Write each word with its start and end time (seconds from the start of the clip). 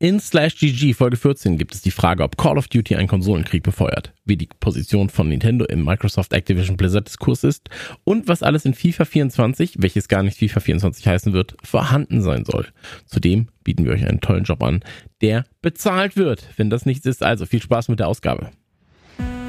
In 0.00 0.20
Slash 0.20 0.54
GG 0.54 0.94
Folge 0.94 1.16
14 1.16 1.58
gibt 1.58 1.74
es 1.74 1.82
die 1.82 1.90
Frage, 1.90 2.22
ob 2.22 2.36
Call 2.36 2.56
of 2.56 2.68
Duty 2.68 2.94
einen 2.94 3.08
Konsolenkrieg 3.08 3.64
befeuert, 3.64 4.12
wie 4.24 4.36
die 4.36 4.48
Position 4.60 5.08
von 5.08 5.28
Nintendo 5.28 5.64
im 5.64 5.84
Microsoft 5.84 6.32
Activision 6.32 6.76
Blizzard 6.76 7.08
Diskurs 7.08 7.42
ist 7.42 7.68
und 8.04 8.28
was 8.28 8.44
alles 8.44 8.64
in 8.64 8.74
FIFA 8.74 9.04
24, 9.06 9.74
welches 9.80 10.06
gar 10.06 10.22
nicht 10.22 10.38
FIFA 10.38 10.60
24 10.60 11.08
heißen 11.08 11.32
wird, 11.32 11.56
vorhanden 11.64 12.22
sein 12.22 12.44
soll. 12.44 12.68
Zudem 13.06 13.48
bieten 13.64 13.86
wir 13.86 13.90
euch 13.90 14.06
einen 14.06 14.20
tollen 14.20 14.44
Job 14.44 14.62
an, 14.62 14.84
der 15.20 15.46
bezahlt 15.62 16.16
wird. 16.16 16.48
Wenn 16.56 16.70
das 16.70 16.86
nichts 16.86 17.04
ist, 17.04 17.24
also 17.24 17.44
viel 17.44 17.60
Spaß 17.60 17.88
mit 17.88 17.98
der 17.98 18.06
Ausgabe. 18.06 18.52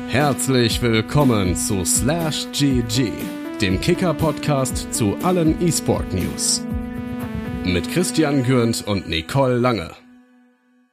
Herzlich 0.07 0.81
willkommen 0.81 1.55
zu 1.55 1.85
Slash 1.85 2.47
GG, 2.53 3.11
dem 3.61 3.79
Kicker-Podcast 3.79 4.91
zu 4.95 5.15
allen 5.21 5.61
E-Sport-News. 5.61 6.63
Mit 7.65 7.91
Christian 7.91 8.41
Gürnt 8.43 8.87
und 8.87 9.07
Nicole 9.07 9.59
Lange. 9.59 9.91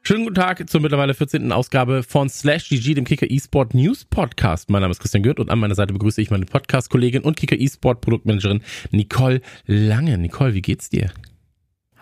Schönen 0.07 0.23
guten 0.23 0.37
Tag 0.37 0.71
zur 0.71 0.81
mittlerweile 0.81 1.15
14. 1.15 1.51
Ausgabe 1.51 2.05
von 2.05 2.29
Slash 2.29 2.69
GG, 2.69 2.95
dem 2.95 3.05
Kicker 3.05 3.29
eSport 3.29 3.75
News 3.75 4.05
Podcast. 4.05 4.71
Mein 4.71 4.83
Name 4.83 4.93
ist 4.93 5.01
Christian 5.01 5.25
Gürt 5.25 5.41
und 5.41 5.51
an 5.51 5.59
meiner 5.59 5.75
Seite 5.75 5.93
begrüße 5.93 6.23
ich 6.23 6.31
meine 6.31 6.47
Podcast-Kollegin 6.47 7.23
und 7.23 7.37
Kicker 7.37 7.59
eSport 7.59 8.03
Produktmanagerin 8.03 8.63
Nicole 8.93 9.41
Lange. 9.67 10.17
Nicole, 10.17 10.55
wie 10.55 10.63
geht's 10.63 10.91
dir? 10.91 11.11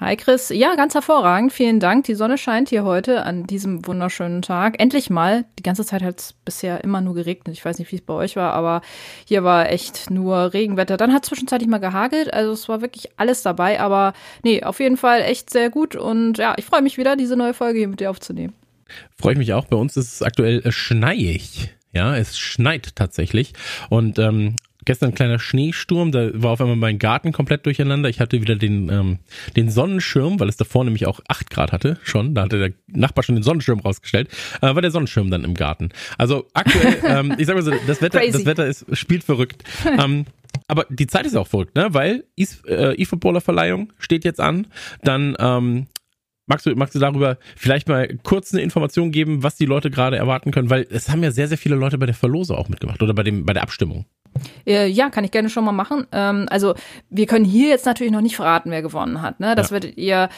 Hi 0.05 0.17
Chris, 0.17 0.51
ja, 0.51 0.75
ganz 0.75 0.93
hervorragend. 0.93 1.51
Vielen 1.51 1.81
Dank. 1.81 2.05
Die 2.05 2.15
Sonne 2.15 2.37
scheint 2.37 2.69
hier 2.69 2.85
heute 2.85 3.23
an 3.23 3.47
diesem 3.47 3.87
wunderschönen 3.87 4.43
Tag. 4.43 4.79
Endlich 4.79 5.09
mal. 5.09 5.47
Die 5.59 5.63
ganze 5.63 5.83
Zeit 5.87 6.03
hat 6.03 6.21
es 6.21 6.35
bisher 6.45 6.85
immer 6.85 7.01
nur 7.01 7.15
geregnet. 7.15 7.57
Ich 7.57 7.65
weiß 7.65 7.79
nicht, 7.79 7.91
wie 7.91 7.97
es 7.97 8.03
bei 8.03 8.13
euch 8.13 8.37
war, 8.37 8.53
aber 8.53 8.83
hier 9.25 9.45
war 9.45 9.71
echt 9.73 10.11
nur 10.11 10.53
Regenwetter. 10.53 10.99
Dann 10.99 11.15
hat 11.15 11.25
zwischenzeitlich 11.25 11.71
mal 11.71 11.79
gehagelt. 11.79 12.35
Also 12.35 12.53
es 12.53 12.69
war 12.69 12.83
wirklich 12.83 13.13
alles 13.17 13.41
dabei. 13.41 13.81
Aber 13.81 14.13
nee, 14.43 14.63
auf 14.63 14.79
jeden 14.79 14.99
Fall 14.99 15.23
echt 15.23 15.49
sehr 15.49 15.71
gut. 15.71 15.97
Und 15.97 16.37
ja, 16.37 16.53
ich 16.59 16.67
freue 16.67 16.83
mich 16.83 16.99
wieder, 16.99 17.17
diese 17.17 17.35
neue 17.35 17.55
Folge 17.55 17.79
hier 17.79 17.89
mit 17.89 18.01
dir 18.01 18.11
aufzunehmen. 18.11 18.53
Freue 19.17 19.33
ich 19.33 19.39
mich 19.39 19.55
auch. 19.55 19.65
Bei 19.65 19.79
uns 19.79 19.97
ist 19.97 20.17
es 20.17 20.23
aktuell 20.23 20.61
äh, 20.67 20.71
schneiig. 20.71 21.71
Ja, 21.95 22.15
es 22.15 22.37
schneit 22.37 22.95
tatsächlich. 22.95 23.55
Und 23.89 24.19
ähm, 24.19 24.57
gestern 24.85 25.11
ein 25.11 25.15
kleiner 25.15 25.39
Schneesturm, 25.39 26.13
da 26.13 26.31
war 26.35 26.53
auf 26.53 26.61
einmal 26.61 26.77
mein 26.77 26.99
Garten 26.99 27.33
komplett 27.33 27.67
durcheinander. 27.67 28.09
Ich 28.09 28.21
hatte 28.21 28.41
wieder 28.41 28.57
den, 28.57 28.89
ähm, 28.91 29.19
den 29.57 29.71
Sonnenschirm, 29.71 30.41
weil 30.41 30.49
es 30.49 30.57
davor 30.57 30.85
nämlich 30.85 31.07
auch 31.07 31.21
acht 31.29 31.51
Grad 31.51 31.73
hatte 31.73 31.99
schon. 32.03 32.35
Da 32.35 32.43
hatte 32.43 32.59
der 32.59 32.73
Nachbar 32.87 33.25
schon 33.25 33.35
den 33.35 33.43
Sonnenschirm 33.43 33.81
rausgestellt. 33.81 34.29
Äh, 34.61 34.75
war 34.75 34.83
der 34.83 34.91
Sonnenschirm 34.91 35.31
dann 35.31 35.45
im 35.45 35.55
Garten. 35.55 35.91
Also 36.19 36.47
aktuell, 36.55 36.99
ähm, 37.05 37.35
ich 37.39 37.47
sag 37.47 37.57
mal 37.57 37.63
so, 37.63 37.73
das 37.87 38.03
Wetter, 38.03 38.21
das 38.21 38.47
Wetter 38.47 38.67
ist, 38.67 38.87
spielt 38.97 39.25
verrückt. 39.25 39.65
ähm, 39.99 40.27
aber 40.69 40.87
die 40.89 41.07
Zeit 41.07 41.27
ist 41.27 41.37
auch 41.37 41.49
verrückt, 41.49 41.77
ne? 41.77 41.89
Weil 41.93 42.25
äh, 42.37 42.95
E-Footballer-Verleihung 42.95 43.93
steht 43.99 44.25
jetzt 44.25 44.41
an. 44.41 44.67
Dann 45.03 45.37
ähm, 45.39 45.87
Magst 46.47 46.67
du, 46.67 46.75
magst 46.75 46.95
du 46.95 46.99
darüber 46.99 47.39
vielleicht 47.57 47.89
mal 47.89 48.19
kurz 48.23 48.53
eine 48.53 48.63
Information 48.63 49.11
geben, 49.11 49.43
was 49.43 49.57
die 49.57 49.65
Leute 49.65 49.91
gerade 49.91 50.19
erwarten 50.19 50.51
können? 50.51 50.69
Weil 50.69 50.87
es 50.91 51.09
haben 51.09 51.23
ja 51.23 51.31
sehr, 51.31 51.49
sehr 51.49 51.57
viele 51.57 51.75
Leute 51.75 51.97
bei 51.97 52.07
der 52.07 52.15
Verlose 52.15 52.57
auch 52.57 52.69
mitgemacht 52.69 53.03
oder 53.03 53.15
bei, 53.15 53.23
dem, 53.23 53.47
bei 53.47 53.55
der 53.55 53.63
Abstimmung. 53.63 54.05
Äh, 54.67 54.89
ja, 54.89 55.11
kann 55.11 55.25
ich 55.25 55.31
gerne 55.31 55.51
schon 55.51 55.65
mal 55.65 55.73
machen. 55.73 56.07
Ähm, 56.13 56.47
also 56.51 56.75
wir 57.11 57.27
können 57.27 57.45
hier 57.45 57.69
jetzt 57.69 57.87
natürlich 57.87 58.13
noch 58.13 58.21
nicht 58.21 58.37
verraten, 58.37 58.71
wer 58.71 58.83
gewonnen 58.83 59.23
hat. 59.23 59.41
Ne? 59.41 59.55
Das 59.55 59.69
ja. 59.69 59.73
werdet 59.73 59.97
ihr 59.97 60.29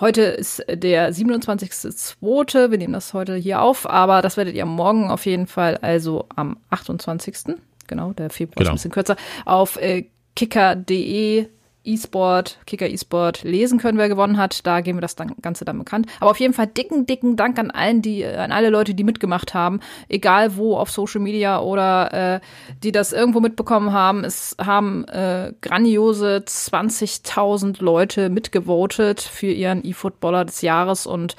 Heute 0.00 0.22
ist 0.22 0.64
der 0.68 1.12
27.02. 1.12 2.72
Wir 2.72 2.78
nehmen 2.78 2.94
das 2.94 3.14
heute 3.14 3.36
hier 3.36 3.62
auf, 3.62 3.88
aber 3.88 4.20
das 4.20 4.36
werdet 4.36 4.56
ihr 4.56 4.66
morgen 4.66 5.08
auf 5.08 5.26
jeden 5.26 5.46
Fall, 5.46 5.76
also 5.76 6.26
am 6.34 6.56
28. 6.70 7.54
Genau, 7.86 8.12
der 8.12 8.30
Februar 8.30 8.56
genau. 8.56 8.68
ist 8.68 8.70
ein 8.70 8.74
bisschen 8.74 8.90
kürzer, 8.90 9.16
auf 9.44 9.76
äh, 9.76 10.06
kicker.de 10.34 11.46
E-Sport, 11.84 12.58
Kicker 12.66 12.88
E-Sport 12.88 13.42
lesen 13.42 13.78
können, 13.78 13.98
wer 13.98 14.08
gewonnen 14.08 14.38
hat. 14.38 14.66
Da 14.66 14.80
geben 14.80 14.98
wir 14.98 15.02
das 15.02 15.16
dann, 15.16 15.34
Ganze 15.42 15.64
dann 15.64 15.78
bekannt. 15.78 16.06
Aber 16.20 16.30
auf 16.30 16.40
jeden 16.40 16.54
Fall 16.54 16.66
dicken, 16.66 17.06
dicken 17.06 17.36
Dank 17.36 17.58
an 17.58 17.70
allen, 17.70 18.02
die, 18.02 18.24
an 18.24 18.52
alle 18.52 18.70
Leute, 18.70 18.94
die 18.94 19.04
mitgemacht 19.04 19.54
haben, 19.54 19.80
egal 20.08 20.56
wo 20.56 20.76
auf 20.76 20.90
Social 20.90 21.20
Media 21.20 21.60
oder 21.60 22.36
äh, 22.36 22.40
die 22.82 22.92
das 22.92 23.12
irgendwo 23.12 23.40
mitbekommen 23.40 23.92
haben. 23.92 24.24
Es 24.24 24.56
haben 24.64 25.04
äh, 25.08 25.52
grandiose 25.60 26.44
20.000 26.46 27.82
Leute 27.82 28.28
mitgevotet 28.28 29.20
für 29.20 29.50
ihren 29.50 29.84
E-Footballer 29.84 30.44
des 30.44 30.62
Jahres 30.62 31.06
und 31.06 31.36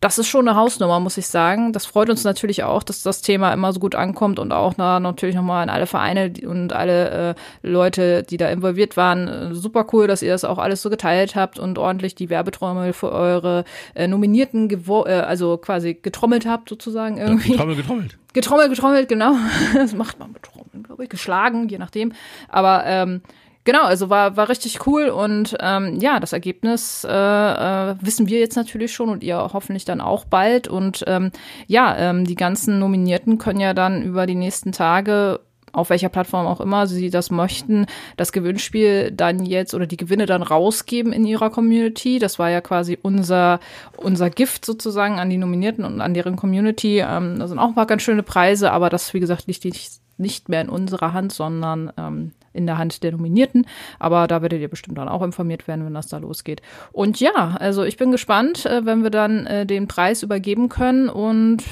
das 0.00 0.16
ist 0.18 0.28
schon 0.28 0.46
eine 0.46 0.56
Hausnummer, 0.56 1.00
muss 1.00 1.16
ich 1.16 1.26
sagen. 1.26 1.72
Das 1.72 1.84
freut 1.84 2.08
uns 2.08 2.22
natürlich 2.22 2.62
auch, 2.62 2.84
dass 2.84 3.02
das 3.02 3.20
Thema 3.20 3.52
immer 3.52 3.72
so 3.72 3.80
gut 3.80 3.96
ankommt 3.96 4.38
und 4.38 4.52
auch 4.52 4.74
na, 4.76 5.00
natürlich 5.00 5.34
nochmal 5.34 5.64
an 5.64 5.70
alle 5.70 5.86
Vereine 5.86 6.32
und 6.46 6.72
alle 6.72 7.30
äh, 7.30 7.34
Leute, 7.62 8.22
die 8.22 8.36
da 8.36 8.48
involviert 8.48 8.96
waren. 8.96 9.26
Äh, 9.26 9.54
super 9.54 9.86
cool, 9.92 10.06
dass 10.06 10.22
ihr 10.22 10.30
das 10.30 10.44
auch 10.44 10.58
alles 10.58 10.82
so 10.82 10.90
geteilt 10.90 11.34
habt 11.34 11.58
und 11.58 11.78
ordentlich 11.78 12.14
die 12.14 12.30
Werbetrommel 12.30 12.92
für 12.92 13.10
eure 13.10 13.64
äh, 13.96 14.06
Nominierten, 14.06 14.70
äh, 14.70 15.12
also 15.12 15.56
quasi 15.56 15.94
getrommelt 15.94 16.46
habt 16.46 16.68
sozusagen 16.68 17.18
irgendwie. 17.18 17.48
Ja, 17.48 17.56
getrommelt, 17.56 17.78
getrommelt. 17.78 18.18
Getrommelt, 18.34 18.70
getrommelt, 18.70 19.08
genau. 19.08 19.34
das 19.74 19.94
macht 19.94 20.20
man 20.20 20.30
mit 20.30 20.42
Trommeln, 20.42 20.84
glaube 20.84 21.02
ich. 21.02 21.08
Geschlagen, 21.08 21.68
je 21.68 21.78
nachdem. 21.78 22.12
Aber 22.48 22.84
ähm, 22.86 23.22
Genau, 23.68 23.82
also 23.82 24.08
war, 24.08 24.38
war 24.38 24.48
richtig 24.48 24.86
cool 24.86 25.10
und 25.10 25.54
ähm, 25.60 25.98
ja, 26.00 26.20
das 26.20 26.32
Ergebnis 26.32 27.04
äh, 27.04 27.10
äh, 27.10 27.96
wissen 28.00 28.26
wir 28.26 28.40
jetzt 28.40 28.56
natürlich 28.56 28.94
schon 28.94 29.10
und 29.10 29.22
ihr 29.22 29.36
hoffentlich 29.36 29.84
dann 29.84 30.00
auch 30.00 30.24
bald. 30.24 30.68
Und 30.68 31.04
ähm, 31.06 31.32
ja, 31.66 31.94
ähm, 31.98 32.24
die 32.24 32.34
ganzen 32.34 32.78
Nominierten 32.78 33.36
können 33.36 33.60
ja 33.60 33.74
dann 33.74 34.02
über 34.02 34.24
die 34.24 34.36
nächsten 34.36 34.72
Tage 34.72 35.40
auf 35.74 35.90
welcher 35.90 36.08
Plattform 36.08 36.46
auch 36.46 36.62
immer 36.62 36.86
sie 36.86 37.10
das 37.10 37.30
möchten, 37.30 37.84
das 38.16 38.32
Gewinnspiel 38.32 39.10
dann 39.10 39.44
jetzt 39.44 39.74
oder 39.74 39.86
die 39.86 39.98
Gewinne 39.98 40.24
dann 40.24 40.42
rausgeben 40.42 41.12
in 41.12 41.26
ihrer 41.26 41.50
Community. 41.50 42.18
Das 42.18 42.38
war 42.38 42.48
ja 42.48 42.62
quasi 42.62 42.98
unser, 43.02 43.60
unser 43.98 44.30
Gift 44.30 44.64
sozusagen 44.64 45.18
an 45.18 45.28
die 45.28 45.36
Nominierten 45.36 45.84
und 45.84 46.00
an 46.00 46.14
deren 46.14 46.36
Community. 46.36 47.04
Ähm, 47.06 47.38
da 47.38 47.46
sind 47.46 47.58
auch 47.58 47.74
paar 47.74 47.84
ganz 47.84 48.00
schöne 48.00 48.22
Preise, 48.22 48.72
aber 48.72 48.88
das, 48.88 49.12
wie 49.12 49.20
gesagt, 49.20 49.46
liegt 49.46 49.66
nicht 49.66 50.07
mehr 50.48 50.60
in 50.60 50.68
unserer 50.68 51.12
Hand, 51.12 51.32
sondern 51.32 51.92
ähm, 51.96 52.32
in 52.52 52.66
der 52.66 52.78
Hand 52.78 53.02
der 53.02 53.12
Nominierten. 53.12 53.66
Aber 53.98 54.26
da 54.26 54.42
werdet 54.42 54.60
ihr 54.60 54.68
bestimmt 54.68 54.98
dann 54.98 55.08
auch 55.08 55.22
informiert 55.22 55.68
werden, 55.68 55.84
wenn 55.84 55.94
das 55.94 56.08
da 56.08 56.18
losgeht. 56.18 56.60
Und 56.92 57.20
ja, 57.20 57.56
also 57.58 57.84
ich 57.84 57.96
bin 57.96 58.10
gespannt, 58.10 58.66
äh, 58.66 58.84
wenn 58.84 59.02
wir 59.02 59.10
dann 59.10 59.46
äh, 59.46 59.66
den 59.66 59.88
Preis 59.88 60.22
übergeben 60.22 60.68
können. 60.68 61.08
Und 61.08 61.64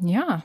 ja, 0.00 0.42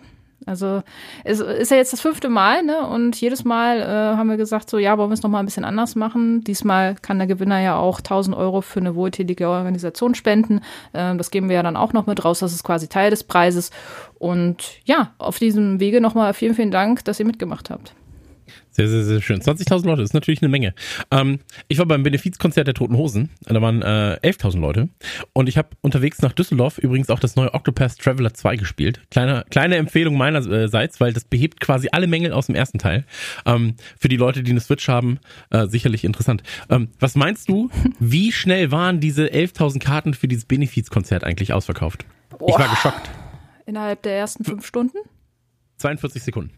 also 0.48 0.82
es 1.24 1.40
ist 1.40 1.72
ja 1.72 1.78
jetzt 1.78 1.94
das 1.94 2.02
fünfte 2.02 2.30
Mal, 2.30 2.64
ne? 2.64 2.88
Und 2.88 3.20
jedes 3.20 3.44
Mal 3.44 3.82
äh, 3.82 4.18
haben 4.18 4.30
wir 4.30 4.38
gesagt, 4.38 4.70
so 4.70 4.78
ja, 4.78 4.98
wollen 4.98 5.10
wir 5.10 5.14
es 5.14 5.22
nochmal 5.22 5.44
ein 5.44 5.46
bisschen 5.46 5.66
anders 5.66 5.96
machen. 5.96 6.44
Diesmal 6.44 6.96
kann 6.96 7.18
der 7.18 7.28
Gewinner 7.28 7.60
ja 7.60 7.78
auch 7.78 8.00
1000 8.00 8.36
Euro 8.36 8.62
für 8.62 8.80
eine 8.80 8.96
wohltätige 8.96 9.50
Organisation 9.50 10.16
spenden. 10.16 10.62
Ähm, 10.94 11.18
das 11.18 11.32
geben 11.32 11.50
wir 11.50 11.58
ja 11.58 11.64
dann 11.64 11.78
auch 11.78 11.94
noch 11.94 12.08
mit 12.08 12.24
raus. 12.24 12.40
Das 12.40 12.54
ist 12.54 12.64
quasi 12.64 12.88
Teil 12.88 13.10
des 13.10 13.24
Preises. 13.24 13.72
Und 14.18 14.80
ja, 14.86 15.12
auf 15.18 15.38
diesem 15.38 15.80
Wege 15.80 16.02
nochmal 16.02 16.34
vielen, 16.34 16.56
vielen 16.56 16.72
Dank, 16.72 17.04
dass 17.06 17.20
ihr 17.20 17.26
mitgemacht 17.26 17.70
habt. 17.70 17.94
Sehr, 18.78 18.90
sehr, 18.90 19.04
sehr 19.04 19.22
schön. 19.22 19.42
20.000 19.42 19.88
Leute, 19.88 20.04
ist 20.04 20.14
natürlich 20.14 20.44
eine 20.44 20.50
Menge. 20.50 20.76
Ähm, 21.10 21.40
ich 21.68 21.80
war 21.80 21.88
beim 21.88 22.04
Benefizkonzert 22.04 22.68
der 22.68 22.76
Toten 22.76 22.96
Hosen. 22.96 23.32
Da 23.42 23.60
waren 23.60 23.82
äh, 23.82 24.20
11.000 24.22 24.60
Leute. 24.60 24.90
Und 25.34 25.50
ich 25.50 25.58
habe 25.58 25.70
unterwegs 25.82 26.22
nach 26.22 26.32
Düsseldorf 26.32 26.78
übrigens 26.78 27.10
auch 27.10 27.20
das 27.20 27.36
neue 27.36 27.56
Octopath 27.56 27.98
Traveler 27.98 28.36
2 28.36 28.56
gespielt. 28.56 29.02
Kleine, 29.10 29.46
kleine 29.50 29.78
Empfehlung 29.78 30.16
meinerseits, 30.16 31.00
weil 31.00 31.12
das 31.12 31.24
behebt 31.26 31.60
quasi 31.60 31.90
alle 31.92 32.06
Mängel 32.06 32.34
aus 32.34 32.46
dem 32.46 32.54
ersten 32.54 32.78
Teil. 32.78 33.06
Ähm, 33.48 33.78
für 33.98 34.10
die 34.10 34.18
Leute, 34.18 34.44
die 34.44 34.52
eine 34.52 34.60
Switch 34.60 34.88
haben, 34.88 35.18
äh, 35.50 35.66
sicherlich 35.66 36.04
interessant. 36.04 36.44
Ähm, 36.70 36.90
was 37.00 37.16
meinst 37.16 37.50
du, 37.50 37.72
wie 38.00 38.32
schnell 38.32 38.70
waren 38.70 39.00
diese 39.00 39.26
11.000 39.26 39.80
Karten 39.80 40.14
für 40.14 40.28
dieses 40.28 40.46
Benefizkonzert 40.46 41.24
eigentlich 41.24 41.52
ausverkauft? 41.52 42.06
Boah. 42.38 42.50
Ich 42.50 42.60
war 42.60 42.70
geschockt. 42.70 43.10
Innerhalb 43.66 44.04
der 44.04 44.20
ersten 44.20 44.44
fünf 44.44 44.68
Stunden? 44.68 44.98
42 45.78 46.22
Sekunden. 46.22 46.52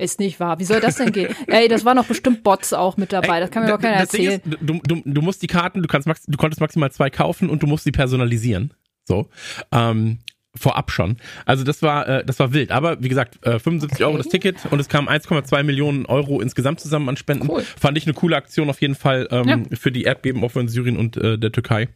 Ist 0.00 0.18
nicht 0.18 0.40
wahr. 0.40 0.58
Wie 0.58 0.64
soll 0.64 0.80
das 0.80 0.96
denn 0.96 1.12
gehen? 1.12 1.34
Ey, 1.46 1.68
das 1.68 1.84
waren 1.84 1.96
noch 1.96 2.06
bestimmt 2.06 2.42
Bots 2.42 2.72
auch 2.72 2.96
mit 2.96 3.12
dabei. 3.12 3.38
Das 3.38 3.50
kann 3.50 3.64
mir 3.64 3.70
doch 3.70 3.80
keiner 3.80 3.96
erzählen. 3.96 4.40
Ist, 4.44 4.58
du, 4.60 4.80
du, 4.82 5.02
du 5.04 5.22
musst 5.22 5.42
die 5.42 5.46
Karten, 5.46 5.82
du 5.82 5.88
kannst 5.88 6.08
max, 6.08 6.22
du 6.26 6.38
konntest 6.38 6.60
maximal 6.60 6.90
zwei 6.90 7.10
kaufen 7.10 7.50
und 7.50 7.62
du 7.62 7.66
musst 7.66 7.84
sie 7.84 7.92
personalisieren. 7.92 8.72
So. 9.04 9.28
Ähm, 9.72 10.20
vorab 10.54 10.90
schon. 10.90 11.18
Also 11.44 11.64
das 11.64 11.82
war 11.82 12.08
äh, 12.08 12.24
das 12.24 12.38
war 12.38 12.52
wild. 12.52 12.70
Aber 12.70 13.02
wie 13.02 13.08
gesagt, 13.08 13.44
äh, 13.46 13.58
75 13.58 13.96
okay. 13.96 14.04
Euro 14.04 14.16
das 14.16 14.28
Ticket 14.28 14.56
und 14.70 14.80
es 14.80 14.88
kamen 14.88 15.08
1,2 15.08 15.62
Millionen 15.62 16.06
Euro 16.06 16.40
insgesamt 16.40 16.80
zusammen 16.80 17.08
an 17.08 17.16
Spenden. 17.16 17.48
Cool. 17.48 17.62
Fand 17.62 17.98
ich 17.98 18.06
eine 18.06 18.14
coole 18.14 18.36
Aktion 18.36 18.70
auf 18.70 18.80
jeden 18.80 18.94
Fall 18.94 19.28
ähm, 19.30 19.48
ja. 19.48 19.58
für 19.76 19.92
die 19.92 20.04
Erdbebenopfer 20.04 20.60
in 20.60 20.68
Syrien 20.68 20.96
und 20.96 21.16
äh, 21.18 21.38
der 21.38 21.52
Türkei. 21.52 21.88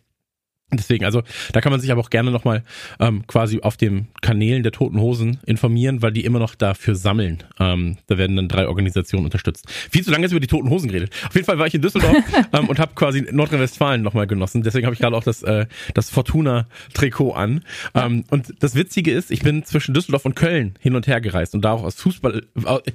Deswegen, 0.72 1.04
also 1.04 1.22
da 1.52 1.60
kann 1.60 1.70
man 1.70 1.80
sich 1.80 1.92
aber 1.92 2.00
auch 2.00 2.10
gerne 2.10 2.30
nochmal 2.30 2.62
ähm, 2.98 3.26
quasi 3.26 3.60
auf 3.60 3.76
den 3.76 4.08
Kanälen 4.22 4.62
der 4.62 4.72
Toten 4.72 4.98
Hosen 4.98 5.38
informieren, 5.46 6.02
weil 6.02 6.12
die 6.12 6.24
immer 6.24 6.38
noch 6.38 6.54
dafür 6.54 6.96
sammeln. 6.96 7.42
Ähm, 7.60 7.98
da 8.06 8.18
werden 8.18 8.36
dann 8.36 8.48
drei 8.48 8.66
Organisationen 8.66 9.24
unterstützt. 9.24 9.68
Viel 9.68 10.02
zu 10.02 10.10
lange 10.10 10.22
jetzt 10.22 10.32
über 10.32 10.40
die 10.40 10.46
Toten 10.46 10.70
Hosen 10.70 10.88
geredet. 10.88 11.12
Auf 11.28 11.34
jeden 11.34 11.46
Fall 11.46 11.58
war 11.58 11.66
ich 11.66 11.74
in 11.74 11.82
Düsseldorf 11.82 12.16
ähm, 12.52 12.68
und 12.68 12.78
habe 12.78 12.94
quasi 12.94 13.26
Nordrhein-Westfalen 13.30 14.02
nochmal 14.02 14.26
genossen. 14.26 14.62
Deswegen 14.62 14.86
habe 14.86 14.94
ich 14.94 15.00
gerade 15.00 15.16
auch 15.16 15.22
das, 15.22 15.42
äh, 15.42 15.66
das 15.92 16.10
Fortuna-Trikot 16.10 17.32
an. 17.32 17.64
Ähm, 17.94 18.24
und 18.30 18.54
das 18.60 18.74
Witzige 18.74 19.12
ist, 19.12 19.30
ich 19.30 19.42
bin 19.42 19.64
zwischen 19.64 19.94
Düsseldorf 19.94 20.24
und 20.24 20.34
Köln 20.34 20.74
hin 20.80 20.96
und 20.96 21.06
her 21.06 21.20
gereist 21.20 21.54
und 21.54 21.62
da 21.64 21.72
auch 21.72 21.84
aus 21.84 21.96
Fußball. 21.96 22.46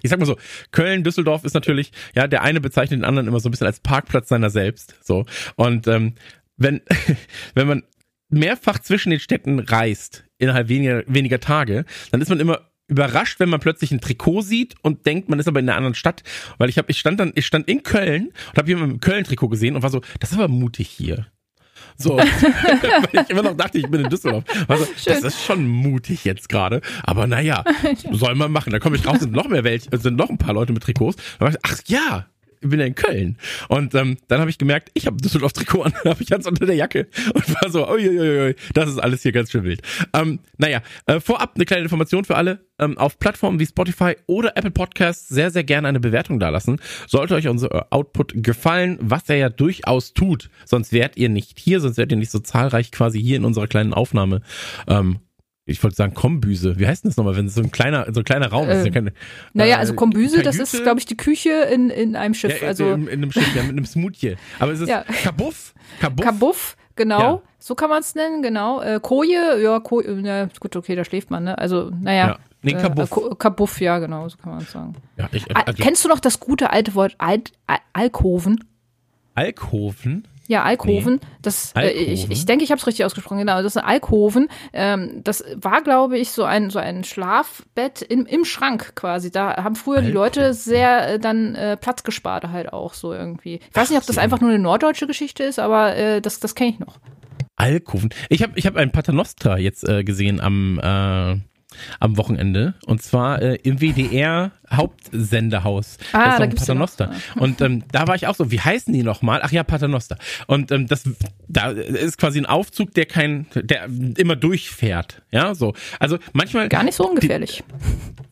Ich 0.01 0.09
sag 0.09 0.19
mal 0.19 0.25
so, 0.25 0.37
Köln, 0.71 1.03
Düsseldorf 1.03 1.43
ist 1.45 1.53
natürlich, 1.53 1.91
ja, 2.15 2.27
der 2.27 2.41
eine 2.41 2.59
bezeichnet 2.59 2.99
den 2.99 3.05
anderen 3.05 3.27
immer 3.27 3.39
so 3.39 3.47
ein 3.47 3.51
bisschen 3.51 3.67
als 3.67 3.79
Parkplatz 3.79 4.27
seiner 4.29 4.49
selbst. 4.49 4.95
So. 5.01 5.25
Und 5.55 5.87
ähm, 5.87 6.13
wenn, 6.59 6.81
wenn 7.55 7.67
man 7.67 7.83
mehrfach 8.29 8.79
zwischen 8.79 9.09
den 9.09 9.19
Städten 9.19 9.59
reist, 9.59 10.25
innerhalb 10.37 10.69
weniger, 10.69 11.03
weniger 11.07 11.39
Tage, 11.39 11.85
dann 12.11 12.21
ist 12.21 12.29
man 12.29 12.39
immer 12.39 12.69
überrascht, 12.87 13.39
wenn 13.39 13.49
man 13.49 13.59
plötzlich 13.59 13.91
ein 13.91 14.01
Trikot 14.01 14.41
sieht 14.41 14.75
und 14.81 15.05
denkt, 15.05 15.29
man 15.29 15.39
ist 15.39 15.47
aber 15.47 15.59
in 15.59 15.69
einer 15.69 15.77
anderen 15.77 15.95
Stadt, 15.95 16.23
weil 16.57 16.69
ich 16.69 16.77
habe, 16.77 16.89
ich 16.89 16.99
stand 16.99 17.19
dann, 17.19 17.31
ich 17.35 17.45
stand 17.45 17.67
in 17.67 17.83
Köln 17.83 18.31
und 18.49 18.57
habe 18.57 18.67
jemanden 18.67 18.93
mit 18.93 19.01
Köln-Trikot 19.01 19.49
gesehen 19.49 19.75
und 19.75 19.83
war 19.83 19.89
so, 19.89 20.01
das 20.19 20.31
ist 20.31 20.37
aber 20.37 20.47
mutig 20.47 20.89
hier. 20.89 21.27
So, 21.97 22.17
weil 22.17 23.23
ich 23.23 23.29
immer 23.29 23.43
noch 23.43 23.55
dachte, 23.55 23.77
ich 23.77 23.87
bin 23.87 24.01
in 24.03 24.09
Düsseldorf. 24.09 24.45
Also, 24.67 24.87
das 25.05 25.23
ist 25.23 25.43
schon 25.43 25.67
mutig 25.67 26.23
jetzt 26.23 26.47
gerade. 26.49 26.81
Aber 27.03 27.27
naja, 27.27 27.63
soll 28.11 28.35
man 28.35 28.51
machen. 28.51 28.71
Da 28.71 28.79
komme 28.79 28.95
ich 28.95 29.05
raus, 29.05 29.19
sind 29.19 29.33
noch 29.33 29.49
mehr 29.49 29.63
welche, 29.63 29.89
sind 29.97 30.15
noch 30.15 30.29
ein 30.29 30.37
paar 30.37 30.53
Leute 30.53 30.71
mit 30.71 30.83
Trikots. 30.83 31.17
Ich, 31.17 31.57
ach 31.61 31.77
ja, 31.87 32.27
bin 32.61 32.79
ja 32.79 32.85
in 32.85 32.95
Köln. 32.95 33.37
Und 33.67 33.95
ähm, 33.95 34.17
dann 34.27 34.39
habe 34.39 34.49
ich 34.49 34.57
gemerkt, 34.57 34.89
ich 34.93 35.07
habe 35.07 35.17
Düsseldorf-Trikot 35.17 35.83
an, 35.83 35.93
habe 36.05 36.21
ich 36.21 36.29
ganz 36.29 36.45
unter 36.45 36.65
der 36.65 36.75
Jacke 36.75 37.07
und 37.33 37.55
war 37.61 37.69
so, 37.69 37.87
uiuiui, 37.87 38.55
das 38.73 38.89
ist 38.89 38.97
alles 38.97 39.21
hier 39.21 39.31
ganz 39.31 39.51
schön 39.51 39.63
wild. 39.63 39.81
Ähm, 40.13 40.39
naja, 40.57 40.81
äh, 41.05 41.19
vorab 41.19 41.53
eine 41.55 41.65
kleine 41.65 41.83
Information 41.83 42.25
für 42.25 42.35
alle. 42.35 42.65
Ähm, 42.79 42.97
auf 42.97 43.19
Plattformen 43.19 43.59
wie 43.59 43.65
Spotify 43.65 44.15
oder 44.25 44.55
Apple 44.55 44.71
Podcasts 44.71 45.27
sehr, 45.27 45.51
sehr 45.51 45.63
gerne 45.63 45.87
eine 45.87 45.99
Bewertung 45.99 46.39
dalassen. 46.39 46.79
Sollte 47.07 47.35
euch 47.35 47.47
unser 47.47 47.87
Output 47.91 48.33
gefallen, 48.35 48.97
was 49.01 49.29
er 49.29 49.37
ja 49.37 49.49
durchaus 49.49 50.13
tut, 50.13 50.49
sonst 50.65 50.93
wärt 50.93 51.17
ihr 51.17 51.29
nicht 51.29 51.59
hier, 51.59 51.81
sonst 51.81 51.97
wärt 51.97 52.11
ihr 52.11 52.17
nicht 52.17 52.31
so 52.31 52.39
zahlreich 52.39 52.91
quasi 52.91 53.21
hier 53.21 53.37
in 53.37 53.45
unserer 53.45 53.67
kleinen 53.67 53.93
Aufnahme 53.93 54.41
ähm, 54.87 55.19
ich 55.69 55.83
wollte 55.83 55.95
sagen 55.95 56.13
Kombüse. 56.13 56.79
Wie 56.79 56.87
heißt 56.87 57.03
denn 57.03 57.09
das 57.09 57.17
nochmal, 57.17 57.35
wenn 57.35 57.45
es 57.45 57.55
so 57.55 57.61
ein 57.61 57.71
kleiner, 57.71 58.07
so 58.11 58.21
ein 58.21 58.23
kleiner 58.23 58.47
Raum 58.47 58.67
äh, 58.67 58.77
ist? 58.77 58.85
Ja 58.85 58.91
keine, 58.91 59.13
naja, 59.53 59.77
also 59.77 59.93
Kombüse, 59.93 60.41
das 60.41 60.57
ist, 60.57 60.83
glaube 60.83 60.99
ich, 60.99 61.05
die 61.05 61.17
Küche 61.17 61.51
in, 61.71 61.89
in 61.89 62.15
einem 62.15 62.33
Schiff. 62.33 62.61
Ja, 62.61 62.67
also 62.67 62.91
in, 62.91 63.07
in 63.07 63.21
einem 63.21 63.31
Schiff, 63.31 63.55
ja, 63.55 63.63
mit 63.63 63.71
einem 63.71 63.85
Smoothie. 63.85 64.35
Aber 64.59 64.71
es 64.71 64.81
ist 64.81 64.89
ja. 64.89 65.03
Kabuff. 65.23 65.73
Kabuff. 65.99 66.25
Kabuff, 66.25 66.77
genau. 66.95 67.19
Ja. 67.19 67.41
So 67.59 67.75
kann 67.75 67.89
man 67.89 67.99
es 68.01 68.15
nennen, 68.15 68.41
genau. 68.41 68.81
Äh, 68.81 68.99
Koje, 69.01 69.61
ja, 69.61 69.79
Koje, 69.79 70.21
ja, 70.21 70.47
gut, 70.59 70.75
okay, 70.75 70.95
da 70.95 71.03
schläft 71.03 71.29
man, 71.29 71.43
ne? 71.43 71.57
Also, 71.57 71.91
naja. 72.01 72.27
Ja. 72.27 72.39
Nee, 72.61 72.73
Kabuff. 72.73 73.11
Äh, 73.11 73.35
Kabuff, 73.37 73.81
ja, 73.81 73.99
genau, 73.99 74.27
so 74.29 74.37
kann 74.37 74.53
man 74.53 74.61
es 74.61 74.71
sagen. 74.71 74.95
Ja, 75.17 75.29
ich, 75.31 75.45
also, 75.55 75.81
Kennst 75.81 76.03
du 76.03 76.09
noch 76.09 76.19
das 76.19 76.39
gute 76.39 76.71
alte 76.71 76.95
Wort 76.95 77.15
Alt, 77.17 77.51
Al 77.67 77.79
Alkoven? 77.93 78.63
Alkoven? 79.35 80.27
Ja, 80.49 80.63
Alkoven. 80.63 81.19
Nee. 81.21 81.27
Das, 81.43 81.75
Alkoven? 81.75 82.07
Äh, 82.07 82.11
ich, 82.11 82.31
ich 82.31 82.45
denke, 82.47 82.63
ich 82.63 82.71
habe 82.71 82.79
es 82.79 82.87
richtig 82.87 83.05
ausgesprochen. 83.05 83.37
Genau, 83.37 83.57
das 83.61 83.75
ist 83.75 83.77
ein 83.77 83.85
Alkoven. 83.85 84.47
Ähm, 84.73 85.21
das 85.23 85.43
war, 85.55 85.83
glaube 85.83 86.17
ich, 86.17 86.31
so 86.31 86.43
ein 86.43 86.71
so 86.71 86.79
ein 86.79 87.03
Schlafbett 87.03 88.01
im, 88.01 88.25
im 88.25 88.45
Schrank 88.45 88.95
quasi. 88.95 89.29
Da 89.29 89.63
haben 89.63 89.75
früher 89.75 89.97
Alkoven. 89.97 90.07
die 90.07 90.13
Leute 90.13 90.53
sehr 90.55 91.07
äh, 91.07 91.19
dann 91.19 91.53
äh, 91.53 91.77
Platz 91.77 92.01
gespart 92.01 92.49
halt 92.49 92.73
auch 92.73 92.95
so 92.95 93.13
irgendwie. 93.13 93.59
Ich 93.69 93.75
weiß 93.75 93.91
nicht, 93.91 93.99
ob 93.99 94.07
das 94.07 94.17
einfach 94.17 94.41
nur 94.41 94.49
eine 94.49 94.57
norddeutsche 94.57 95.05
Geschichte 95.05 95.43
ist, 95.43 95.59
aber 95.59 95.95
äh, 95.95 96.19
das 96.19 96.39
das 96.39 96.55
kenne 96.55 96.71
ich 96.71 96.79
noch. 96.79 96.97
Alkoven. 97.55 98.09
Ich 98.29 98.41
habe 98.41 98.53
ich 98.55 98.65
hab 98.65 98.75
ein 98.75 98.91
Paternoster 98.91 99.59
jetzt 99.59 99.87
äh, 99.87 100.03
gesehen 100.03 100.41
am 100.41 100.79
äh, 100.79 101.37
am 101.99 102.17
Wochenende. 102.17 102.73
Und 102.85 103.01
zwar 103.01 103.41
äh, 103.41 103.55
im 103.63 103.79
WDR 103.79 104.51
Hauptsendehaus. 104.71 105.97
Ah, 106.13 106.29
das 106.29 106.37
da 106.37 106.45
gibt's 106.45 106.61
Paternoster. 106.65 107.11
Und 107.35 107.61
ähm, 107.61 107.83
da 107.91 108.07
war 108.07 108.15
ich 108.15 108.27
auch 108.27 108.35
so, 108.35 108.51
wie 108.51 108.59
heißen 108.59 108.93
die 108.93 109.03
nochmal? 109.03 109.41
Ach 109.43 109.51
ja, 109.51 109.63
Paternoster. 109.63 110.17
Und 110.47 110.71
ähm, 110.71 110.87
das 110.87 111.03
da 111.47 111.69
ist 111.71 112.17
quasi 112.17 112.39
ein 112.39 112.45
Aufzug, 112.45 112.93
der 112.93 113.05
kein, 113.05 113.47
der 113.55 113.89
immer 114.17 114.35
durchfährt. 114.35 115.21
Ja, 115.31 115.55
so. 115.55 115.73
Also 115.99 116.17
manchmal. 116.33 116.69
Gar 116.69 116.83
nicht 116.83 116.95
so 116.95 117.07
ungefährlich. 117.07 117.63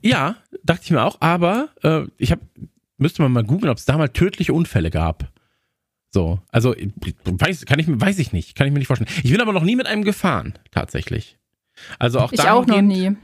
Die, 0.01 0.09
ja, 0.09 0.35
dachte 0.63 0.81
ich 0.83 0.91
mir 0.91 1.03
auch, 1.03 1.17
aber 1.19 1.69
äh, 1.83 2.03
ich 2.17 2.31
habe, 2.31 2.41
müsste 2.97 3.21
man 3.21 3.31
mal 3.31 3.43
googeln, 3.43 3.71
ob 3.71 3.77
es 3.77 3.85
da 3.85 3.97
mal 3.97 4.09
tödliche 4.09 4.53
Unfälle 4.53 4.91
gab. 4.91 5.31
So, 6.09 6.39
also 6.51 6.73
weiß, 7.25 7.65
kann 7.65 7.79
ich, 7.79 7.85
weiß 7.87 8.17
ich 8.19 8.31
nicht, 8.31 8.55
kann 8.55 8.65
ich 8.65 8.73
mir 8.73 8.79
nicht 8.79 8.87
vorstellen. 8.87 9.11
Ich 9.23 9.31
bin 9.31 9.41
aber 9.41 9.53
noch 9.53 9.63
nie 9.63 9.75
mit 9.75 9.87
einem 9.87 10.03
gefahren, 10.03 10.53
tatsächlich. 10.71 11.36
Also 11.99 12.19
auch 12.19 12.31
ich 12.31 12.41
auch 12.41 12.65
noch 12.65 12.81
nie. 12.81 13.15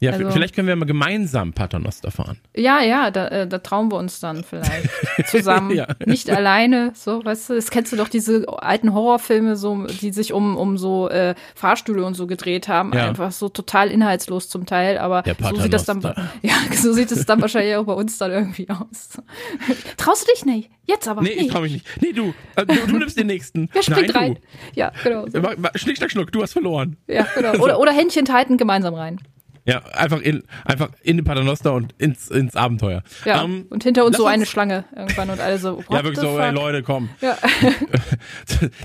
Ja, 0.00 0.12
also, 0.12 0.30
vielleicht 0.30 0.54
können 0.54 0.66
wir 0.66 0.74
mal 0.76 0.86
gemeinsam 0.86 1.52
Paternoster 1.52 2.10
fahren. 2.10 2.38
Ja, 2.56 2.82
ja, 2.82 3.10
da, 3.10 3.28
äh, 3.28 3.46
da 3.46 3.58
trauen 3.58 3.92
wir 3.92 3.98
uns 3.98 4.18
dann 4.18 4.44
vielleicht 4.44 4.88
zusammen. 5.26 5.76
ja. 5.76 5.88
Nicht 6.06 6.30
alleine, 6.30 6.92
so, 6.94 7.22
weißt 7.22 7.50
du, 7.50 7.54
das 7.54 7.70
kennst 7.70 7.92
du 7.92 7.96
doch 7.96 8.08
diese 8.08 8.48
alten 8.48 8.94
Horrorfilme, 8.94 9.56
so, 9.56 9.86
die 9.86 10.10
sich 10.10 10.32
um, 10.32 10.56
um 10.56 10.78
so 10.78 11.10
äh, 11.10 11.34
Fahrstühle 11.54 12.02
und 12.02 12.14
so 12.14 12.26
gedreht 12.26 12.66
haben. 12.66 12.94
Ja. 12.94 13.08
Einfach 13.08 13.30
so 13.30 13.50
total 13.50 13.90
inhaltslos 13.90 14.48
zum 14.48 14.64
Teil, 14.64 14.96
aber 14.96 15.22
so 15.38 15.56
sieht 15.56 15.74
das 15.74 15.84
dann, 15.84 16.00
ja, 16.42 16.54
so 16.74 16.94
sieht 16.94 17.12
es 17.12 17.26
dann 17.26 17.42
wahrscheinlich 17.42 17.76
auch 17.76 17.84
bei 17.84 17.92
uns 17.92 18.16
dann 18.16 18.30
irgendwie 18.30 18.70
aus. 18.70 19.10
Traust 19.98 20.26
du 20.26 20.32
dich 20.32 20.46
nicht? 20.46 20.70
Jetzt 20.86 21.08
aber. 21.08 21.20
Nee, 21.20 21.34
nee. 21.36 21.42
ich 21.42 21.48
trau 21.48 21.60
mich 21.60 21.72
nicht. 21.74 21.86
Nee, 22.00 22.12
du, 22.12 22.32
äh, 22.56 22.64
du, 22.64 22.74
du 22.86 22.98
nimmst 22.98 23.18
den 23.18 23.26
nächsten. 23.26 23.68
Wer 23.74 23.82
springt 23.82 24.14
Nein, 24.14 24.16
rein? 24.16 24.34
Du. 24.34 24.80
Ja, 24.80 24.92
genau. 25.04 25.26
So. 25.26 25.42
Schnick, 25.74 25.98
schnack, 25.98 26.10
schnuck, 26.10 26.32
du 26.32 26.42
hast 26.42 26.54
verloren. 26.54 26.96
Ja, 27.06 27.26
genau. 27.34 27.62
Oder, 27.62 27.78
oder 27.78 27.92
Händchen 27.92 28.26
halten 28.32 28.56
gemeinsam 28.56 28.94
rein. 28.94 29.20
Ja, 29.66 29.82
einfach 29.92 30.20
in, 30.20 30.42
einfach 30.64 30.90
in 31.02 31.18
den 31.18 31.24
Paternoster 31.24 31.74
und 31.74 31.94
ins, 31.98 32.30
ins 32.30 32.56
Abenteuer. 32.56 33.02
Ja, 33.24 33.44
ähm, 33.44 33.66
und 33.70 33.84
hinter 33.84 34.04
uns 34.04 34.16
so 34.16 34.26
eine 34.26 34.46
Schlange 34.46 34.84
irgendwann 34.94 35.30
und 35.30 35.40
alle 35.40 35.58
so, 35.58 35.82
Ja, 35.90 36.04
wirklich 36.04 36.20
so, 36.20 36.38
ey 36.38 36.52
Leute, 36.52 36.82
komm. 36.82 37.10
Ja. 37.20 37.36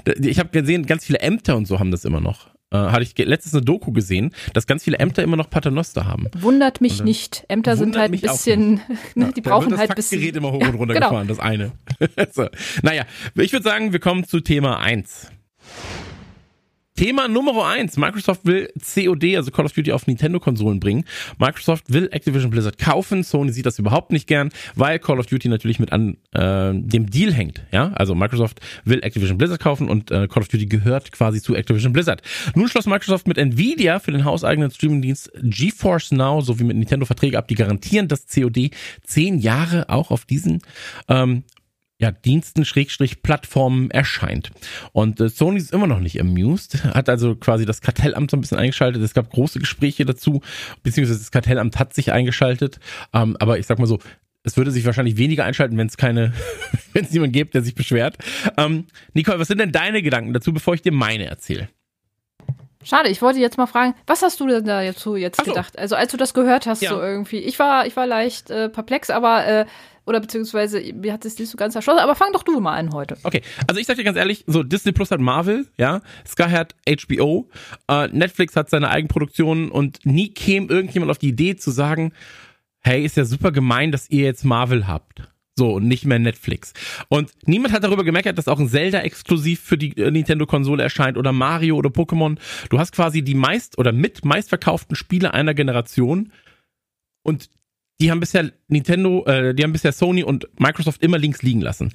ich 0.22 0.40
habe 0.40 0.50
gesehen, 0.50 0.86
ganz 0.86 1.06
viele 1.06 1.20
Ämter 1.20 1.56
und 1.56 1.68
so 1.68 1.80
haben 1.80 1.92
das 1.92 2.06
immer 2.06 2.20
noch. 2.20 2.50
Äh, 2.72 2.78
hatte 2.78 3.04
ich 3.04 3.18
letztens 3.18 3.54
eine 3.54 3.64
Doku 3.64 3.92
gesehen, 3.92 4.32
dass 4.54 4.68
ganz 4.68 4.84
viele 4.84 4.98
Ämter 4.98 5.24
immer 5.24 5.38
noch 5.38 5.50
Paternoster 5.50 6.06
haben. 6.06 6.28
Wundert 6.38 6.82
mich 6.82 6.98
dann, 6.98 7.06
nicht. 7.06 7.46
Ämter 7.48 7.78
sind 7.78 7.98
halt 7.98 8.12
ein 8.12 8.20
bisschen, 8.20 8.82
ne, 9.16 9.32
die 9.36 9.42
brauchen 9.42 9.70
wird 9.70 9.80
halt 9.80 9.92
ein 9.92 9.96
bisschen. 9.96 10.20
Das 10.20 10.24
Gerät 10.24 10.36
immer 10.36 10.52
hoch 10.52 10.68
und 10.68 10.76
runter 10.76 10.96
genau. 10.96 11.10
gefahren, 11.10 11.28
das 11.28 11.40
eine. 11.40 11.72
so. 12.34 12.48
Naja, 12.82 13.04
ich 13.36 13.54
würde 13.54 13.64
sagen, 13.64 13.94
wir 13.94 14.00
kommen 14.00 14.26
zu 14.26 14.40
Thema 14.40 14.80
1. 14.80 15.32
Thema 16.96 17.28
Nummer 17.28 17.66
eins. 17.66 17.98
Microsoft 17.98 18.46
will 18.46 18.70
COD, 18.80 19.36
also 19.36 19.52
Call 19.52 19.66
of 19.66 19.74
Duty 19.74 19.92
auf 19.92 20.08
Nintendo-Konsolen 20.08 20.80
bringen. 20.80 21.04
Microsoft 21.38 21.92
will 21.92 22.08
Activision 22.12 22.52
Blizzard 22.52 22.78
kaufen. 22.78 23.24
Sony 23.24 23.52
sieht 23.52 23.66
das 23.66 23.80
überhaupt 23.80 24.14
nicht 24.14 24.28
gern, 24.28 24.50
weil 24.76 25.00
Call 25.00 25.20
of 25.20 25.26
Duty 25.26 25.50
natürlich 25.50 25.80
mit 25.80 25.92
an 25.92 26.16
äh, 26.32 26.72
dem 26.74 27.10
Deal 27.10 27.34
hängt. 27.34 27.64
Ja, 27.74 27.92
also 27.96 28.16
Microsoft 28.16 28.62
will 28.86 29.04
Activision 29.04 29.38
Blizzard 29.38 29.60
kaufen 29.60 29.90
und 29.90 30.10
äh, 30.10 30.28
Call 30.30 30.44
of 30.44 30.48
Duty 30.48 30.68
gehört 30.68 31.12
quasi 31.12 31.42
zu 31.42 31.54
Activision 31.54 31.92
Blizzard. 31.92 32.22
Nun 32.56 32.70
schloss 32.70 32.86
Microsoft 32.86 33.28
mit 33.28 33.38
Nvidia 33.38 34.00
für 34.00 34.14
den 34.14 34.24
hauseigenen 34.24 34.72
Streamingdienst 34.72 35.32
GeForce 35.44 36.12
Now 36.12 36.40
sowie 36.40 36.64
mit 36.64 36.78
Nintendo 36.78 37.06
Verträge 37.06 37.38
ab, 37.38 37.50
die 37.50 37.56
garantieren, 37.56 38.08
dass 38.08 38.26
COD 38.28 38.72
zehn 39.04 39.40
Jahre 39.40 39.90
auch 39.90 40.12
auf 40.12 40.24
diesen 40.24 40.62
ähm, 41.10 41.44
ja, 42.00 42.12
Diensten, 42.12 42.66
Schrägstrich, 42.66 43.22
Plattformen 43.22 43.90
erscheint. 43.90 44.52
Und 44.92 45.22
äh, 45.22 45.30
Sony 45.30 45.60
ist 45.60 45.72
immer 45.72 45.88
noch 45.88 46.00
nicht 46.00 46.20
amused, 46.20 46.84
hat 46.84 47.08
also 47.08 47.36
quasi 47.36 47.66
das 47.66 47.82
Kartellamt 47.82 48.32
so 48.32 48.38
ein 48.38 48.42
bisschen 48.42 48.58
eingeschaltet. 48.58 49.02
Es 49.02 49.14
gab 49.14 49.30
große 49.30 49.60
Gespräche 49.60 50.06
dazu, 50.06 50.42
beziehungsweise 50.84 51.20
das 51.20 51.32
Kartellamt 51.32 51.80
hat 51.80 51.94
sich 51.94 52.12
eingeschaltet. 52.12 52.80
Ähm, 53.14 53.38
aber 53.40 53.60
ich 53.60 53.66
sag 53.66 53.80
mal 53.80 53.88
so, 53.88 54.00
es 54.44 54.58
würde 54.58 54.72
sich 54.72 54.86
wahrscheinlich 54.86 55.18
weniger 55.18 55.46
einschalten, 55.46 55.78
wenn 55.78 55.88
es 55.88 55.98
keine, 55.98 56.34
wenn 56.94 57.06
es 57.06 57.14
jemanden 57.14 57.34
gibt, 57.34 57.54
der 57.56 57.64
sich 57.64 57.76
beschwert. 57.76 58.18
Ähm, 58.58 58.86
Nicole, 59.14 59.40
was 59.40 59.48
sind 59.48 59.60
denn 59.60 59.72
deine 59.72 60.02
Gedanken 60.02 60.34
dazu, 60.34 60.54
bevor 60.54 60.74
ich 60.74 60.82
dir 60.82 60.92
meine 60.92 61.26
erzähle? 61.26 61.70
Schade, 62.86 63.10
ich 63.10 63.22
wollte 63.22 63.40
jetzt 63.40 63.58
mal 63.58 63.66
fragen, 63.66 63.96
was 64.06 64.22
hast 64.22 64.40
du 64.40 64.48
denn 64.48 64.66
dazu 64.66 65.16
jetzt 65.16 65.44
so. 65.44 65.52
gedacht? 65.52 65.78
Also 65.78 65.96
als 65.96 66.12
du 66.12 66.18
das 66.18 66.34
gehört 66.34 66.68
hast, 66.68 66.82
ja. 66.82 66.92
so 66.92 67.02
irgendwie. 67.02 67.40
Ich 67.40 67.58
war, 67.58 67.88
ich 67.88 67.96
war 67.96 68.06
leicht 68.06 68.52
äh, 68.52 68.70
perplex, 68.70 69.10
aber 69.10 69.46
äh, 69.46 69.66
oder 70.06 70.20
beziehungsweise 70.20 70.82
mir 70.94 71.14
hat 71.14 71.26
es 71.26 71.38
nicht 71.40 71.50
so 71.50 71.58
ganz 71.58 71.74
erschlossen, 71.74 72.00
aber 72.00 72.16
fang 72.16 72.32
doch 72.32 72.44
du 72.44 72.60
mal 72.60 72.76
an 72.76 72.94
heute. 72.94 73.18
Okay, 73.24 73.42
also 73.68 73.82
ich 73.82 73.88
sag 73.88 73.98
dir 73.98 74.04
ganz 74.04 74.18
ehrlich, 74.18 74.44
so 74.46 74.62
Disney 74.62 74.92
Plus 74.92 75.10
hat 75.10 75.20
Marvel, 75.20 75.66
ja, 75.78 76.02
Sky 76.28 76.52
hat 76.52 76.76
HBO, 76.88 77.50
äh, 77.88 78.08
Netflix 78.10 78.56
hat 78.56 78.70
seine 78.70 78.90
Eigenproduktionen 78.90 79.72
und 79.72 80.06
nie 80.06 80.30
käme 80.30 80.68
irgendjemand 80.68 81.10
auf 81.10 81.18
die 81.18 81.30
Idee 81.30 81.56
zu 81.56 81.72
sagen, 81.72 82.14
hey, 82.82 83.04
ist 83.04 83.18
ja 83.18 83.26
super 83.26 83.52
gemein, 83.52 83.92
dass 83.92 84.10
ihr 84.12 84.26
jetzt 84.26 84.46
Marvel 84.46 84.88
habt. 84.88 85.24
So, 85.58 85.76
und 85.76 85.88
nicht 85.88 86.06
mehr 86.06 86.20
Netflix. 86.20 86.74
Und 87.08 87.32
niemand 87.46 87.74
hat 87.74 87.84
darüber 87.84 88.04
gemeckert, 88.04 88.38
dass 88.38 88.50
auch 88.50 88.60
ein 88.60 88.68
Zelda 88.68 89.00
exklusiv 89.00 89.62
für 89.62 89.78
die 89.78 89.96
äh, 89.98 90.12
Nintendo-Konsole 90.12 90.84
erscheint 90.84 91.18
oder 91.18 91.32
Mario 91.32 91.78
oder 91.78 91.90
Pokémon. 91.90 92.38
Du 92.70 92.78
hast 92.78 92.92
quasi 92.92 93.22
die 93.22 93.36
meist 93.36 93.78
oder 93.78 93.94
mit 93.94 94.26
meistverkauften 94.26 94.98
Spiele 94.98 95.34
einer 95.34 95.54
Generation. 95.54 96.34
Und 97.24 97.50
die 98.02 98.12
haben 98.12 98.20
bisher 98.20 98.52
Nintendo, 98.68 99.26
äh, 99.28 99.56
die 99.56 99.64
haben 99.64 99.72
bisher 99.72 99.94
Sony 99.94 100.24
und 100.24 100.50
Microsoft 100.60 101.02
immer 101.02 101.18
links 101.18 101.42
liegen 101.42 101.62
lassen. 101.62 101.94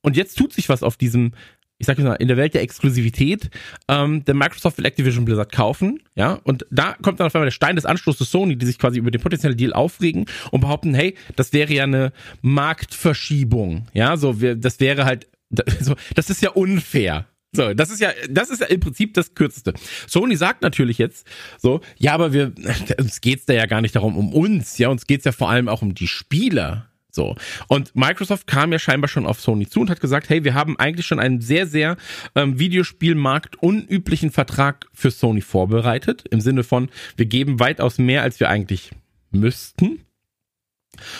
Und 0.00 0.16
jetzt 0.16 0.38
tut 0.38 0.54
sich 0.54 0.70
was 0.70 0.82
auf 0.82 0.96
diesem, 0.96 1.32
ich 1.82 1.86
sag 1.86 1.98
mal, 1.98 2.14
in 2.14 2.28
der 2.28 2.36
Welt 2.36 2.54
der 2.54 2.62
Exklusivität. 2.62 3.50
Ähm, 3.88 4.24
denn 4.24 4.38
Microsoft 4.38 4.78
will 4.78 4.86
Activision 4.86 5.24
Blizzard 5.24 5.50
kaufen, 5.50 6.00
ja, 6.14 6.34
und 6.44 6.64
da 6.70 6.94
kommt 7.02 7.18
dann 7.18 7.26
auf 7.26 7.34
einmal 7.34 7.46
der 7.46 7.50
Stein 7.50 7.74
des 7.74 7.84
Anstoßes 7.84 8.30
Sony, 8.30 8.56
die 8.56 8.66
sich 8.66 8.78
quasi 8.78 8.98
über 8.98 9.10
den 9.10 9.20
potenziellen 9.20 9.56
Deal 9.56 9.72
aufregen 9.72 10.26
und 10.52 10.60
behaupten, 10.60 10.94
hey, 10.94 11.16
das 11.34 11.52
wäre 11.52 11.72
ja 11.72 11.82
eine 11.82 12.12
Marktverschiebung, 12.40 13.88
ja, 13.94 14.16
so, 14.16 14.40
wir, 14.40 14.54
das 14.54 14.78
wäre 14.78 15.04
halt, 15.04 15.26
so, 15.80 15.96
das 16.14 16.30
ist 16.30 16.40
ja 16.40 16.50
unfair, 16.50 17.26
so, 17.50 17.74
das 17.74 17.90
ist 17.90 18.00
ja, 18.00 18.12
das 18.30 18.48
ist 18.48 18.60
ja 18.60 18.68
im 18.68 18.78
Prinzip 18.78 19.12
das 19.14 19.34
Kürzeste. 19.34 19.74
Sony 20.06 20.36
sagt 20.36 20.62
natürlich 20.62 20.98
jetzt 20.98 21.26
so, 21.58 21.80
ja, 21.98 22.14
aber 22.14 22.32
wir, 22.32 22.52
uns 22.98 23.20
geht's 23.20 23.46
da 23.46 23.54
ja 23.54 23.66
gar 23.66 23.80
nicht 23.80 23.96
darum 23.96 24.16
um 24.16 24.32
uns, 24.32 24.78
ja, 24.78 24.88
uns 24.88 25.08
geht's 25.08 25.24
ja 25.24 25.32
vor 25.32 25.50
allem 25.50 25.68
auch 25.68 25.82
um 25.82 25.96
die 25.96 26.06
Spieler. 26.06 26.91
So. 27.14 27.36
Und 27.68 27.94
Microsoft 27.94 28.46
kam 28.46 28.72
ja 28.72 28.78
scheinbar 28.78 29.08
schon 29.08 29.26
auf 29.26 29.38
Sony 29.38 29.68
zu 29.68 29.80
und 29.80 29.90
hat 29.90 30.00
gesagt, 30.00 30.30
hey, 30.30 30.44
wir 30.44 30.54
haben 30.54 30.78
eigentlich 30.78 31.06
schon 31.06 31.20
einen 31.20 31.42
sehr, 31.42 31.66
sehr 31.66 31.98
ähm, 32.34 32.58
Videospielmarkt 32.58 33.62
unüblichen 33.62 34.30
Vertrag 34.30 34.86
für 34.94 35.10
Sony 35.10 35.42
vorbereitet. 35.42 36.24
Im 36.30 36.40
Sinne 36.40 36.64
von, 36.64 36.88
wir 37.16 37.26
geben 37.26 37.60
weitaus 37.60 37.98
mehr, 37.98 38.22
als 38.22 38.40
wir 38.40 38.48
eigentlich 38.48 38.92
müssten. 39.30 40.00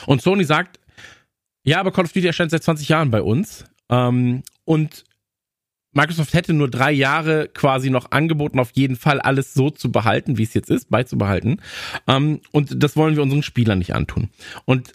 Und 0.07 0.23
Sony 0.23 0.45
sagt, 0.45 0.81
ja, 1.63 1.79
aber 1.79 1.93
Call 1.93 2.07
of 2.07 2.13
Duty 2.13 2.27
erscheint 2.27 2.51
seit 2.51 2.63
20 2.63 2.89
Jahren 2.89 3.11
bei 3.11 3.23
uns. 3.23 3.65
Ähm, 3.91 4.43
und 4.65 5.05
Microsoft 5.93 6.33
hätte 6.33 6.55
nur 6.55 6.71
drei 6.71 6.91
Jahre 6.91 7.49
quasi 7.49 7.91
noch 7.91 8.13
angeboten, 8.13 8.59
auf 8.59 8.71
jeden 8.73 8.97
Fall 8.97 9.21
alles 9.21 9.53
so 9.53 9.69
zu 9.69 9.93
behalten, 9.93 10.39
wie 10.39 10.45
es 10.45 10.55
jetzt 10.55 10.71
ist, 10.71 10.89
beizubehalten. 10.89 11.61
Ähm, 12.09 12.41
und 12.51 12.83
das 12.83 12.97
wollen 12.97 13.15
wir 13.15 13.23
unseren 13.23 13.43
Spielern 13.43 13.79
nicht 13.79 13.95
antun. 13.95 14.31
Und 14.65 14.95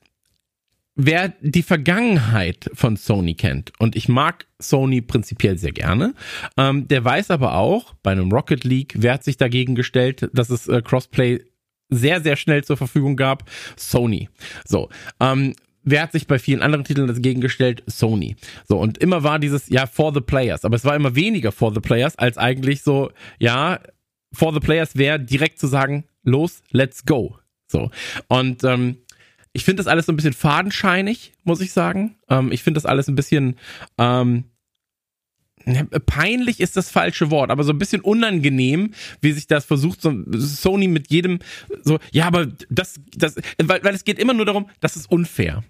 wer 0.97 1.33
die 1.41 1.63
Vergangenheit 1.63 2.69
von 2.73 2.97
Sony 2.97 3.35
kennt, 3.35 3.71
und 3.79 3.95
ich 3.95 4.09
mag 4.09 4.45
Sony 4.59 5.01
prinzipiell 5.01 5.57
sehr 5.57 5.71
gerne, 5.71 6.13
ähm, 6.57 6.87
der 6.87 7.05
weiß 7.05 7.31
aber 7.31 7.55
auch, 7.55 7.93
bei 8.03 8.11
einem 8.11 8.31
Rocket 8.31 8.63
League, 8.63 8.95
wer 8.97 9.13
hat 9.13 9.23
sich 9.23 9.37
dagegen 9.37 9.75
gestellt, 9.75 10.29
dass 10.33 10.49
es 10.49 10.67
äh, 10.67 10.81
Crossplay 10.81 11.39
sehr, 11.89 12.21
sehr 12.21 12.35
schnell 12.35 12.63
zur 12.63 12.75
Verfügung 12.75 13.15
gab? 13.15 13.49
Sony. 13.77 14.27
So. 14.65 14.89
Ähm, 15.21 15.53
wer 15.83 16.01
hat 16.01 16.11
sich 16.11 16.27
bei 16.27 16.39
vielen 16.39 16.61
anderen 16.61 16.83
Titeln 16.83 17.07
dagegen 17.07 17.39
gestellt? 17.39 17.83
Sony. 17.87 18.35
So, 18.67 18.77
und 18.77 18.97
immer 18.97 19.23
war 19.23 19.39
dieses, 19.39 19.69
ja, 19.69 19.85
for 19.85 20.13
the 20.13 20.19
players. 20.19 20.65
Aber 20.65 20.75
es 20.75 20.83
war 20.83 20.95
immer 20.95 21.15
weniger 21.15 21.51
for 21.51 21.73
the 21.73 21.79
players, 21.79 22.17
als 22.17 22.37
eigentlich 22.37 22.81
so, 22.81 23.11
ja, 23.39 23.79
for 24.33 24.53
the 24.53 24.59
players 24.59 24.97
wäre 24.97 25.19
direkt 25.19 25.59
zu 25.59 25.67
sagen, 25.67 26.03
los, 26.23 26.61
let's 26.71 27.05
go. 27.05 27.37
So. 27.67 27.89
Und 28.27 28.63
ähm, 28.63 28.97
ich 29.57 29.65
finde 29.65 29.81
das 29.81 29.87
alles 29.87 30.05
so 30.05 30.11
ein 30.11 30.15
bisschen 30.15 30.33
fadenscheinig, 30.33 31.33
muss 31.43 31.61
ich 31.61 31.73
sagen. 31.73 32.15
Ähm, 32.29 32.51
ich 32.51 32.61
finde 32.61 32.77
das 32.77 32.85
alles 32.85 33.07
ein 33.07 33.15
bisschen 33.15 33.55
ähm, 33.97 34.43
peinlich 36.05 36.59
ist 36.59 36.77
das 36.77 36.91
falsche 36.91 37.31
Wort, 37.31 37.49
aber 37.49 37.63
so 37.63 37.73
ein 37.73 37.79
bisschen 37.79 38.01
unangenehm, 38.01 38.93
wie 39.19 39.31
sich 39.31 39.47
das 39.47 39.65
versucht, 39.65 39.99
so 39.99 40.13
Sony 40.37 40.87
mit 40.87 41.09
jedem 41.09 41.39
so, 41.81 41.97
ja, 42.11 42.27
aber 42.27 42.45
das, 42.69 43.01
das, 43.15 43.35
weil, 43.61 43.83
weil 43.83 43.95
es 43.95 44.05
geht 44.05 44.19
immer 44.19 44.35
nur 44.35 44.45
darum, 44.45 44.69
das 44.79 44.95
ist 44.95 45.09
unfair 45.09 45.63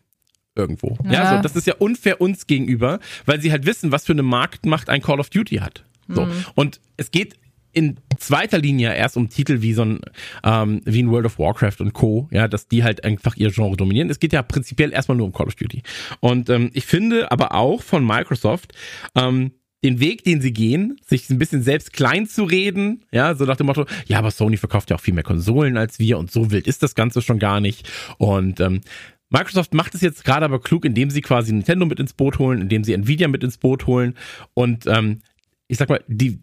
irgendwo. 0.53 0.97
Ja, 1.05 1.11
ja 1.11 1.35
so, 1.37 1.41
das 1.41 1.55
ist 1.55 1.65
ja 1.65 1.75
unfair 1.75 2.19
uns 2.19 2.45
gegenüber, 2.45 2.99
weil 3.25 3.39
sie 3.39 3.53
halt 3.53 3.65
wissen, 3.65 3.93
was 3.93 4.05
für 4.05 4.11
eine 4.11 4.23
Marktmacht 4.23 4.89
ein 4.89 5.01
Call 5.01 5.21
of 5.21 5.29
Duty 5.29 5.57
hat. 5.57 5.85
So. 6.09 6.25
Mhm. 6.25 6.45
Und 6.55 6.81
es 6.97 7.09
geht 7.11 7.35
in 7.71 7.97
zweiter 8.17 8.57
Linie 8.57 8.95
erst 8.95 9.17
um 9.17 9.29
Titel 9.29 9.61
wie 9.61 9.73
so 9.73 9.83
ein 9.83 9.99
ähm, 10.43 10.81
wie 10.85 11.03
ein 11.03 11.09
World 11.09 11.25
of 11.25 11.39
Warcraft 11.39 11.77
und 11.79 11.93
Co. 11.93 12.27
Ja, 12.31 12.47
dass 12.47 12.67
die 12.67 12.83
halt 12.83 13.03
einfach 13.03 13.35
ihr 13.35 13.51
Genre 13.51 13.77
dominieren. 13.77 14.09
Es 14.09 14.19
geht 14.19 14.33
ja 14.33 14.41
prinzipiell 14.41 14.93
erstmal 14.93 15.17
nur 15.17 15.27
um 15.27 15.33
Call 15.33 15.47
of 15.47 15.55
Duty. 15.55 15.83
Und 16.19 16.49
ähm, 16.49 16.71
ich 16.73 16.85
finde 16.85 17.31
aber 17.31 17.53
auch 17.53 17.81
von 17.81 18.05
Microsoft 18.05 18.73
ähm, 19.15 19.51
den 19.83 19.99
Weg, 19.99 20.23
den 20.23 20.41
sie 20.41 20.53
gehen, 20.53 20.99
sich 21.05 21.29
ein 21.29 21.37
bisschen 21.37 21.61
selbst 21.61 21.93
klein 21.93 22.27
zu 22.27 22.43
reden, 22.43 23.05
ja, 23.11 23.35
so 23.35 23.45
nach 23.45 23.57
dem 23.57 23.67
Motto, 23.67 23.85
ja, 24.07 24.17
aber 24.17 24.31
Sony 24.31 24.57
verkauft 24.57 24.89
ja 24.89 24.95
auch 24.95 25.01
viel 25.01 25.13
mehr 25.13 25.23
Konsolen 25.23 25.77
als 25.77 25.99
wir 25.99 26.17
und 26.17 26.31
so 26.31 26.51
wild 26.51 26.67
ist 26.67 26.81
das 26.83 26.95
Ganze 26.95 27.21
schon 27.21 27.39
gar 27.39 27.61
nicht. 27.61 27.89
Und 28.17 28.59
ähm, 28.59 28.81
Microsoft 29.29 29.73
macht 29.73 29.93
es 29.93 30.01
jetzt 30.01 30.25
gerade 30.25 30.45
aber 30.45 30.59
klug, 30.59 30.85
indem 30.85 31.09
sie 31.09 31.21
quasi 31.21 31.53
Nintendo 31.53 31.85
mit 31.85 31.99
ins 31.99 32.13
Boot 32.13 32.39
holen, 32.39 32.61
indem 32.61 32.83
sie 32.83 32.93
Nvidia 32.93 33.27
mit 33.27 33.43
ins 33.43 33.57
Boot 33.57 33.85
holen 33.85 34.15
und 34.53 34.87
ähm, 34.87 35.21
ich 35.67 35.77
sag 35.77 35.89
mal, 35.89 36.03
die, 36.07 36.39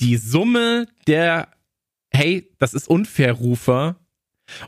die 0.00 0.16
Summe 0.16 0.86
der, 1.06 1.48
hey, 2.10 2.50
das 2.58 2.74
ist 2.74 2.88
unfair 2.88 3.32
Rufer 3.32 3.96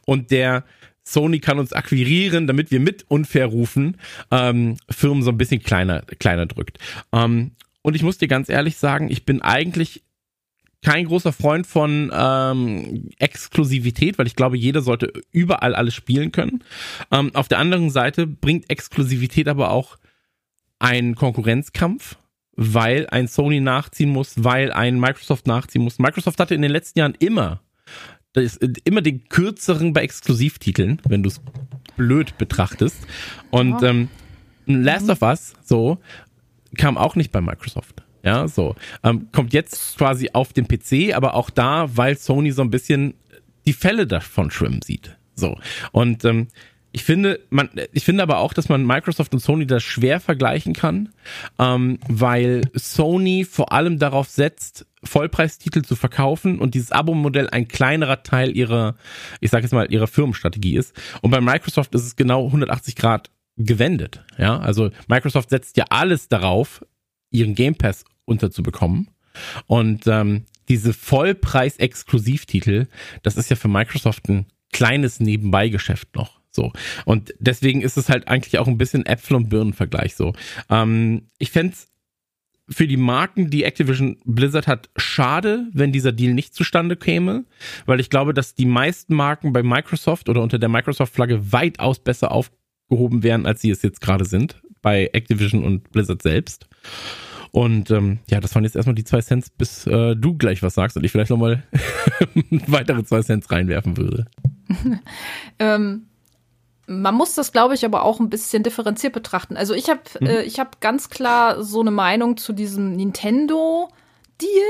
und 0.06 0.30
der 0.30 0.64
Sony 1.04 1.40
kann 1.40 1.58
uns 1.58 1.72
akquirieren, 1.72 2.46
damit 2.46 2.70
wir 2.70 2.80
mit 2.80 3.04
unfair 3.08 3.46
rufen, 3.46 3.96
ähm, 4.30 4.76
Firmen 4.90 5.22
so 5.22 5.30
ein 5.30 5.38
bisschen 5.38 5.62
kleiner, 5.62 6.02
kleiner 6.18 6.46
drückt. 6.46 6.78
Ähm, 7.12 7.52
und 7.82 7.96
ich 7.96 8.02
muss 8.02 8.18
dir 8.18 8.28
ganz 8.28 8.49
ehrlich 8.49 8.76
sagen, 8.76 9.10
ich 9.10 9.25
bin 9.25 9.42
eigentlich 9.42 10.02
kein 10.82 11.06
großer 11.06 11.32
Freund 11.32 11.66
von 11.66 12.10
ähm, 12.14 13.10
Exklusivität, 13.18 14.18
weil 14.18 14.26
ich 14.26 14.37
glaube, 14.37 14.56
jeder 14.56 14.80
sollte 14.80 15.12
überall 15.30 15.75
alles 15.75 15.94
spielen 15.94 16.32
können. 16.32 16.64
Ähm, 17.10 17.34
auf 17.34 17.49
der 17.49 17.58
anderen 17.58 17.90
Seite 17.90 18.26
bringt 18.26 18.70
Exklusivität 18.70 19.49
aber 19.49 19.70
auch 19.70 19.99
einen 20.78 21.14
Konkurrenzkampf, 21.14 22.16
weil 22.62 23.07
ein 23.09 23.26
Sony 23.26 23.59
nachziehen 23.61 24.11
muss, 24.11 24.35
weil 24.37 24.71
ein 24.71 25.00
Microsoft 25.00 25.47
nachziehen 25.47 25.83
muss. 25.83 25.99
Microsoft 25.99 26.38
hatte 26.38 26.55
in 26.55 26.61
den 26.61 26.71
letzten 26.71 26.99
Jahren 26.99 27.14
immer 27.19 27.62
das 28.35 28.57
immer 28.85 29.00
den 29.00 29.29
kürzeren 29.29 29.95
bei 29.95 30.02
Exklusivtiteln, 30.02 31.00
wenn 31.09 31.23
du 31.23 31.31
es 31.31 31.40
blöd 31.97 32.37
betrachtest. 32.37 32.99
Und 33.50 33.83
ähm, 33.83 34.09
Last 34.67 35.07
mhm. 35.07 35.11
of 35.12 35.23
Us, 35.23 35.55
so, 35.64 35.99
kam 36.76 36.99
auch 36.99 37.17
nicht 37.17 37.33
bei 37.33 37.40
Microsoft. 37.40 38.02
Ja, 38.23 38.47
so. 38.47 38.76
Ähm, 39.02 39.29
kommt 39.33 39.55
jetzt 39.55 39.97
quasi 39.97 40.31
auf 40.35 40.52
den 40.52 40.69
PC, 40.69 41.14
aber 41.14 41.35
auch 41.35 41.49
da, 41.49 41.97
weil 41.97 42.17
Sony 42.19 42.52
so 42.52 42.61
ein 42.61 42.71
bisschen 42.71 43.14
die 43.67 43.73
Fälle 43.73 44.07
davon 44.07 44.50
schwimmen 44.50 44.83
sieht. 44.83 45.17
So. 45.35 45.59
Und 45.93 46.25
ähm, 46.26 46.49
ich 46.92 47.04
finde, 47.04 47.40
man, 47.50 47.70
ich 47.92 48.04
finde 48.04 48.23
aber 48.23 48.38
auch, 48.38 48.52
dass 48.52 48.68
man 48.68 48.85
Microsoft 48.85 49.32
und 49.32 49.40
Sony 49.40 49.66
das 49.66 49.82
schwer 49.82 50.20
vergleichen 50.20 50.73
kann, 50.73 51.11
ähm, 51.59 51.99
weil 52.09 52.62
Sony 52.75 53.44
vor 53.44 53.73
allem 53.73 53.99
darauf 53.99 54.28
setzt, 54.28 54.87
Vollpreistitel 55.04 55.82
zu 55.82 55.97
verkaufen 55.97 56.59
und 56.59 56.75
dieses 56.75 56.92
Abo-Modell 56.92 57.49
ein 57.49 57.68
kleinerer 57.68 58.23
Teil 58.23 58.56
ihrer, 58.56 58.97
ich 59.40 59.50
sage 59.50 59.62
jetzt 59.62 59.73
mal, 59.73 59.90
ihrer 59.90 60.09
Firmenstrategie 60.09 60.76
ist. 60.76 60.94
Und 61.23 61.30
bei 61.30 61.40
Microsoft 61.40 61.94
ist 61.94 62.04
es 62.04 62.16
genau 62.16 62.47
180 62.47 62.97
Grad 62.97 63.30
gewendet. 63.56 64.25
Ja, 64.37 64.59
also 64.59 64.90
Microsoft 65.09 65.50
setzt 65.50 65.76
ja 65.76 65.85
alles 65.90 66.28
darauf, 66.28 66.85
ihren 67.30 67.54
Game 67.54 67.76
Pass 67.76 68.04
unterzubekommen. 68.25 69.09
Und 69.66 70.06
ähm, 70.06 70.44
diese 70.68 70.92
Vollpreis-Exklusivtitel, 70.92 72.87
das 73.23 73.37
ist 73.37 73.49
ja 73.49 73.56
für 73.56 73.68
Microsoft 73.68 74.28
ein 74.28 74.47
kleines 74.73 75.20
Nebenbeigeschäft 75.20 76.14
noch. 76.14 76.39
So. 76.50 76.73
Und 77.04 77.35
deswegen 77.38 77.83
ist 77.83 77.97
es 77.97 78.09
halt 78.09 78.28
eigentlich 78.28 78.59
auch 78.59 78.69
ein 78.69 78.78
bisschen 78.78 79.07
Äpfel- 79.07 79.37
und 79.37 79.49
Birnen-Vergleich 79.49 80.16
so. 80.16 80.33
Ähm, 80.69 81.28
ich 81.38 81.50
fände 81.50 81.75
für 82.71 82.87
die 82.87 82.97
Marken, 82.97 83.50
die 83.50 83.64
Activision 83.64 84.19
Blizzard 84.25 84.66
hat, 84.66 84.90
schade, 84.97 85.66
wenn 85.73 85.92
dieser 85.92 86.12
Deal 86.12 86.33
nicht 86.35 86.54
zustande 86.54 86.97
käme, 86.97 87.45
weil 87.85 87.99
ich 88.00 88.11
glaube, 88.11 88.33
dass 88.33 88.54
die 88.54 88.66
meisten 88.66 89.14
Marken 89.14 89.52
bei 89.52 89.62
Microsoft 89.62 90.28
oder 90.28 90.40
unter 90.42 90.59
der 90.59 90.69
Microsoft-Flagge 90.69 91.52
weitaus 91.52 91.99
besser 91.99 92.30
aufgehoben 92.30 93.23
wären, 93.23 93.45
als 93.45 93.61
sie 93.61 93.71
es 93.71 93.83
jetzt 93.83 94.00
gerade 94.00 94.25
sind, 94.25 94.62
bei 94.83 95.11
Activision 95.12 95.64
und 95.64 95.90
Blizzard 95.90 96.23
selbst. 96.23 96.69
Und 97.52 97.90
ähm, 97.90 98.21
ja, 98.28 98.38
das 98.38 98.54
waren 98.54 98.62
jetzt 98.62 98.76
erstmal 98.76 98.95
die 98.95 99.04
zwei 99.04 99.21
Cents, 99.21 99.50
bis 99.50 99.87
äh, 99.88 100.14
du 100.14 100.37
gleich 100.37 100.62
was 100.62 100.75
sagst 100.75 100.97
und 100.97 101.02
ich 101.02 101.11
vielleicht 101.11 101.30
nochmal 101.30 101.64
weitere 102.69 103.02
zwei 103.02 103.23
Cents 103.23 103.50
reinwerfen 103.50 103.97
würde. 103.97 104.26
ähm, 105.59 106.07
man 106.90 107.14
muss 107.14 107.35
das, 107.35 107.52
glaube 107.52 107.75
ich, 107.75 107.85
aber 107.85 108.04
auch 108.04 108.18
ein 108.18 108.30
bisschen 108.30 108.64
differenziert 108.64 109.12
betrachten. 109.12 109.56
Also 109.56 109.75
ich 109.75 109.88
habe 109.88 110.00
mhm. 110.18 110.26
äh, 110.26 110.42
ich 110.42 110.59
habe 110.59 110.70
ganz 110.80 111.09
klar 111.09 111.62
so 111.62 111.80
eine 111.80 111.92
Meinung 111.92 112.37
zu 112.37 112.52
diesem 112.52 112.97
Nintendo 112.97 113.88
Deal 114.40 114.66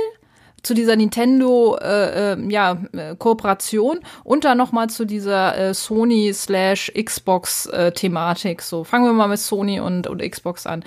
zu 0.62 0.74
dieser 0.74 0.94
Nintendo 0.94 1.78
äh, 1.80 2.32
äh, 2.34 2.50
ja 2.50 2.76
Kooperation 3.18 4.00
und 4.24 4.44
dann 4.44 4.58
noch 4.58 4.72
mal 4.72 4.90
zu 4.90 5.06
dieser 5.06 5.56
äh, 5.56 5.72
Sony 5.72 6.32
slash 6.34 6.92
Xbox 6.92 7.64
äh, 7.66 7.92
Thematik. 7.92 8.60
So 8.60 8.84
fangen 8.84 9.06
wir 9.06 9.14
mal 9.14 9.28
mit 9.28 9.38
Sony 9.38 9.80
und 9.80 10.06
und 10.06 10.20
Xbox 10.20 10.66
an. 10.66 10.84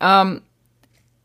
Ähm, 0.00 0.42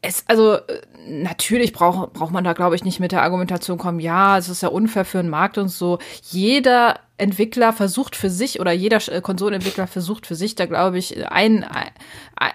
es, 0.01 0.23
also 0.27 0.53
äh, 0.53 0.81
natürlich 1.07 1.73
braucht 1.73 2.13
braucht 2.13 2.31
man 2.31 2.43
da, 2.43 2.53
glaube 2.53 2.75
ich, 2.75 2.83
nicht 2.83 2.99
mit 2.99 3.11
der 3.11 3.23
Argumentation 3.23 3.77
kommen, 3.77 3.99
ja, 3.99 4.37
es 4.37 4.47
ist 4.47 4.61
ja 4.63 4.69
unfair 4.69 5.05
für 5.05 5.21
den 5.21 5.29
Markt 5.29 5.57
und 5.57 5.69
so. 5.69 5.99
Jeder 6.29 6.99
Entwickler 7.17 7.73
versucht 7.73 8.15
für 8.15 8.29
sich 8.29 8.59
oder 8.59 8.71
jeder 8.71 8.97
äh, 9.09 9.21
Konsolenentwickler 9.21 9.87
versucht 9.87 10.25
für 10.25 10.35
sich 10.35 10.55
da, 10.55 10.65
glaube 10.65 10.97
ich, 10.97 11.29
ein, 11.29 11.63
ein, 11.65 11.89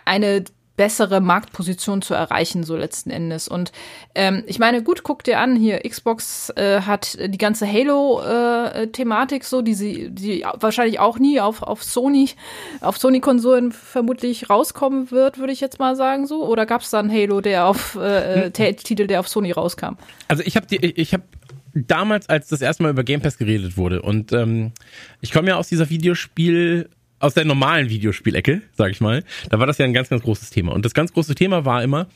eine 0.04 0.44
bessere 0.76 1.20
Marktposition 1.20 2.02
zu 2.02 2.14
erreichen, 2.14 2.64
so 2.64 2.76
letzten 2.76 3.10
Endes. 3.10 3.46
Und 3.48 3.72
ähm, 4.14 4.42
ich 4.46 4.58
meine, 4.58 4.82
gut, 4.82 5.04
guck 5.04 5.22
dir 5.22 5.38
an, 5.38 5.56
hier 5.56 5.80
Xbox 5.80 6.50
äh, 6.56 6.80
hat 6.80 7.16
die 7.20 7.38
ganze 7.38 7.70
Halo-Thematik 7.70 9.42
äh, 9.42 9.46
so, 9.46 9.62
die 9.62 9.74
sie, 9.74 10.10
die 10.10 10.44
wahrscheinlich 10.54 10.98
auch 10.98 11.18
nie 11.18 11.40
auf, 11.40 11.62
auf 11.62 11.82
Sony, 11.84 12.30
auf 12.80 12.98
Sony-Konsolen 12.98 13.72
vermutlich 13.72 14.50
rauskommen 14.50 15.10
wird, 15.10 15.38
würde 15.38 15.52
ich 15.52 15.60
jetzt 15.60 15.78
mal 15.78 15.94
sagen 15.94 16.26
so. 16.26 16.44
Oder 16.46 16.66
gab 16.66 16.82
es 16.82 16.90
dann 16.90 17.10
Halo, 17.10 17.40
der 17.40 17.66
auf 17.66 17.94
äh, 17.94 18.50
hm. 18.52 18.52
Titel, 18.52 19.06
der 19.06 19.20
auf 19.20 19.28
Sony 19.28 19.52
rauskam? 19.52 19.96
Also 20.26 20.42
ich 20.44 20.56
habe 20.56 20.66
die, 20.66 20.76
ich 20.76 21.12
habe 21.12 21.22
damals, 21.74 22.28
als 22.28 22.48
das 22.48 22.60
erste 22.60 22.82
Mal 22.82 22.90
über 22.90 23.04
Game 23.04 23.20
Pass 23.20 23.38
geredet 23.38 23.76
wurde 23.76 24.02
und 24.02 24.32
ähm, 24.32 24.72
ich 25.20 25.32
komme 25.32 25.48
ja 25.48 25.56
aus 25.56 25.68
dieser 25.68 25.90
Videospiel 25.90 26.88
aus 27.18 27.34
der 27.34 27.44
normalen 27.44 27.88
Videospielecke, 27.88 28.62
sag 28.72 28.90
ich 28.90 29.00
mal, 29.00 29.24
da 29.50 29.58
war 29.58 29.66
das 29.66 29.78
ja 29.78 29.84
ein 29.84 29.94
ganz, 29.94 30.08
ganz 30.08 30.22
großes 30.22 30.50
Thema. 30.50 30.72
Und 30.72 30.84
das 30.84 30.94
ganz 30.94 31.12
große 31.12 31.34
Thema 31.34 31.64
war 31.64 31.82
immer, 31.82 32.08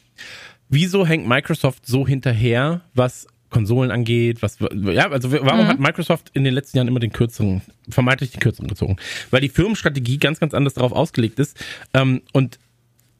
wieso 0.69 1.07
hängt 1.07 1.26
Microsoft 1.26 1.87
so 1.87 2.07
hinterher, 2.07 2.83
was 2.95 3.26
Konsolen 3.50 3.90
angeht, 3.90 4.43
was 4.43 4.59
ja, 4.61 5.11
also 5.11 5.33
warum 5.33 5.64
mhm. 5.64 5.69
hat 5.69 5.81
Microsoft 5.81 6.31
in 6.35 6.45
den 6.45 6.52
letzten 6.52 6.76
Jahren 6.76 6.88
immer 6.88 7.00
den 7.00 7.12
kürzeren, 7.12 7.62
vermeintlich 7.88 8.31
den 8.33 8.40
kürzeren 8.40 8.69
gezogen? 8.69 8.97
Weil 9.31 9.40
die 9.40 9.49
Firmenstrategie 9.49 10.19
ganz, 10.19 10.38
ganz 10.38 10.52
anders 10.52 10.75
darauf 10.75 10.93
ausgelegt 10.93 11.38
ist 11.38 11.59
ähm, 11.95 12.23
und 12.33 12.59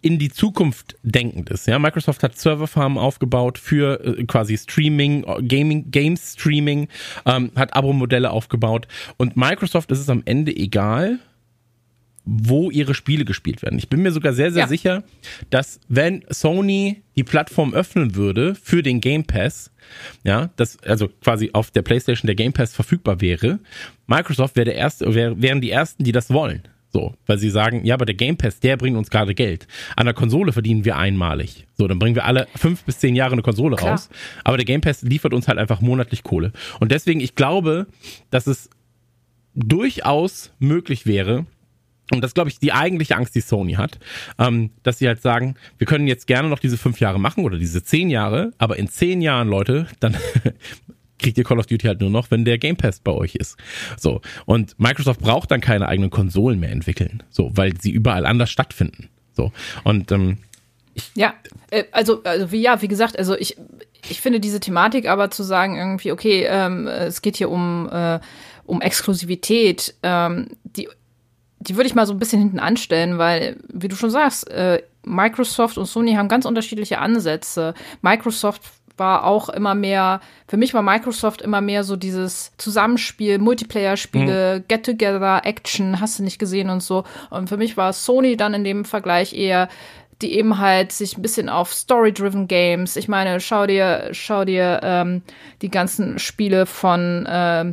in 0.01 0.19
die 0.19 0.31
Zukunft 0.31 0.97
denkend 1.03 1.51
ist. 1.51 1.67
Ja, 1.67 1.79
Microsoft 1.79 2.23
hat 2.23 2.39
Serverfarmen 2.39 2.99
aufgebaut 2.99 3.59
für 3.59 4.05
äh, 4.05 4.25
quasi 4.25 4.57
Streaming, 4.57 5.25
Gaming, 5.49 5.91
Games 5.91 6.35
Streaming, 6.35 6.89
ähm, 7.27 7.51
hat 7.57 7.75
Abo-Modelle 7.75 8.31
aufgebaut 8.31 8.87
und 9.17 9.37
Microsoft 9.37 9.91
ist 9.91 9.99
es 9.99 10.09
am 10.09 10.23
Ende 10.25 10.55
egal, 10.55 11.19
wo 12.31 12.71
ihre 12.71 12.93
Spiele 12.93 13.25
gespielt 13.25 13.63
werden. 13.63 13.79
Ich 13.79 13.89
bin 13.89 14.03
mir 14.03 14.13
sogar 14.13 14.35
sehr, 14.35 14.53
sehr 14.53 14.65
ja. 14.65 14.69
sicher, 14.69 15.03
dass 15.49 15.81
wenn 15.89 16.25
Sony 16.29 17.03
die 17.17 17.25
Plattform 17.25 17.73
öffnen 17.73 18.17
würde 18.17 18.55
für 18.55 18.83
den 18.83 19.01
Game 19.01 19.25
Pass, 19.25 19.71
ja, 20.25 20.51
das 20.57 20.79
also 20.83 21.09
quasi 21.09 21.51
auf 21.55 21.71
der 21.71 21.81
PlayStation 21.81 22.27
der 22.27 22.35
Game 22.35 22.53
Pass 22.53 22.75
verfügbar 22.75 23.23
wäre, 23.23 23.61
Microsoft 24.07 24.57
wäre 24.57 24.67
der 24.67 24.75
erste, 24.75 25.15
wär, 25.15 25.41
wären 25.41 25.63
die 25.63 25.71
ersten, 25.71 26.05
die 26.05 26.13
das 26.13 26.31
wollen. 26.31 26.63
So, 26.91 27.15
weil 27.27 27.39
sie 27.39 27.51
sagen, 27.51 27.85
ja, 27.85 27.95
aber 27.95 28.05
der 28.05 28.15
Game 28.15 28.37
Pass, 28.37 28.61
der 28.61 28.77
bringt 28.77 28.97
uns 28.97 29.11
gerade 29.11 29.35
Geld. 29.35 29.67
An 29.97 30.05
der 30.05 30.15
Konsole 30.15 30.53
verdienen 30.53 30.85
wir 30.85 30.97
einmalig. 30.97 31.67
So, 31.79 31.89
dann 31.89 31.99
bringen 31.99 32.15
wir 32.15 32.27
alle 32.27 32.47
fünf 32.57 32.85
bis 32.85 32.99
zehn 32.99 33.15
Jahre 33.15 33.33
eine 33.33 33.43
Konsole 33.43 33.77
Klar. 33.77 33.93
raus. 33.93 34.11
Aber 34.45 34.57
der 34.59 34.67
Game 34.67 34.81
Pass 34.83 35.03
liefert 35.03 35.33
uns 35.33 35.49
halt 35.49 35.59
einfach 35.59 35.81
monatlich 35.81 36.23
Kohle. 36.23 36.53
Und 36.81 36.93
deswegen, 36.93 37.21
ich 37.21 37.35
glaube, 37.35 37.87
dass 38.31 38.47
es 38.47 38.69
durchaus 39.55 40.53
möglich 40.59 41.07
wäre, 41.07 41.47
und 42.13 42.23
das 42.23 42.35
glaube 42.35 42.51
ich 42.51 42.59
die 42.59 42.73
eigentliche 42.73 43.17
Angst, 43.17 43.35
die 43.35 43.41
Sony 43.41 43.75
hat, 43.75 43.99
ähm, 44.39 44.71
dass 44.83 44.99
sie 44.99 45.07
halt 45.07 45.21
sagen, 45.21 45.57
wir 45.77 45.87
können 45.87 46.07
jetzt 46.07 46.27
gerne 46.27 46.49
noch 46.49 46.59
diese 46.59 46.79
fünf 46.79 47.01
Jahre 47.01 47.21
machen 47.21 47.45
oder 47.45 47.59
diese 47.59 47.83
zehn 47.83 48.11
Jahre, 48.11 48.53
aber 48.59 48.79
in 48.79 48.89
zehn 48.89 49.21
Jahren, 49.21 49.49
Leute, 49.49 49.87
dann 50.01 50.17
kriegt 51.19 51.37
ihr 51.37 51.45
Call 51.45 51.59
of 51.59 51.67
Duty 51.67 51.87
halt 51.87 52.01
nur 52.01 52.11
noch, 52.11 52.31
wenn 52.31 52.45
der 52.45 52.59
Game 52.59 52.77
Pass 52.77 53.01
bei 53.01 53.13
euch 53.13 53.35
ist. 53.35 53.57
So. 53.97 54.21
Und 54.47 54.79
Microsoft 54.79 55.21
braucht 55.21 55.51
dann 55.51 55.61
keine 55.61 55.89
eigenen 55.89 56.11
Konsolen 56.11 56.61
mehr 56.61 56.71
entwickeln. 56.71 57.23
So, 57.31 57.51
weil 57.55 57.79
sie 57.81 57.91
überall 57.91 58.25
anders 58.25 58.51
stattfinden. 58.51 59.09
So. 59.33 59.53
Und 59.85 60.13
ähm, 60.13 60.39
ja, 61.15 61.35
äh, 61.71 61.85
also, 61.93 62.23
also 62.25 62.51
wie 62.53 62.61
ja, 62.61 62.81
wie 62.83 62.89
gesagt, 62.89 63.19
also 63.19 63.37
ich, 63.37 63.57
ich 64.09 64.21
finde 64.21 64.41
diese 64.41 64.61
Thematik 64.61 65.09
aber 65.09 65.31
zu 65.31 65.43
sagen, 65.43 65.77
irgendwie, 65.77 66.13
okay, 66.13 66.47
ähm, 66.49 66.87
es 66.87 67.23
geht 67.23 67.37
hier 67.37 67.51
um, 67.51 67.89
äh, 67.91 68.21
um 68.65 68.81
Exklusivität, 68.81 69.95
ähm, 70.03 70.49
die 70.65 70.89
die 71.61 71.77
würde 71.77 71.89
ich 71.89 71.95
mal 71.95 72.07
so 72.07 72.15
ein 72.15 72.19
bisschen 72.19 72.41
hinten 72.41 72.61
anstellen, 72.61 73.19
weil, 73.19 73.57
wie 73.69 73.89
du 73.89 73.97
schon 73.97 74.11
sagst, 74.11 74.49
äh, 74.51 74.83
Microsoft 75.05 75.79
und 75.79 75.87
Sony 75.87 76.15
haben 76.15 76.29
ganz 76.29 76.45
unterschiedliche 76.45 76.99
Ansätze. 76.99 77.75
Microsoft 78.03 78.63
war 78.97 79.25
auch 79.25 79.49
immer 79.49 79.75
mehr, 79.75 80.21
für 80.49 80.57
mich 80.57 80.75
war 80.75 80.83
Microsoft 80.83 81.41
immer 81.41 81.61
mehr 81.61 81.85
so 81.85 81.97
dieses 81.97 82.53
Zusammenspiel, 82.59 83.39
Multiplayer-Spiele, 83.39 84.59
mhm. 84.59 84.65
Get-Together, 84.69 85.43
Action, 85.45 86.01
hast 86.01 86.19
du 86.19 86.25
nicht 86.25 86.39
gesehen 86.39 86.69
und 86.69 86.83
so. 86.83 87.05
Und 87.31 87.49
für 87.49 87.57
mich 87.57 87.77
war 87.77 87.93
Sony 87.93 88.37
dann 88.37 88.55
in 88.55 88.65
dem 88.65 88.85
Vergleich 88.85 89.33
eher 89.33 89.69
die 90.21 90.35
eben 90.35 90.59
halt 90.59 90.93
sich 90.93 91.17
ein 91.17 91.23
bisschen 91.23 91.49
auf 91.49 91.73
Story-driven 91.73 92.49
Games. 92.49 92.97
Ich 92.97 93.09
meine, 93.09 93.41
schau 93.41 93.67
dir, 93.67 94.09
schau 94.13 94.45
dir 94.45 94.81
ähm, 94.83 95.23
die 95.63 95.71
ganzen 95.71 96.19
Spiele 96.19 96.67
von 96.67 97.25
äh, 97.27 97.73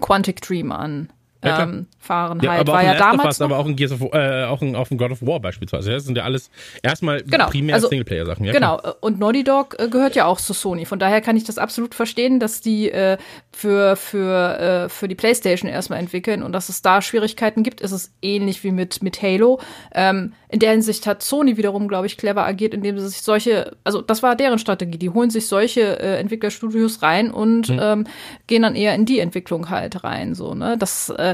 Quantic 0.00 0.42
Dream 0.42 0.70
an. 0.70 1.08
Ja, 1.44 1.62
ähm, 1.62 1.86
Fahrenheit 1.98 2.44
ja, 2.44 2.52
aber 2.52 2.72
war 2.72 2.84
ja 2.84 2.94
damals. 2.94 3.26
Us, 3.26 3.40
aber 3.40 3.58
auch 3.58 3.66
ein, 3.66 3.74
Gears 3.74 3.92
of, 3.92 4.00
äh, 4.12 4.44
auch 4.44 4.62
ein, 4.62 4.76
auch 4.76 4.90
ein 4.90 4.98
God 4.98 5.10
of 5.10 5.22
War 5.22 5.40
beispielsweise. 5.40 5.90
Das 5.90 6.04
sind 6.04 6.16
ja 6.16 6.22
alles 6.22 6.50
erstmal 6.82 7.22
genau, 7.22 7.48
primär 7.48 7.74
also, 7.74 7.88
Singleplayer-Sachen. 7.88 8.44
Ja, 8.44 8.52
genau, 8.52 8.78
klar. 8.78 8.96
und 9.00 9.18
Naughty 9.18 9.42
Dog 9.42 9.76
äh, 9.78 9.88
gehört 9.88 10.14
ja 10.14 10.26
auch 10.26 10.40
zu 10.40 10.52
Sony. 10.52 10.84
Von 10.84 11.00
daher 11.00 11.20
kann 11.20 11.36
ich 11.36 11.44
das 11.44 11.58
absolut 11.58 11.94
verstehen, 11.94 12.38
dass 12.38 12.60
die 12.60 12.90
äh, 12.90 13.18
für, 13.50 13.96
für, 13.96 14.58
äh, 14.58 14.88
für 14.88 15.08
die 15.08 15.14
PlayStation 15.14 15.68
erstmal 15.68 15.98
entwickeln 15.98 16.42
und 16.42 16.52
dass 16.52 16.68
es 16.68 16.80
da 16.80 17.02
Schwierigkeiten 17.02 17.64
gibt. 17.64 17.80
Ist 17.80 17.92
es 17.92 18.12
ähnlich 18.22 18.62
wie 18.62 18.70
mit, 18.70 19.02
mit 19.02 19.20
Halo. 19.20 19.60
Ähm, 19.94 20.34
in 20.48 20.60
der 20.60 20.72
Hinsicht 20.72 21.06
hat 21.06 21.22
Sony 21.22 21.56
wiederum, 21.56 21.88
glaube 21.88 22.06
ich, 22.06 22.18
clever 22.18 22.44
agiert, 22.44 22.74
indem 22.74 22.98
sie 22.98 23.08
sich 23.08 23.22
solche, 23.22 23.76
also 23.84 24.02
das 24.02 24.22
war 24.22 24.36
deren 24.36 24.58
Strategie. 24.58 24.98
Die 24.98 25.10
holen 25.10 25.30
sich 25.30 25.48
solche 25.48 25.98
äh, 25.98 26.18
Entwicklerstudios 26.18 27.02
rein 27.02 27.30
und 27.30 27.70
mhm. 27.70 27.80
ähm, 27.80 28.06
gehen 28.46 28.62
dann 28.62 28.76
eher 28.76 28.94
in 28.94 29.06
die 29.06 29.18
Entwicklung 29.18 29.70
halt 29.70 30.04
rein. 30.04 30.34
So, 30.34 30.54
ne? 30.54 30.76
Das 30.78 31.08
äh, 31.08 31.31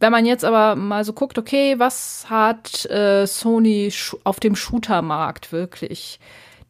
wenn 0.00 0.12
man 0.12 0.26
jetzt 0.26 0.44
aber 0.44 0.76
mal 0.76 1.04
so 1.04 1.12
guckt, 1.12 1.38
okay, 1.38 1.78
was 1.78 2.26
hat 2.28 2.86
äh, 2.86 3.26
Sony 3.26 3.92
auf 4.24 4.40
dem 4.40 4.56
Shooter-Markt 4.56 5.52
wirklich? 5.52 6.18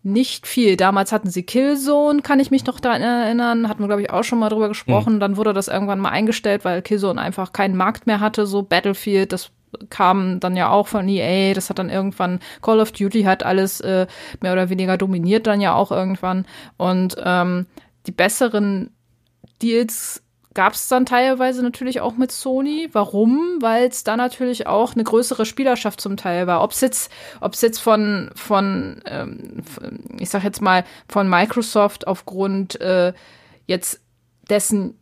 Nicht 0.03 0.47
viel. 0.47 0.77
Damals 0.77 1.11
hatten 1.11 1.31
sie 1.31 1.43
Killzone, 1.43 2.23
kann 2.23 2.39
ich 2.39 2.51
mich 2.51 2.65
noch 2.65 2.79
daran 2.79 3.03
erinnern. 3.03 3.69
Hatten 3.69 3.83
wir, 3.83 3.89
glaube 3.89 4.03
ich, 4.03 4.11
auch 4.11 4.23
schon 4.23 4.39
mal 4.39 4.51
drüber 4.51 4.69
gesprochen. 4.69 5.15
Mhm. 5.15 5.21
Dann 5.21 5.37
wurde 5.37 5.53
das 5.53 5.67
irgendwann 5.67 5.99
mal 5.99 6.11
eingestellt, 6.11 6.65
weil 6.65 6.83
Killzone 6.83 7.21
einfach 7.21 7.53
keinen 7.53 7.77
Markt 7.77 8.07
mehr 8.07 8.21
hatte. 8.21 8.47
So 8.47 8.63
Battlefield, 8.63 9.33
das 9.33 9.51
kam 9.91 10.39
dann 10.39 10.57
ja 10.57 10.71
auch 10.71 10.87
von 10.87 11.09
EA. 11.09 11.55
Das 11.55 11.71
hat 11.71 11.79
dann 11.79 11.91
irgendwann 11.91 12.41
Call 12.63 12.81
of 12.81 12.93
Duty 12.93 13.23
hat 13.23 13.43
alles 13.43 13.81
äh, 13.81 14.07
mehr 14.41 14.53
oder 14.53 14.69
weniger 14.69 14.97
dominiert 14.97 15.47
dann 15.47 15.61
ja 15.61 15.75
auch 15.75 15.91
irgendwann. 15.91 16.47
Und 16.77 17.17
ähm, 17.25 17.67
die 18.07 18.13
besseren 18.13 18.91
Deals 19.61 20.23
gab 20.57 20.73
es 20.73 20.89
dann 20.89 21.05
teilweise 21.05 21.63
natürlich 21.63 22.01
auch 22.01 22.17
mit 22.17 22.33
Sony. 22.33 22.89
Warum? 22.93 23.59
Weil 23.61 23.89
es 23.89 24.05
da 24.05 24.17
natürlich 24.17 24.67
auch 24.67 24.95
eine 24.95 25.05
größere 25.05 25.45
Spielerschaft 25.45 26.01
zum 26.01 26.17
Teil 26.17 26.47
war. 26.47 26.63
Ob 26.63 26.73
es 26.73 26.81
jetzt, 26.81 27.13
ob's 27.43 27.61
jetzt 27.61 27.79
von, 27.79 28.31
von 28.35 29.03
ähm, 29.05 29.63
ich 30.19 30.31
sag 30.31 30.43
jetzt 30.45 30.63
mal, 30.63 30.85
von 31.09 31.29
Microsoft 31.29 32.07
aufgrund 32.07 32.81
äh, 32.81 33.13
jetzt 33.67 34.01
dessen 34.49 34.99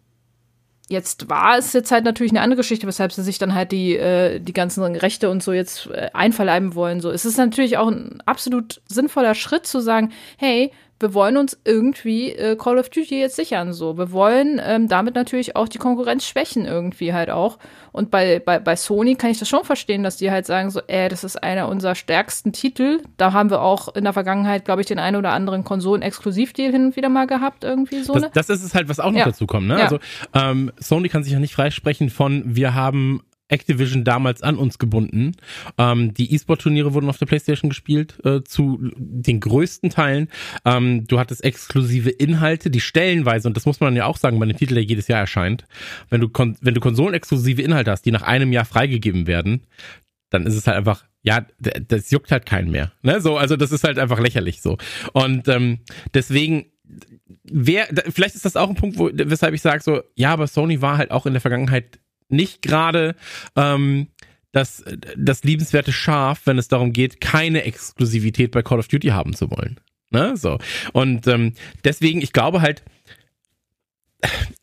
Jetzt 0.87 1.31
war 1.31 1.57
es 1.57 1.73
jetzt 1.73 1.91
halt 1.91 2.05
natürlich 2.05 2.33
eine 2.33 2.43
andere 2.43 2.59
Geschichte, 2.59 2.87
weshalb 2.87 3.11
sie 3.11 3.23
sich 3.23 3.39
dann 3.39 3.55
halt 3.55 3.73
die, 3.73 3.97
äh, 3.97 4.39
die 4.39 4.53
ganzen 4.53 4.85
Rechte 4.85 5.31
und 5.31 5.43
so 5.43 5.55
jetzt 5.55 5.87
äh, 5.87 6.11
einverleiben 6.13 6.75
wollen. 6.75 7.01
So, 7.01 7.11
es 7.11 7.25
ist 7.25 7.39
natürlich 7.39 7.79
auch 7.79 7.89
ein 7.89 8.23
absolut 8.27 8.83
sinnvoller 8.87 9.35
Schritt 9.35 9.67
zu 9.67 9.81
sagen, 9.81 10.13
hey, 10.37 10.73
wir 11.01 11.13
wollen 11.13 11.37
uns 11.37 11.59
irgendwie 11.65 12.31
äh, 12.31 12.57
Call 12.57 12.79
of 12.79 12.89
Duty 12.89 13.19
jetzt 13.21 13.37
sichern. 13.37 13.73
So, 13.73 13.99
wir 13.99 14.13
wollen 14.13 14.61
ähm, 14.65 14.89
damit 14.89 15.15
natürlich 15.15 15.57
auch 15.57 15.69
die 15.69 15.79
Konkurrenz 15.79 16.25
schwächen 16.25 16.67
irgendwie 16.67 17.13
halt 17.13 17.31
auch. 17.31 17.59
Und 17.93 18.11
bei, 18.11 18.39
bei, 18.39 18.59
bei 18.59 18.77
Sony 18.77 19.17
kann 19.17 19.31
ich 19.31 19.39
das 19.39 19.49
schon 19.49 19.65
verstehen, 19.65 20.03
dass 20.03 20.17
die 20.17 20.31
halt 20.31 20.47
sagen 20.47 20.71
so, 20.71 20.81
äh, 20.87 21.09
das 21.09 21.25
ist 21.25 21.43
einer 21.43 21.69
unserer 21.69 21.95
stärksten 21.95 22.53
Titel. 22.53 23.03
Da 23.17 23.33
haben 23.33 23.51
wir 23.51 23.63
auch 23.63 23.95
in 23.95 24.05
der 24.05 24.13
Vergangenheit, 24.13 24.65
glaube 24.65 24.83
ich, 24.83 24.87
den 24.87 24.99
einen 24.99 25.17
oder 25.17 25.33
anderen 25.33 25.65
Konsolen-Exklusivdeal 25.65 26.73
hin 26.73 26.87
und 26.87 26.97
wieder 26.97 27.09
mal 27.09 27.27
gehabt 27.27 27.65
irgendwie 27.65 28.03
so. 28.03 28.15
Das, 28.15 28.23
ne? 28.23 28.31
das 28.33 28.49
ist 28.49 28.63
es 28.63 28.75
halt, 28.75 28.89
was 28.89 29.01
auch 29.01 29.11
noch 29.11 29.19
ja. 29.19 29.25
dazu 29.25 29.47
kommt. 29.47 29.67
Ne? 29.67 29.79
Ja. 29.79 29.85
Also 29.85 29.99
ähm, 30.33 30.73
Sony 30.79 31.09
kann 31.09 31.25
sich 31.25 31.33
ja 31.33 31.41
nicht 31.41 31.55
freisprechen 31.55 32.09
von, 32.09 32.43
wir 32.47 32.75
haben 32.75 33.23
Activision 33.49 34.05
damals 34.05 34.43
an 34.43 34.57
uns 34.57 34.79
gebunden. 34.79 35.33
Ähm, 35.77 36.15
die 36.15 36.35
E-Sport-Turniere 36.35 36.95
wurden 36.95 37.09
auf 37.09 37.19
der 37.19 37.27
PlayStation 37.27 37.69
gespielt, 37.69 38.19
äh, 38.25 38.43
zu 38.43 38.79
den 38.97 39.41
größten 39.41 39.91
Teilen. 39.91 40.29
Ähm, 40.65 41.07
du 41.07 41.19
hattest 41.19 41.45
exklusive 41.45 42.11
Inhalte, 42.11 42.71
die 42.71 42.81
stellenweise, 42.81 43.49
und 43.49 43.57
das 43.57 43.67
muss 43.67 43.81
man 43.81 43.95
ja 43.97 44.07
auch 44.07 44.17
sagen, 44.17 44.39
bei 44.39 44.45
einem 44.45 44.57
Titel, 44.57 44.75
der 44.75 44.85
jedes 44.85 45.09
Jahr 45.09 45.21
erscheint, 45.21 45.65
wenn 46.09 46.21
du, 46.21 46.29
wenn 46.61 46.75
du 46.75 46.81
konsolenexklusive 46.81 47.63
Inhalte 47.63 47.91
hast, 47.91 48.03
die 48.03 48.13
nach 48.13 48.23
einem 48.23 48.53
Jahr 48.53 48.65
freigegeben 48.65 49.27
werden, 49.27 49.67
dann 50.31 50.47
ist 50.47 50.55
es 50.55 50.67
halt 50.67 50.79
einfach, 50.79 51.05
ja, 51.23 51.47
das 51.59 52.11
juckt 52.11 52.33
halt 52.33 52.47
keinen 52.47 52.71
mehr. 52.71 52.93
Ne? 53.03 53.21
So, 53.21 53.37
also 53.37 53.57
das 53.57 53.73
ist 53.73 53.85
halt 53.85 53.99
einfach 53.99 54.19
lächerlich 54.19 54.63
so. 54.63 54.79
Und 55.13 55.49
ähm, 55.49 55.81
deswegen 56.13 56.67
wer, 57.45 57.87
vielleicht 58.11 58.35
ist 58.35 58.45
das 58.45 58.57
auch 58.57 58.69
ein 58.69 58.75
Punkt, 58.75 58.99
wo, 58.99 59.11
weshalb 59.13 59.55
ich 59.55 59.63
sage 59.63 59.83
so, 59.83 60.03
ja, 60.15 60.33
aber 60.33 60.47
Sony 60.47 60.83
war 60.83 60.99
halt 60.99 61.11
auch 61.11 61.27
in 61.27 61.33
der 61.33 61.41
Vergangenheit 61.41 61.99
nicht 62.29 62.63
gerade 62.63 63.15
ähm, 63.57 64.09
das, 64.53 64.85
das 65.17 65.43
liebenswerte 65.45 65.93
Schaf, 65.93 66.43
wenn 66.45 66.59
es 66.59 66.69
darum 66.69 66.93
geht, 66.93 67.21
keine 67.21 67.65
Exklusivität 67.65 68.53
bei 68.53 68.63
Call 68.63 68.79
of 68.79 68.89
Duty 68.89 69.09
haben 69.09 69.35
zu 69.35 69.51
wollen. 69.51 69.81
Ne? 70.11 70.37
So. 70.37 70.59
Und 70.93 71.27
ähm, 71.27 71.55
deswegen, 71.83 72.23
ich 72.23 72.33
glaube 72.33 72.61
halt, 72.61 72.85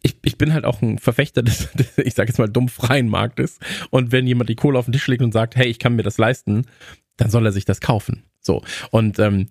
ich, 0.01 0.15
ich 0.23 0.37
bin 0.37 0.53
halt 0.53 0.65
auch 0.65 0.81
ein 0.81 0.97
Verfechter 0.97 1.43
des, 1.43 1.69
ich 1.97 2.13
sage 2.13 2.29
jetzt 2.29 2.39
mal, 2.39 2.47
dumm 2.47 2.69
freien 2.69 3.09
Marktes. 3.09 3.59
Und 3.89 4.11
wenn 4.11 4.25
jemand 4.25 4.49
die 4.49 4.55
Kohle 4.55 4.79
auf 4.79 4.85
den 4.85 4.93
Tisch 4.93 5.07
legt 5.07 5.21
und 5.21 5.33
sagt, 5.33 5.55
hey, 5.55 5.67
ich 5.67 5.77
kann 5.77 5.95
mir 5.95 6.03
das 6.03 6.17
leisten, 6.17 6.65
dann 7.17 7.29
soll 7.29 7.45
er 7.45 7.51
sich 7.51 7.65
das 7.65 7.81
kaufen. 7.81 8.23
So. 8.39 8.63
Und 8.91 9.19
ähm, 9.19 9.47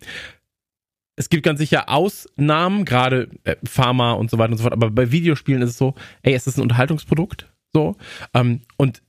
es 1.17 1.29
gibt 1.29 1.43
ganz 1.45 1.59
sicher 1.59 1.91
Ausnahmen, 1.91 2.87
gerade 2.87 3.29
äh, 3.45 3.57
Pharma 3.65 4.13
und 4.13 4.31
so 4.31 4.39
weiter 4.39 4.53
und 4.53 4.59
so 4.59 4.63
fort, 4.63 4.73
aber 4.73 4.91
bei 4.91 5.13
Videospielen 5.13 5.61
ist 5.61 5.71
es 5.71 5.79
so, 5.79 5.95
ey, 6.23 6.33
es 6.33 6.47
ist 6.47 6.57
ein 6.57 6.63
Unterhaltungsprodukt 6.63 7.50
so. 7.73 7.97
Ähm, 8.35 8.63
und 8.77 9.03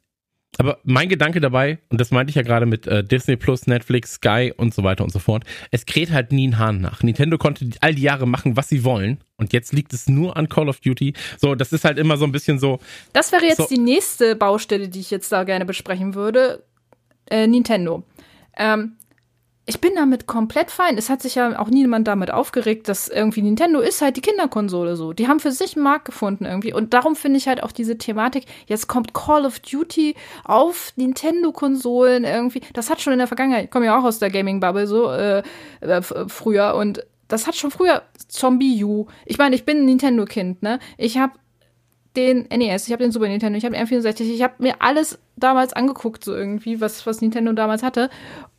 aber 0.58 0.80
mein 0.84 1.08
Gedanke 1.08 1.39
dabei, 1.39 1.80
und 1.89 2.02
das 2.02 2.12
meinte 2.12 2.30
ich 2.30 2.36
ja 2.36 2.41
gerade 2.41 2.65
mit 2.65 2.86
äh, 2.86 3.04
Disney 3.04 3.38
Plus, 3.38 3.67
Netflix, 3.67 4.15
Sky 4.15 4.54
und 4.56 4.74
so 4.74 4.84
weiter 4.84 5.04
und 5.04 5.12
so 5.12 5.19
fort, 5.19 5.43
es 5.71 5.86
kräht 5.86 6.12
halt 6.12 6.32
nie 6.32 6.50
ein 6.50 6.58
Hahn 6.58 6.82
nach. 6.82 7.04
Nintendo 7.04 7.38
konnte 7.38 7.69
all 7.80 7.95
die 7.95 8.02
Jahre 8.02 8.28
machen, 8.28 8.58
was 8.58 8.67
sie 8.67 8.84
wollen. 8.84 9.19
Und 9.38 9.54
jetzt 9.54 9.71
liegt 9.71 9.93
es 9.93 10.10
nur 10.10 10.36
an 10.36 10.50
Call 10.50 10.67
of 10.67 10.82
Duty. 10.82 11.13
So, 11.39 11.56
das 11.56 11.71
ist 11.71 11.86
halt 11.86 11.97
immer 11.97 12.17
so 12.17 12.26
ein 12.26 12.34
bisschen 12.34 12.60
so. 12.60 12.80
Das 13.13 13.32
wäre 13.32 13.45
jetzt 13.45 13.58
so, 13.58 13.67
die 13.67 13.80
nächste 13.80 14.36
Baustelle, 14.36 14.89
die 14.89 15.00
ich 15.00 15.10
jetzt 15.10 15.32
da 15.32 15.45
gerne 15.45 15.65
besprechen 15.65 16.15
würde. 16.15 16.63
Äh, 17.30 17.47
Nintendo. 17.47 18.04
Ähm, 18.58 18.97
ich 19.67 19.80
bin 19.80 19.91
damit 19.95 20.26
komplett 20.26 20.71
fein. 20.71 20.97
Es 20.97 21.10
hat 21.10 21.21
sich 21.21 21.36
ja 21.36 21.60
auch 21.60 21.69
niemand 21.69 22.08
damit 22.08 22.32
aufgeregt, 22.32 22.89
dass 22.89 23.08
irgendwie 23.08 23.43
Nintendo 23.43 23.80
ist 23.80 24.02
halt 24.02 24.17
die 24.17 24.21
Kinderkonsole 24.21 24.95
so. 24.95 25.13
Die 25.13 25.28
haben 25.28 25.39
für 25.39 25.52
sich 25.52 25.76
einen 25.76 25.84
Markt 25.84 26.06
gefunden 26.06 26.45
irgendwie. 26.45 26.74
Und 26.74 26.93
darum 26.93 27.15
finde 27.15 27.38
ich 27.38 27.47
halt 27.47 27.62
auch 27.62 27.71
diese 27.71 27.97
Thematik, 27.97 28.45
jetzt 28.65 28.88
kommt 28.88 29.13
Call 29.13 29.45
of 29.45 29.60
Duty 29.60 30.15
auf 30.43 30.93
Nintendo-Konsolen 30.95 32.24
irgendwie. 32.24 32.62
Das 32.74 32.89
hat 32.89 33.02
schon 33.02 33.13
in 33.13 33.19
der 33.19 33.28
Vergangenheit, 33.28 33.65
ich 33.65 33.71
komme 33.71 33.86
ja 33.86 33.97
auch 33.97 34.04
aus 34.04 34.17
der 34.17 34.32
Gaming-Bubble 34.32 34.88
so 34.88 35.12
äh, 35.12 35.43
äh, 35.82 36.02
früher 36.02 36.76
und 36.76 37.06
das 37.28 37.47
hat 37.47 37.56
schon 37.56 37.71
früher 37.71 38.02
Zombie 38.28 38.84
U. 38.84 39.06
Ich 39.26 39.38
meine, 39.38 39.56
ich 39.56 39.63
bin 39.63 39.80
ein 39.80 39.86
Nintendo-Kind, 39.86 40.63
ne? 40.63 40.80
Ich 40.97 41.17
habe 41.17 41.34
den 42.15 42.47
NES, 42.50 42.88
ich 42.88 42.93
habe 42.93 43.04
den 43.04 43.12
Super 43.12 43.28
Nintendo, 43.28 43.58
ich 43.58 43.63
habe 43.63 43.76
den 43.76 43.88
N64, 43.88 44.21
ich 44.24 44.41
habe 44.41 44.56
mir 44.58 44.82
alles 44.82 45.17
damals 45.43 45.73
angeguckt, 45.73 46.23
so 46.23 46.34
irgendwie, 46.34 46.82
was, 46.82 47.06
was 47.06 47.21
Nintendo 47.21 47.54
damals 47.54 47.84
hatte. 47.84 48.10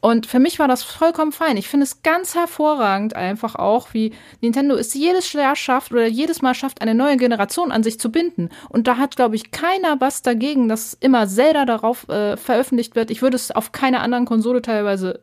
Und 0.01 0.27
für 0.27 0.39
mich 0.39 0.59
war 0.59 0.69
das 0.69 0.83
vollkommen 0.83 1.33
fein. 1.33 1.57
Ich 1.57 1.69
finde 1.69 1.85
es 1.85 2.03
ganz 2.03 2.35
hervorragend 2.35 3.15
einfach 3.15 3.55
auch, 3.55 3.95
wie 3.95 4.13
Nintendo 4.41 4.75
es 4.75 4.95
jedes 4.95 5.33
Jahr 5.33 5.57
schafft 5.57 5.93
oder 5.93 6.07
jedes 6.07 6.43
Mal 6.43 6.55
schafft, 6.55 6.83
eine 6.83 6.95
neue 6.95 7.17
Generation 7.17 7.71
an 7.73 7.83
sich 7.83 8.01
zu 8.01 8.11
binden. 8.11 8.51
Und 8.69 8.87
da 8.87 8.97
hat, 8.97 9.17
glaube 9.17 9.37
ich, 9.37 9.51
keiner 9.51 10.01
was 10.01 10.23
dagegen, 10.23 10.69
dass 10.69 10.95
immer 10.95 11.29
Zelda 11.29 11.65
darauf 11.65 12.09
äh, 12.09 12.37
veröffentlicht 12.37 12.97
wird. 12.97 13.11
Ich 13.11 13.23
würde 13.23 13.37
es 13.37 13.51
auf 13.51 13.73
keiner 13.73 14.01
anderen 14.01 14.25
Konsole 14.25 14.61
teilweise 14.61 15.21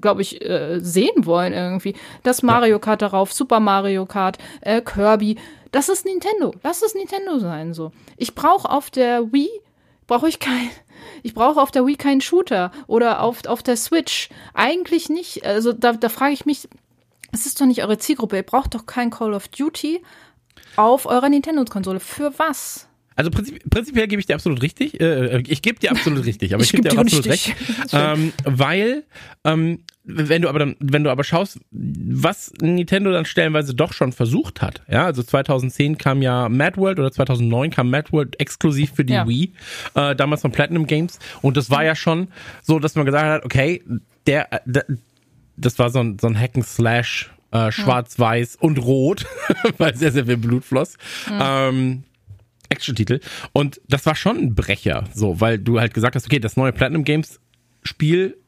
glaube 0.00 0.22
ich, 0.22 0.42
äh, 0.42 0.78
sehen 0.80 1.26
wollen 1.26 1.52
irgendwie. 1.52 1.94
Das 2.22 2.42
Mario 2.42 2.78
Kart 2.78 3.02
darauf, 3.02 3.32
Super 3.32 3.60
Mario 3.60 4.06
Kart, 4.06 4.38
äh, 4.60 4.80
Kirby. 4.80 5.36
Das 5.70 5.88
ist 5.88 6.04
Nintendo. 6.04 6.54
Lass 6.62 6.82
es 6.82 6.94
Nintendo 6.94 7.38
sein 7.38 7.74
so. 7.74 7.92
Ich 8.16 8.34
brauche 8.34 8.70
auf 8.70 8.90
der 8.90 9.32
Wii 9.32 9.50
brauche 10.06 10.28
ich 10.28 10.38
kein 10.38 10.70
ich 11.22 11.34
brauche 11.34 11.60
auf 11.60 11.70
der 11.70 11.86
Wii 11.86 11.96
keinen 11.96 12.20
Shooter 12.20 12.72
oder 12.86 13.20
auf, 13.22 13.44
auf 13.46 13.62
der 13.62 13.76
Switch 13.76 14.28
eigentlich 14.54 15.08
nicht. 15.08 15.44
Also 15.44 15.72
da, 15.72 15.92
da 15.92 16.08
frage 16.08 16.34
ich 16.34 16.46
mich, 16.46 16.68
es 17.32 17.46
ist 17.46 17.60
doch 17.60 17.66
nicht 17.66 17.82
eure 17.82 17.98
Zielgruppe. 17.98 18.36
Ihr 18.36 18.42
braucht 18.42 18.74
doch 18.74 18.86
kein 18.86 19.10
Call 19.10 19.34
of 19.34 19.48
Duty 19.48 20.02
auf 20.76 21.06
eurer 21.06 21.28
Nintendo-Konsole. 21.28 22.00
Für 22.00 22.38
was? 22.38 22.88
Also 23.14 23.30
prinzip, 23.30 23.68
prinzipiell 23.68 24.08
gebe 24.08 24.20
ich 24.20 24.26
dir 24.26 24.34
absolut 24.34 24.62
richtig. 24.62 25.00
Äh, 25.00 25.36
äh 25.36 25.42
ich 25.46 25.62
gebe 25.62 25.78
dir 25.78 25.90
absolut 25.90 26.24
richtig, 26.24 26.54
aber 26.54 26.62
ich, 26.62 26.72
ich 26.72 26.76
gebe 26.76 26.88
dir 26.88 26.96
auch 26.96 27.02
absolut 27.02 27.26
recht. 27.26 27.54
Ähm, 27.92 28.32
weil, 28.44 29.04
ähm, 29.44 29.80
wenn 30.04 30.42
du 30.42 30.48
aber 30.48 30.58
dann, 30.58 30.76
wenn 30.80 31.04
du 31.04 31.10
aber 31.10 31.24
schaust, 31.24 31.60
was 31.70 32.52
Nintendo 32.60 33.12
dann 33.12 33.24
stellenweise 33.24 33.74
doch 33.74 33.92
schon 33.92 34.12
versucht 34.12 34.60
hat, 34.60 34.82
ja, 34.88 35.04
also 35.04 35.22
2010 35.22 35.98
kam 35.98 36.22
ja 36.22 36.48
Mad 36.48 36.76
World 36.76 36.98
oder 36.98 37.12
2009 37.12 37.70
kam 37.70 37.90
Mad 37.90 38.12
World 38.12 38.40
exklusiv 38.40 38.92
für 38.94 39.04
die 39.04 39.12
ja. 39.14 39.28
Wii, 39.28 39.52
äh, 39.94 40.16
damals 40.16 40.42
von 40.42 40.50
Platinum 40.50 40.86
Games 40.86 41.18
und 41.40 41.56
das 41.56 41.70
war 41.70 41.84
ja 41.84 41.94
schon 41.94 42.28
so, 42.62 42.78
dass 42.78 42.96
man 42.96 43.06
gesagt 43.06 43.26
hat, 43.26 43.44
okay, 43.44 43.82
der, 44.26 44.48
der 44.64 44.84
das 45.56 45.78
war 45.78 45.90
so 45.90 46.00
ein, 46.00 46.18
so 46.18 46.26
ein 46.26 46.38
Hacken 46.38 46.62
Slash, 46.62 47.30
äh, 47.52 47.70
schwarz-weiß 47.70 48.56
und 48.56 48.78
rot, 48.78 49.26
weil 49.78 49.94
sehr, 49.94 50.12
sehr 50.12 50.26
viel 50.26 50.36
Blut 50.36 50.64
floss. 50.64 50.96
Mhm. 51.28 51.38
Ähm, 51.40 52.02
Action-Titel. 52.70 53.20
Und 53.52 53.80
das 53.88 54.06
war 54.06 54.16
schon 54.16 54.38
ein 54.38 54.54
Brecher, 54.54 55.04
so, 55.14 55.40
weil 55.40 55.58
du 55.58 55.78
halt 55.78 55.92
gesagt 55.92 56.16
hast, 56.16 56.26
okay, 56.26 56.38
das 56.38 56.56
neue 56.56 56.72
Platinum 56.72 57.04
Games 57.04 57.38
Spiel 57.82 58.38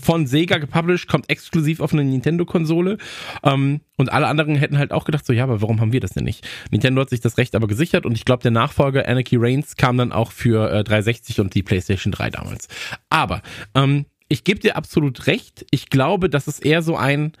von 0.00 0.26
Sega 0.26 0.58
gepublished, 0.58 1.08
kommt 1.08 1.30
exklusiv 1.30 1.80
auf 1.80 1.92
eine 1.92 2.04
Nintendo-Konsole. 2.04 2.98
Ähm, 3.42 3.80
und 3.96 4.12
alle 4.12 4.26
anderen 4.26 4.56
hätten 4.56 4.78
halt 4.78 4.92
auch 4.92 5.04
gedacht, 5.04 5.24
so, 5.24 5.32
ja, 5.32 5.44
aber 5.44 5.62
warum 5.62 5.80
haben 5.80 5.92
wir 5.92 6.00
das 6.00 6.12
denn 6.12 6.24
nicht? 6.24 6.46
Nintendo 6.70 7.00
hat 7.02 7.10
sich 7.10 7.20
das 7.20 7.38
Recht 7.38 7.54
aber 7.54 7.66
gesichert 7.66 8.06
und 8.06 8.12
ich 8.12 8.24
glaube, 8.24 8.42
der 8.42 8.50
Nachfolger 8.50 9.08
Anarchy 9.08 9.36
Reigns 9.36 9.76
kam 9.76 9.96
dann 9.96 10.12
auch 10.12 10.32
für 10.32 10.70
äh, 10.70 10.84
360 10.84 11.40
und 11.40 11.54
die 11.54 11.62
PlayStation 11.62 12.12
3 12.12 12.30
damals. 12.30 12.68
Aber 13.08 13.42
ähm, 13.74 14.06
ich 14.28 14.44
gebe 14.44 14.60
dir 14.60 14.76
absolut 14.76 15.26
recht. 15.26 15.64
Ich 15.70 15.90
glaube, 15.90 16.28
das 16.28 16.48
ist 16.48 16.64
eher 16.64 16.82
so 16.82 16.96
ein, 16.96 17.32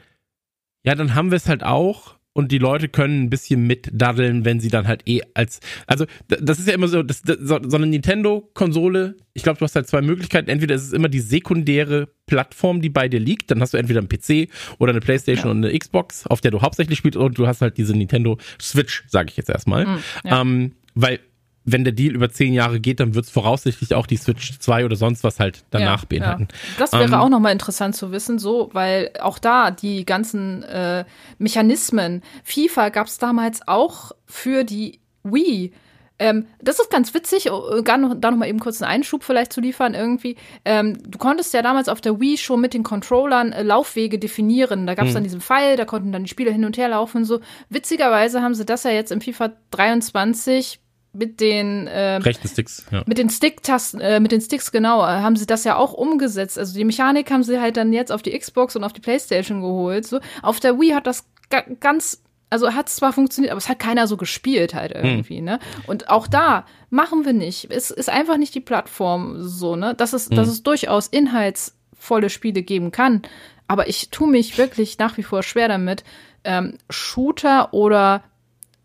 ja, 0.84 0.94
dann 0.94 1.14
haben 1.14 1.30
wir 1.30 1.36
es 1.36 1.48
halt 1.48 1.64
auch 1.64 2.14
und 2.34 2.50
die 2.52 2.58
Leute 2.58 2.88
können 2.88 3.22
ein 3.22 3.30
bisschen 3.30 3.66
mitdaddeln, 3.66 4.44
wenn 4.44 4.60
sie 4.60 4.68
dann 4.68 4.86
halt 4.86 5.08
eh 5.08 5.22
als, 5.32 5.60
also 5.86 6.04
das 6.28 6.58
ist 6.58 6.68
ja 6.68 6.74
immer 6.74 6.88
so, 6.88 7.02
das, 7.02 7.22
das, 7.22 7.38
so 7.40 7.56
eine 7.56 7.86
Nintendo-Konsole, 7.86 9.16
ich 9.32 9.42
glaube, 9.44 9.58
du 9.58 9.64
hast 9.64 9.76
halt 9.76 9.86
zwei 9.86 10.02
Möglichkeiten. 10.02 10.50
Entweder 10.50 10.74
ist 10.74 10.82
es 10.82 10.92
immer 10.92 11.08
die 11.08 11.20
sekundäre 11.20 12.08
Plattform, 12.26 12.82
die 12.82 12.90
bei 12.90 13.08
dir 13.08 13.20
liegt, 13.20 13.50
dann 13.50 13.60
hast 13.60 13.72
du 13.72 13.78
entweder 13.78 14.00
einen 14.00 14.08
PC 14.08 14.50
oder 14.78 14.90
eine 14.90 15.00
Playstation 15.00 15.46
ja. 15.46 15.50
und 15.52 15.64
eine 15.64 15.78
Xbox, 15.78 16.26
auf 16.26 16.40
der 16.40 16.50
du 16.50 16.60
hauptsächlich 16.60 16.98
spielst, 16.98 17.16
und 17.16 17.38
du 17.38 17.46
hast 17.46 17.60
halt 17.60 17.78
diese 17.78 17.96
Nintendo 17.96 18.36
Switch, 18.60 19.04
sage 19.08 19.28
ich 19.30 19.36
jetzt 19.36 19.48
erstmal. 19.48 19.86
Mhm, 19.86 19.98
ja. 20.24 20.40
ähm, 20.40 20.72
weil 20.94 21.20
wenn 21.64 21.84
der 21.84 21.92
Deal 21.92 22.14
über 22.14 22.30
zehn 22.30 22.52
Jahre 22.52 22.78
geht, 22.78 23.00
dann 23.00 23.14
wird 23.14 23.24
es 23.24 23.30
voraussichtlich 23.30 23.94
auch 23.94 24.06
die 24.06 24.16
Switch 24.16 24.58
2 24.58 24.84
oder 24.84 24.96
sonst 24.96 25.24
was 25.24 25.40
halt 25.40 25.64
danach 25.70 26.02
ja, 26.02 26.06
beinhalten. 26.08 26.48
Ja. 26.50 26.58
Das 26.78 26.92
wäre 26.92 27.04
ähm, 27.04 27.14
auch 27.14 27.28
nochmal 27.28 27.52
interessant 27.52 27.96
zu 27.96 28.12
wissen, 28.12 28.38
so, 28.38 28.70
weil 28.72 29.10
auch 29.20 29.38
da 29.38 29.70
die 29.70 30.04
ganzen 30.04 30.62
äh, 30.64 31.04
Mechanismen, 31.38 32.22
FIFA 32.44 32.90
gab 32.90 33.06
es 33.06 33.18
damals 33.18 33.66
auch 33.66 34.12
für 34.26 34.64
die 34.64 35.00
Wii. 35.22 35.72
Ähm, 36.18 36.46
das 36.62 36.78
ist 36.78 36.90
ganz 36.90 37.12
witzig, 37.12 37.50
oh, 37.50 37.82
noch, 37.82 38.14
da 38.16 38.30
noch 38.30 38.38
mal 38.38 38.48
eben 38.48 38.60
kurz 38.60 38.80
einen 38.80 38.90
Einschub 38.92 39.24
vielleicht 39.24 39.52
zu 39.52 39.60
liefern 39.60 39.94
irgendwie. 39.94 40.36
Ähm, 40.64 40.96
du 41.02 41.18
konntest 41.18 41.52
ja 41.54 41.62
damals 41.62 41.88
auf 41.88 42.00
der 42.00 42.20
Wii 42.20 42.38
schon 42.38 42.60
mit 42.60 42.72
den 42.72 42.84
Controllern 42.84 43.52
äh, 43.52 43.62
Laufwege 43.62 44.18
definieren. 44.18 44.86
Da 44.86 44.94
gab 44.94 45.06
es 45.06 45.10
hm. 45.10 45.14
dann 45.14 45.22
diesen 45.24 45.40
Pfeil, 45.40 45.76
da 45.76 45.86
konnten 45.86 46.12
dann 46.12 46.24
die 46.24 46.30
Spieler 46.30 46.52
hin 46.52 46.64
und 46.64 46.76
her 46.76 46.88
laufen 46.88 47.18
und 47.18 47.24
so. 47.24 47.40
Witzigerweise 47.68 48.42
haben 48.42 48.54
sie 48.54 48.64
das 48.64 48.84
ja 48.84 48.92
jetzt 48.92 49.10
im 49.10 49.20
FIFA 49.20 49.52
23 49.70 50.78
mit 51.14 51.40
den 51.40 51.86
äh, 51.86 52.16
rechten 52.16 52.48
Sticks, 52.48 52.84
ja. 52.90 53.02
mit 53.06 53.18
den 53.18 53.30
Sticktasten, 53.30 54.00
äh, 54.00 54.20
mit 54.20 54.32
den 54.32 54.40
Sticks 54.40 54.72
genau, 54.72 55.02
äh, 55.02 55.06
haben 55.06 55.36
sie 55.36 55.46
das 55.46 55.64
ja 55.64 55.76
auch 55.76 55.92
umgesetzt. 55.92 56.58
Also 56.58 56.74
die 56.74 56.84
Mechanik 56.84 57.30
haben 57.30 57.42
sie 57.42 57.60
halt 57.60 57.76
dann 57.76 57.92
jetzt 57.92 58.12
auf 58.12 58.22
die 58.22 58.36
Xbox 58.36 58.76
und 58.76 58.84
auf 58.84 58.92
die 58.92 59.00
PlayStation 59.00 59.60
geholt. 59.60 60.06
So 60.06 60.20
auf 60.42 60.60
der 60.60 60.78
Wii 60.78 60.90
hat 60.90 61.06
das 61.06 61.26
ga 61.50 61.62
ganz, 61.80 62.22
also 62.50 62.72
hat 62.72 62.88
es 62.88 62.96
zwar 62.96 63.12
funktioniert, 63.12 63.52
aber 63.52 63.58
es 63.58 63.68
hat 63.68 63.78
keiner 63.78 64.06
so 64.06 64.16
gespielt 64.16 64.74
halt 64.74 64.94
hm. 64.94 65.04
irgendwie, 65.04 65.38
hm. 65.38 65.44
ne? 65.44 65.58
Und 65.86 66.10
auch 66.10 66.26
da 66.26 66.66
machen 66.90 67.24
wir 67.24 67.32
nicht. 67.32 67.70
Es 67.70 67.90
ist 67.90 68.10
einfach 68.10 68.36
nicht 68.36 68.54
die 68.54 68.60
Plattform 68.60 69.40
so, 69.40 69.76
ne? 69.76 69.94
Dass 69.94 70.12
es, 70.12 70.28
hm. 70.28 70.36
dass 70.36 70.48
es 70.48 70.62
durchaus 70.62 71.06
inhaltsvolle 71.06 72.30
Spiele 72.30 72.62
geben 72.62 72.90
kann. 72.90 73.22
Aber 73.66 73.88
ich 73.88 74.10
tue 74.10 74.28
mich 74.28 74.58
wirklich 74.58 74.98
nach 74.98 75.16
wie 75.16 75.22
vor 75.22 75.42
schwer 75.42 75.68
damit, 75.68 76.04
ähm, 76.44 76.76
Shooter 76.90 77.72
oder 77.72 78.22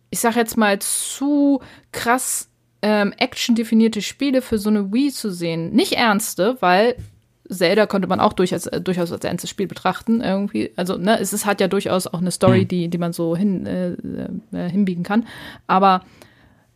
ich 0.09 0.19
sag 0.19 0.35
jetzt 0.35 0.57
mal, 0.57 0.79
zu 0.79 1.61
krass 1.91 2.49
ähm, 2.81 3.13
action-definierte 3.17 4.01
Spiele 4.01 4.41
für 4.41 4.57
so 4.57 4.69
eine 4.69 4.91
Wii 4.91 5.11
zu 5.11 5.31
sehen. 5.31 5.71
Nicht 5.71 5.93
ernste, 5.93 6.57
weil 6.61 6.95
Zelda 7.49 7.87
konnte 7.87 8.07
man 8.07 8.19
auch 8.19 8.33
durchaus, 8.33 8.67
äh, 8.67 8.79
durchaus 8.79 9.11
als 9.11 9.25
ernstes 9.25 9.49
Spiel 9.49 9.67
betrachten, 9.67 10.21
irgendwie. 10.21 10.71
Also, 10.75 10.97
ne, 10.97 11.19
es 11.19 11.33
ist, 11.33 11.45
hat 11.45 11.61
ja 11.61 11.67
durchaus 11.67 12.07
auch 12.07 12.21
eine 12.21 12.31
Story, 12.31 12.61
mhm. 12.61 12.67
die, 12.67 12.87
die 12.87 12.97
man 12.97 13.11
so 13.11 13.35
hin, 13.35 13.65
äh, 13.65 13.91
äh, 14.55 14.69
hinbiegen 14.69 15.03
kann. 15.03 15.27
Aber 15.67 16.03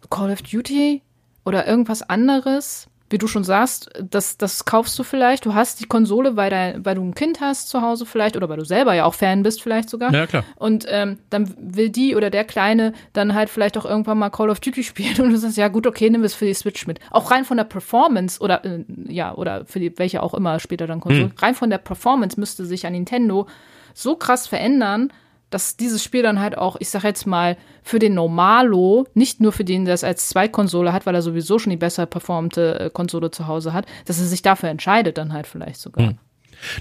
Call 0.09 0.31
of 0.31 0.41
Duty 0.41 1.01
oder 1.45 1.67
irgendwas 1.67 2.01
anderes, 2.01 2.87
wie 3.13 3.19
du 3.19 3.27
schon 3.27 3.43
sagst, 3.43 3.91
das, 4.01 4.37
das 4.37 4.65
kaufst 4.65 4.97
du 4.97 5.03
vielleicht. 5.03 5.45
Du 5.45 5.53
hast 5.53 5.79
die 5.79 5.85
Konsole, 5.85 6.35
weil, 6.35 6.49
dein, 6.49 6.83
weil 6.83 6.95
du 6.95 7.03
ein 7.03 7.13
Kind 7.13 7.41
hast 7.41 7.69
zu 7.69 7.83
Hause 7.83 8.07
vielleicht 8.07 8.35
oder 8.35 8.49
weil 8.49 8.57
du 8.57 8.65
selber 8.65 8.95
ja 8.95 9.05
auch 9.05 9.13
Fan 9.13 9.43
bist 9.43 9.61
vielleicht 9.61 9.87
sogar. 9.87 10.11
Ja, 10.11 10.25
klar. 10.25 10.43
Und 10.55 10.87
ähm, 10.89 11.19
dann 11.29 11.53
will 11.59 11.91
die 11.91 12.15
oder 12.15 12.31
der 12.31 12.43
Kleine 12.43 12.91
dann 13.13 13.35
halt 13.35 13.51
vielleicht 13.51 13.77
auch 13.77 13.85
irgendwann 13.85 14.17
mal 14.17 14.31
Call 14.31 14.49
of 14.49 14.59
Duty 14.61 14.83
spielen 14.83 15.21
und 15.21 15.29
du 15.29 15.37
sagst, 15.37 15.57
ja 15.57 15.67
gut, 15.67 15.85
okay, 15.85 16.09
nimm 16.09 16.23
es 16.23 16.33
für 16.33 16.45
die 16.45 16.55
Switch 16.55 16.87
mit. 16.87 16.99
Auch 17.11 17.29
rein 17.29 17.45
von 17.45 17.55
der 17.57 17.65
Performance 17.65 18.41
oder 18.41 18.65
äh, 18.65 18.83
ja, 19.07 19.35
oder 19.35 19.63
für 19.67 19.79
die, 19.79 19.95
welche 19.99 20.23
auch 20.23 20.33
immer 20.33 20.59
später 20.59 20.87
dann 20.87 20.99
Konsole, 20.99 21.25
hm. 21.25 21.33
rein 21.37 21.53
von 21.53 21.69
der 21.69 21.77
Performance 21.77 22.39
müsste 22.39 22.65
sich 22.65 22.87
an 22.87 22.93
Nintendo 22.93 23.45
so 23.93 24.15
krass 24.15 24.47
verändern, 24.47 25.13
dass 25.53 25.77
dieses 25.77 26.03
Spiel 26.03 26.23
dann 26.23 26.39
halt 26.39 26.57
auch, 26.57 26.77
ich 26.79 26.89
sag 26.89 27.03
jetzt 27.03 27.27
mal, 27.27 27.57
für 27.83 27.99
den 27.99 28.15
Normalo, 28.15 29.07
nicht 29.13 29.39
nur 29.39 29.51
für 29.51 29.63
den, 29.63 29.85
der 29.85 29.93
es 29.93 30.03
als 30.03 30.29
Zweitkonsole 30.29 30.91
hat, 30.91 31.05
weil 31.05 31.13
er 31.13 31.21
sowieso 31.21 31.59
schon 31.59 31.69
die 31.69 31.77
besser 31.77 32.07
performte 32.07 32.79
äh, 32.79 32.89
Konsole 32.89 33.29
zu 33.29 33.47
Hause 33.47 33.71
hat, 33.71 33.85
dass 34.05 34.19
er 34.19 34.25
sich 34.25 34.41
dafür 34.41 34.69
entscheidet, 34.69 35.17
dann 35.17 35.31
halt 35.31 35.45
vielleicht 35.45 35.79
sogar. 35.79 36.07
Hm. 36.07 36.17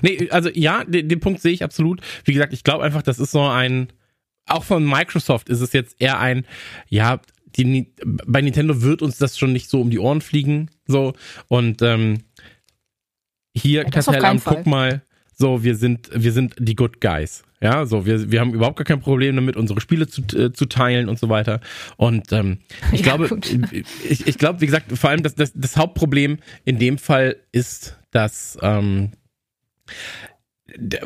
Nee, 0.01 0.29
also 0.31 0.49
ja, 0.55 0.85
den, 0.85 1.09
den 1.09 1.21
Punkt 1.21 1.43
sehe 1.43 1.53
ich 1.53 1.65
absolut. 1.65 2.01
Wie 2.25 2.33
gesagt, 2.33 2.53
ich 2.53 2.65
glaube 2.65 2.85
einfach, 2.85 3.03
das 3.03 3.19
ist 3.19 3.33
so 3.33 3.43
ein, 3.43 3.89
auch 4.47 4.65
von 4.65 4.85
Microsoft 4.89 5.51
ist 5.51 5.61
es 5.61 5.73
jetzt 5.73 6.01
eher 6.01 6.19
ein, 6.19 6.47
ja, 6.89 7.21
die, 7.57 7.93
bei 8.05 8.41
Nintendo 8.41 8.81
wird 8.81 9.03
uns 9.03 9.19
das 9.19 9.37
schon 9.37 9.53
nicht 9.53 9.69
so 9.69 9.83
um 9.83 9.91
die 9.91 9.99
Ohren 9.99 10.23
fliegen, 10.23 10.71
so, 10.87 11.13
und 11.49 11.83
ähm, 11.83 12.21
hier, 13.55 13.83
ja, 13.83 13.91
Kastellam, 13.91 14.41
guck 14.43 14.65
mal, 14.65 15.03
so, 15.35 15.63
wir 15.63 15.77
sind, 15.77 16.09
wir 16.15 16.33
sind 16.33 16.55
die 16.59 16.77
Good 16.77 17.03
Guys. 17.03 17.43
Ja, 17.63 17.87
so, 17.87 18.05
wir, 18.05 18.33
wir 18.33 18.41
haben 18.41 18.53
überhaupt 18.55 18.77
gar 18.77 18.85
kein 18.85 18.99
Problem 18.99 19.37
damit, 19.37 19.57
unsere 19.57 19.81
Spiele 19.81 20.09
zu, 20.09 20.23
äh, 20.37 20.53
zu 20.53 20.67
teilen 20.67 21.09
und 21.09 21.21
so 21.21 21.29
weiter. 21.29 21.61
Und 21.97 22.33
ähm, 22.33 22.59
ich 22.91 23.07
ja, 23.07 23.17
glaube, 23.17 23.39
ich, 24.09 24.27
ich 24.27 24.37
glaube, 24.37 24.61
wie 24.61 24.67
gesagt, 24.67 24.91
vor 24.99 25.11
allem 25.11 25.23
das, 25.23 25.37
das, 25.37 25.53
das 25.55 25.77
Hauptproblem 25.77 26.39
in 26.65 26.81
dem 26.81 26.99
Fall 26.99 27.37
ist, 27.53 28.01
dass 28.11 28.59
ähm, 28.63 29.13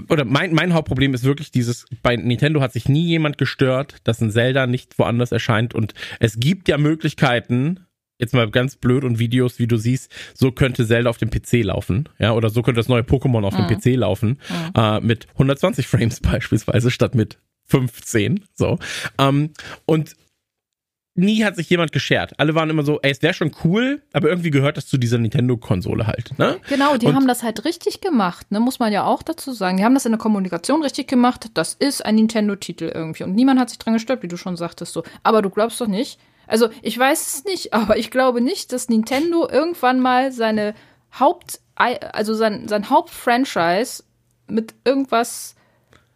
oder 0.08 0.24
mein, 0.24 0.54
mein 0.54 0.72
Hauptproblem 0.72 1.12
ist 1.12 1.24
wirklich 1.24 1.50
dieses, 1.50 1.86
bei 2.02 2.16
Nintendo 2.16 2.60
hat 2.62 2.72
sich 2.72 2.88
nie 2.88 3.06
jemand 3.06 3.36
gestört, 3.36 3.96
dass 4.04 4.20
ein 4.22 4.30
Zelda 4.30 4.66
nicht 4.66 4.98
woanders 4.98 5.32
erscheint 5.32 5.74
und 5.74 5.92
es 6.20 6.38
gibt 6.38 6.68
ja 6.68 6.78
Möglichkeiten, 6.78 7.85
jetzt 8.18 8.34
mal 8.34 8.50
ganz 8.50 8.76
blöd 8.76 9.04
und 9.04 9.18
Videos, 9.18 9.58
wie 9.58 9.66
du 9.66 9.76
siehst, 9.76 10.10
so 10.34 10.50
könnte 10.52 10.86
Zelda 10.86 11.10
auf 11.10 11.18
dem 11.18 11.30
PC 11.30 11.62
laufen, 11.64 12.08
ja, 12.18 12.32
oder 12.32 12.48
so 12.50 12.62
könnte 12.62 12.78
das 12.78 12.88
neue 12.88 13.02
Pokémon 13.02 13.44
auf 13.44 13.54
dem 13.56 13.66
PC 13.66 13.96
laufen, 13.96 14.38
äh, 14.76 15.00
mit 15.00 15.26
120 15.32 15.86
Frames 15.86 16.20
beispielsweise 16.22 16.90
statt 16.90 17.14
mit 17.14 17.38
15, 17.66 18.44
so. 18.54 18.78
Ähm, 19.18 19.50
und 19.84 20.14
nie 21.18 21.44
hat 21.44 21.56
sich 21.56 21.68
jemand 21.70 21.92
geschert. 21.92 22.38
Alle 22.38 22.54
waren 22.54 22.68
immer 22.70 22.82
so, 22.84 23.00
ey, 23.02 23.10
es 23.10 23.22
wäre 23.22 23.32
schon 23.34 23.50
cool, 23.64 24.02
aber 24.12 24.28
irgendwie 24.28 24.50
gehört 24.50 24.76
das 24.76 24.86
zu 24.86 24.98
dieser 24.98 25.18
Nintendo-Konsole 25.18 26.06
halt, 26.06 26.38
ne? 26.38 26.58
Genau, 26.68 26.96
die 26.98 27.06
Und- 27.06 27.14
haben 27.14 27.26
das 27.26 27.42
halt 27.42 27.64
richtig 27.64 28.00
gemacht, 28.02 28.50
ne, 28.52 28.60
muss 28.60 28.78
man 28.78 28.92
ja 28.92 29.04
auch 29.04 29.22
dazu 29.22 29.52
sagen. 29.52 29.78
Die 29.78 29.84
haben 29.84 29.94
das 29.94 30.04
in 30.04 30.12
der 30.12 30.18
Kommunikation 30.18 30.82
richtig 30.82 31.08
gemacht. 31.08 31.46
Das 31.54 31.72
ist 31.74 32.04
ein 32.04 32.16
Nintendo-Titel 32.16 32.90
irgendwie. 32.94 33.24
Und 33.24 33.34
niemand 33.34 33.58
hat 33.58 33.70
sich 33.70 33.78
dran 33.78 33.94
gestört, 33.94 34.22
wie 34.22 34.28
du 34.28 34.36
schon 34.36 34.56
sagtest 34.56 34.92
so. 34.92 35.04
Aber 35.22 35.40
du 35.42 35.48
glaubst 35.50 35.80
doch 35.80 35.88
nicht. 35.88 36.18
Also, 36.46 36.68
ich 36.82 36.98
weiß 36.98 37.26
es 37.26 37.44
nicht, 37.44 37.72
aber 37.72 37.96
ich 37.96 38.10
glaube 38.10 38.40
nicht, 38.40 38.72
dass 38.72 38.88
Nintendo 38.88 39.48
irgendwann 39.48 40.00
mal 40.00 40.32
seine 40.32 40.74
Haupt, 41.18 41.60
also 41.74 42.34
sein, 42.34 42.68
sein 42.68 42.90
Hauptfranchise 42.90 44.04
mit 44.48 44.74
irgendwas 44.84 45.56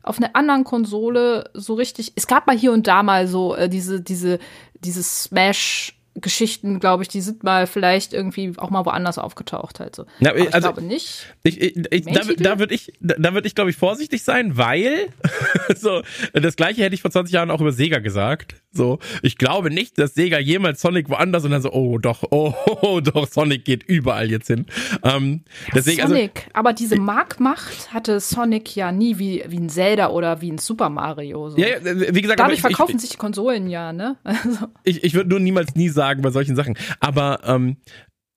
auf 0.02 0.18
einer 0.18 0.34
anderen 0.34 0.64
Konsole 0.64 1.50
so 1.54 1.74
richtig. 1.74 2.12
Es 2.16 2.26
gab 2.26 2.46
mal 2.46 2.56
hier 2.56 2.72
und 2.72 2.86
da 2.86 3.02
mal 3.02 3.26
so 3.26 3.54
äh, 3.54 3.68
diese, 3.68 4.00
diese, 4.00 4.38
diese 4.82 5.02
Smash-Geschichten, 5.02 6.80
glaube 6.80 7.02
ich, 7.02 7.08
die 7.08 7.20
sind 7.20 7.44
mal 7.44 7.66
vielleicht 7.66 8.14
irgendwie 8.14 8.54
auch 8.56 8.70
mal 8.70 8.86
woanders 8.86 9.18
aufgetaucht 9.18 9.78
halt 9.78 9.94
so. 9.94 10.06
Aber 10.24 10.38
ich 10.38 10.54
also- 10.54 10.68
glaube 10.68 10.82
nicht. 10.82 11.26
Ich, 11.42 11.60
ich, 11.60 11.76
ich, 11.90 12.04
da 12.06 12.22
da 12.24 12.58
würde 12.58 12.74
ich, 12.74 12.94
da, 13.00 13.14
da 13.18 13.34
würd 13.34 13.44
ich 13.44 13.54
glaube 13.54 13.70
ich, 13.70 13.76
vorsichtig 13.76 14.22
sein, 14.22 14.56
weil 14.56 15.08
so 15.76 16.02
das 16.32 16.56
gleiche 16.56 16.82
hätte 16.82 16.94
ich 16.94 17.02
vor 17.02 17.10
20 17.10 17.34
Jahren 17.34 17.50
auch 17.50 17.60
über 17.60 17.72
Sega 17.72 17.98
gesagt. 17.98 18.54
So, 18.72 19.00
ich 19.22 19.36
glaube 19.36 19.70
nicht, 19.70 19.98
dass 19.98 20.14
Sega 20.14 20.38
jemals 20.38 20.80
Sonic 20.80 21.08
woanders 21.08 21.44
und 21.44 21.50
dann 21.50 21.60
so, 21.60 21.72
oh 21.72 21.98
doch, 21.98 22.22
oh, 22.30 22.54
oh 22.82 23.00
doch, 23.00 23.26
Sonic 23.26 23.64
geht 23.64 23.82
überall 23.82 24.30
jetzt 24.30 24.46
hin. 24.46 24.66
Ähm, 25.02 25.42
deswegen, 25.74 26.02
also, 26.02 26.14
Sonic, 26.14 26.48
aber 26.52 26.72
diese 26.72 26.96
Marktmacht 26.96 27.92
hatte 27.92 28.20
Sonic 28.20 28.76
ja 28.76 28.92
nie 28.92 29.18
wie, 29.18 29.42
wie 29.48 29.58
ein 29.58 29.68
Zelda 29.68 30.10
oder 30.10 30.40
wie 30.40 30.52
ein 30.52 30.58
Super 30.58 30.88
Mario. 30.88 31.50
So. 31.50 31.58
ja, 31.58 31.66
ja, 31.66 32.14
wie 32.14 32.22
gesagt, 32.22 32.38
Dadurch 32.38 32.58
ich, 32.58 32.60
verkaufen 32.60 32.96
ich, 32.96 33.02
sich 33.02 33.10
die 33.10 33.16
Konsolen 33.16 33.68
ja, 33.68 33.92
ne? 33.92 34.16
Also, 34.24 34.68
ich, 34.84 35.04
ich 35.04 35.14
würde 35.14 35.30
nur 35.30 35.40
niemals 35.40 35.74
nie 35.74 35.88
sagen 35.88 36.22
bei 36.22 36.30
solchen 36.30 36.56
Sachen. 36.56 36.76
Aber 37.00 37.40
ähm, 37.44 37.76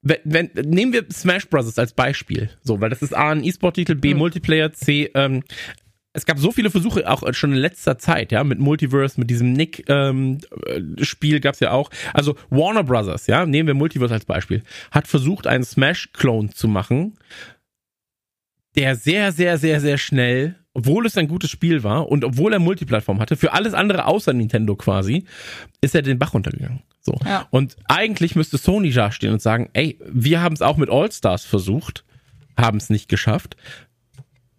wenn, 0.01 0.17
wenn, 0.25 0.49
nehmen 0.69 0.91
wir 0.91 1.05
Smash 1.11 1.47
Bros. 1.47 1.77
als 1.77 1.93
Beispiel. 1.93 2.49
So, 2.61 2.81
weil 2.81 2.89
das 2.89 3.01
ist 3.01 3.15
A, 3.15 3.31
ein 3.31 3.43
E-Sport-Titel, 3.43 3.95
B, 3.95 4.13
Multiplayer, 4.13 4.73
C, 4.73 5.09
ähm, 5.15 5.43
es 6.13 6.25
gab 6.25 6.37
so 6.37 6.51
viele 6.51 6.69
Versuche, 6.69 7.09
auch 7.09 7.23
schon 7.33 7.53
in 7.53 7.57
letzter 7.57 7.97
Zeit, 7.97 8.31
ja, 8.31 8.43
mit 8.43 8.59
Multiverse, 8.59 9.19
mit 9.19 9.29
diesem 9.29 9.53
Nick-Spiel 9.53 11.39
gab's 11.39 11.59
ja 11.59 11.71
auch. 11.71 11.89
Also 12.13 12.35
Warner 12.49 12.83
Brothers, 12.83 13.27
ja, 13.27 13.45
nehmen 13.45 13.67
wir 13.67 13.73
Multiverse 13.73 14.13
als 14.13 14.25
Beispiel, 14.25 14.63
hat 14.91 15.07
versucht, 15.07 15.47
einen 15.47 15.63
Smash-Clone 15.63 16.51
zu 16.51 16.67
machen, 16.67 17.17
der 18.75 18.95
sehr, 18.95 19.31
sehr, 19.31 19.57
sehr, 19.57 19.79
sehr 19.81 19.97
schnell, 19.97 20.55
obwohl 20.73 21.05
es 21.05 21.17
ein 21.17 21.27
gutes 21.27 21.49
Spiel 21.49 21.83
war 21.83 22.07
und 22.09 22.23
obwohl 22.23 22.53
er 22.53 22.59
Multiplattform 22.59 23.19
hatte, 23.19 23.35
für 23.35 23.53
alles 23.53 23.73
andere 23.73 24.05
außer 24.05 24.33
Nintendo 24.33 24.75
quasi, 24.75 25.25
ist 25.81 25.95
er 25.95 26.01
den 26.03 26.19
Bach 26.19 26.33
runtergegangen. 26.33 26.81
So. 27.01 27.17
Ja. 27.25 27.47
Und 27.51 27.75
eigentlich 27.85 28.35
müsste 28.35 28.57
Sony 28.57 28.91
da 28.91 29.11
stehen 29.11 29.33
und 29.33 29.41
sagen, 29.41 29.69
ey, 29.73 29.99
wir 30.05 30.41
haben 30.41 30.53
es 30.53 30.61
auch 30.61 30.77
mit 30.77 30.89
All-Stars 30.89 31.43
versucht, 31.43 32.05
haben 32.57 32.77
es 32.77 32.89
nicht 32.89 33.09
geschafft. 33.09 33.57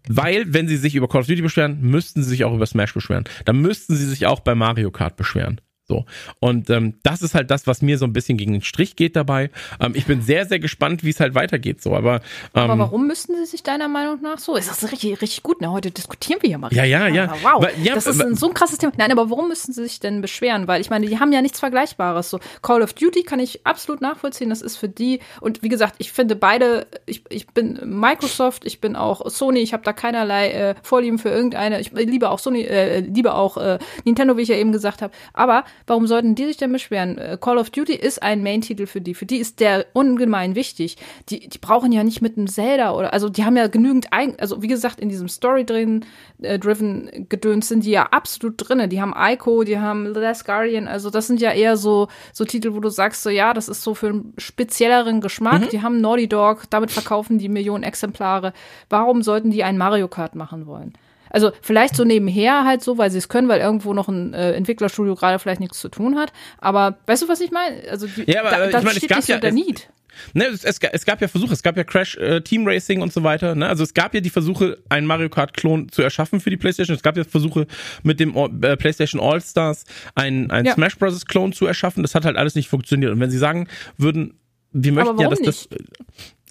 Weil, 0.08 0.52
wenn 0.52 0.68
sie 0.68 0.76
sich 0.76 0.94
über 0.94 1.08
Call 1.08 1.22
of 1.22 1.26
Duty 1.26 1.42
beschweren, 1.42 1.80
müssten 1.80 2.22
sie 2.22 2.28
sich 2.28 2.44
auch 2.44 2.54
über 2.54 2.66
Smash 2.66 2.92
beschweren. 2.92 3.24
Dann 3.44 3.60
müssten 3.60 3.96
sie 3.96 4.06
sich 4.06 4.26
auch 4.26 4.40
bei 4.40 4.54
Mario 4.54 4.90
Kart 4.90 5.16
beschweren. 5.16 5.60
So. 5.86 6.06
Und 6.40 6.70
ähm, 6.70 6.94
das 7.02 7.20
ist 7.20 7.34
halt 7.34 7.50
das, 7.50 7.66
was 7.66 7.82
mir 7.82 7.98
so 7.98 8.06
ein 8.06 8.14
bisschen 8.14 8.38
gegen 8.38 8.52
den 8.52 8.62
Strich 8.62 8.96
geht 8.96 9.16
dabei. 9.16 9.50
Ähm, 9.80 9.92
ich 9.94 10.06
bin 10.06 10.22
sehr, 10.22 10.46
sehr 10.46 10.58
gespannt, 10.58 11.04
wie 11.04 11.10
es 11.10 11.20
halt 11.20 11.34
weitergeht. 11.34 11.82
So, 11.82 11.94
aber, 11.94 12.22
ähm, 12.54 12.70
aber 12.70 12.78
warum 12.78 13.06
müssten 13.06 13.34
sie 13.36 13.44
sich 13.44 13.62
deiner 13.62 13.88
Meinung 13.88 14.22
nach 14.22 14.38
so? 14.38 14.56
Ist 14.56 14.70
das 14.70 14.90
richtig, 14.90 15.20
richtig 15.20 15.42
gut? 15.42 15.60
Ne? 15.60 15.70
Heute 15.70 15.90
diskutieren 15.90 16.38
wir 16.40 16.48
hier 16.48 16.56
mal. 16.56 16.72
Ja, 16.72 16.84
ja, 16.84 17.08
ja. 17.08 17.34
Wow, 17.42 17.62
Weil- 17.62 17.74
ja, 17.82 17.94
das 17.94 18.06
ist 18.06 18.22
ein, 18.22 18.34
so 18.34 18.48
ein 18.48 18.54
krasses 18.54 18.78
Thema. 18.78 18.92
Nein, 18.96 19.12
aber 19.12 19.28
warum 19.28 19.48
müssten 19.48 19.74
sie 19.74 19.82
sich 19.82 20.00
denn 20.00 20.22
beschweren? 20.22 20.66
Weil 20.68 20.80
ich 20.80 20.88
meine, 20.88 21.06
die 21.06 21.20
haben 21.20 21.32
ja 21.32 21.42
nichts 21.42 21.60
Vergleichbares. 21.60 22.30
So 22.30 22.40
Call 22.62 22.80
of 22.80 22.94
Duty 22.94 23.22
kann 23.22 23.38
ich 23.38 23.66
absolut 23.66 24.00
nachvollziehen. 24.00 24.48
Das 24.48 24.62
ist 24.62 24.78
für 24.78 24.88
die 24.88 25.20
und 25.42 25.62
wie 25.62 25.68
gesagt, 25.68 25.96
ich 25.98 26.12
finde 26.12 26.34
beide. 26.34 26.86
Ich, 27.04 27.24
ich 27.28 27.46
bin 27.48 27.78
Microsoft, 27.84 28.64
ich 28.64 28.80
bin 28.80 28.96
auch 28.96 29.28
Sony. 29.28 29.60
Ich 29.60 29.74
habe 29.74 29.82
da 29.82 29.92
keinerlei 29.92 30.50
äh, 30.50 30.74
Vorlieben 30.82 31.18
für 31.18 31.28
irgendeine. 31.28 31.78
Ich 31.80 31.92
liebe 31.92 32.30
auch 32.30 32.38
Sony, 32.38 32.62
äh, 32.62 33.00
liebe 33.00 33.34
auch 33.34 33.58
äh, 33.58 33.78
Nintendo, 34.04 34.38
wie 34.38 34.42
ich 34.42 34.48
ja 34.48 34.56
eben 34.56 34.72
gesagt 34.72 35.02
habe. 35.02 35.12
Aber 35.34 35.64
warum 35.86 36.06
sollten 36.06 36.34
die 36.34 36.46
sich 36.46 36.56
denn 36.56 36.72
beschweren? 36.72 37.18
Äh, 37.18 37.38
Call 37.40 37.58
of 37.58 37.70
Duty 37.70 37.94
ist 37.94 38.22
ein 38.22 38.42
Main-Titel 38.42 38.86
für 38.86 39.00
die. 39.00 39.14
Für 39.14 39.26
die 39.26 39.38
ist 39.38 39.60
der 39.60 39.86
ungemein 39.92 40.54
wichtig. 40.54 40.96
Die, 41.28 41.48
die 41.48 41.58
brauchen 41.58 41.92
ja 41.92 42.04
nicht 42.04 42.22
mit 42.22 42.36
einem 42.36 42.46
Zelda 42.46 42.92
oder 42.92 43.12
also 43.12 43.28
die 43.28 43.44
haben 43.44 43.56
ja 43.56 43.66
genügend 43.66 44.12
eigen, 44.12 44.38
also 44.38 44.62
wie 44.62 44.68
gesagt, 44.68 45.00
in 45.00 45.08
diesem 45.08 45.28
Story 45.28 45.64
drin, 45.64 46.04
äh, 46.42 46.58
Gedöns 46.58 47.68
sind 47.68 47.84
die 47.84 47.90
ja 47.90 48.04
absolut 48.10 48.54
drinne. 48.56 48.88
Die 48.88 49.00
haben 49.00 49.14
Ico, 49.16 49.64
die 49.64 49.78
haben 49.78 50.12
The 50.14 50.20
Last 50.20 50.44
Guardian, 50.44 50.88
also 50.88 51.10
das 51.10 51.26
sind 51.26 51.40
ja 51.40 51.52
eher 51.52 51.76
so, 51.76 52.08
so 52.32 52.44
Titel, 52.44 52.74
wo 52.74 52.80
du 52.80 52.88
sagst, 52.88 53.22
so 53.22 53.30
ja, 53.30 53.54
das 53.54 53.68
ist 53.68 53.82
so 53.82 53.94
für 53.94 54.08
einen 54.08 54.34
spezielleren 54.38 55.20
Geschmack. 55.20 55.70
Die 55.70 55.82
haben 55.82 56.00
Naughty 56.00 56.28
Dog, 56.28 56.64
damit 56.70 56.90
verkaufen 56.90 57.38
die 57.38 57.48
Millionen 57.48 57.84
Exemplare. 57.84 58.52
Warum 58.88 59.22
sollten 59.22 59.50
die 59.50 59.64
ein 59.64 59.78
Mario 59.78 60.08
Kart 60.08 60.34
machen 60.34 60.66
wollen? 60.66 60.94
Also 61.34 61.50
vielleicht 61.60 61.96
so 61.96 62.04
nebenher 62.04 62.64
halt 62.64 62.82
so, 62.82 62.96
weil 62.96 63.10
sie 63.10 63.18
es 63.18 63.28
können, 63.28 63.48
weil 63.48 63.60
irgendwo 63.60 63.92
noch 63.92 64.08
ein 64.08 64.32
äh, 64.34 64.52
Entwicklerstudio 64.52 65.14
gerade 65.16 65.38
vielleicht 65.38 65.60
nichts 65.60 65.80
zu 65.80 65.88
tun 65.88 66.16
hat. 66.16 66.32
Aber 66.58 66.96
weißt 67.06 67.24
du, 67.24 67.28
was 67.28 67.40
ich 67.40 67.50
meine? 67.50 67.76
Also 67.90 68.06
die, 68.06 68.30
Ja, 68.30 68.40
aber, 68.40 68.50
da, 68.50 68.62
äh, 68.62 68.66
ich 68.66 68.72
da 68.72 68.78
meine, 68.78 68.90
es 68.92 68.96
steht 68.98 69.10
gab 69.10 69.18
nicht 69.18 69.28
ja- 69.28 69.38
der 69.38 69.50
es- 69.50 69.54
Need. 69.54 69.88
Ne, 70.32 70.44
es, 70.46 70.62
es, 70.62 70.78
es 70.80 71.04
gab 71.04 71.20
ja 71.20 71.26
Versuche, 71.26 71.52
es 71.52 71.62
gab 71.64 71.76
ja 71.76 71.82
Crash 71.82 72.16
äh, 72.18 72.40
Team 72.40 72.68
Racing 72.68 73.02
und 73.02 73.12
so 73.12 73.24
weiter. 73.24 73.56
Ne? 73.56 73.66
Also 73.68 73.82
es 73.82 73.94
gab 73.94 74.14
ja 74.14 74.20
die 74.20 74.30
Versuche, 74.30 74.78
einen 74.88 75.08
Mario 75.08 75.28
Kart-Klon 75.28 75.88
zu 75.90 76.02
erschaffen 76.02 76.38
für 76.38 76.50
die 76.50 76.56
PlayStation. 76.56 76.94
Es 76.96 77.02
gab 77.02 77.16
ja 77.16 77.24
Versuche, 77.24 77.66
mit 78.04 78.20
dem 78.20 78.36
All- 78.38 78.50
äh, 78.62 78.76
PlayStation 78.76 79.20
All-Stars 79.20 79.82
einen, 80.14 80.52
einen 80.52 80.66
Ja. 80.68 80.74
Smash 80.74 80.96
Bros. 80.98 81.26
Klon 81.26 81.52
zu 81.52 81.66
erschaffen. 81.66 82.04
Das 82.04 82.14
hat 82.14 82.24
halt 82.24 82.36
alles 82.36 82.54
nicht 82.54 82.68
funktioniert. 82.68 83.10
Und 83.10 83.18
wenn 83.18 83.30
sie 83.32 83.38
sagen 83.38 83.66
würden, 83.98 84.38
wir 84.72 84.92
möchten 84.92 85.18
ja, 85.18 85.28
dass 85.28 85.40
warum 85.40 85.46
das. 85.46 85.68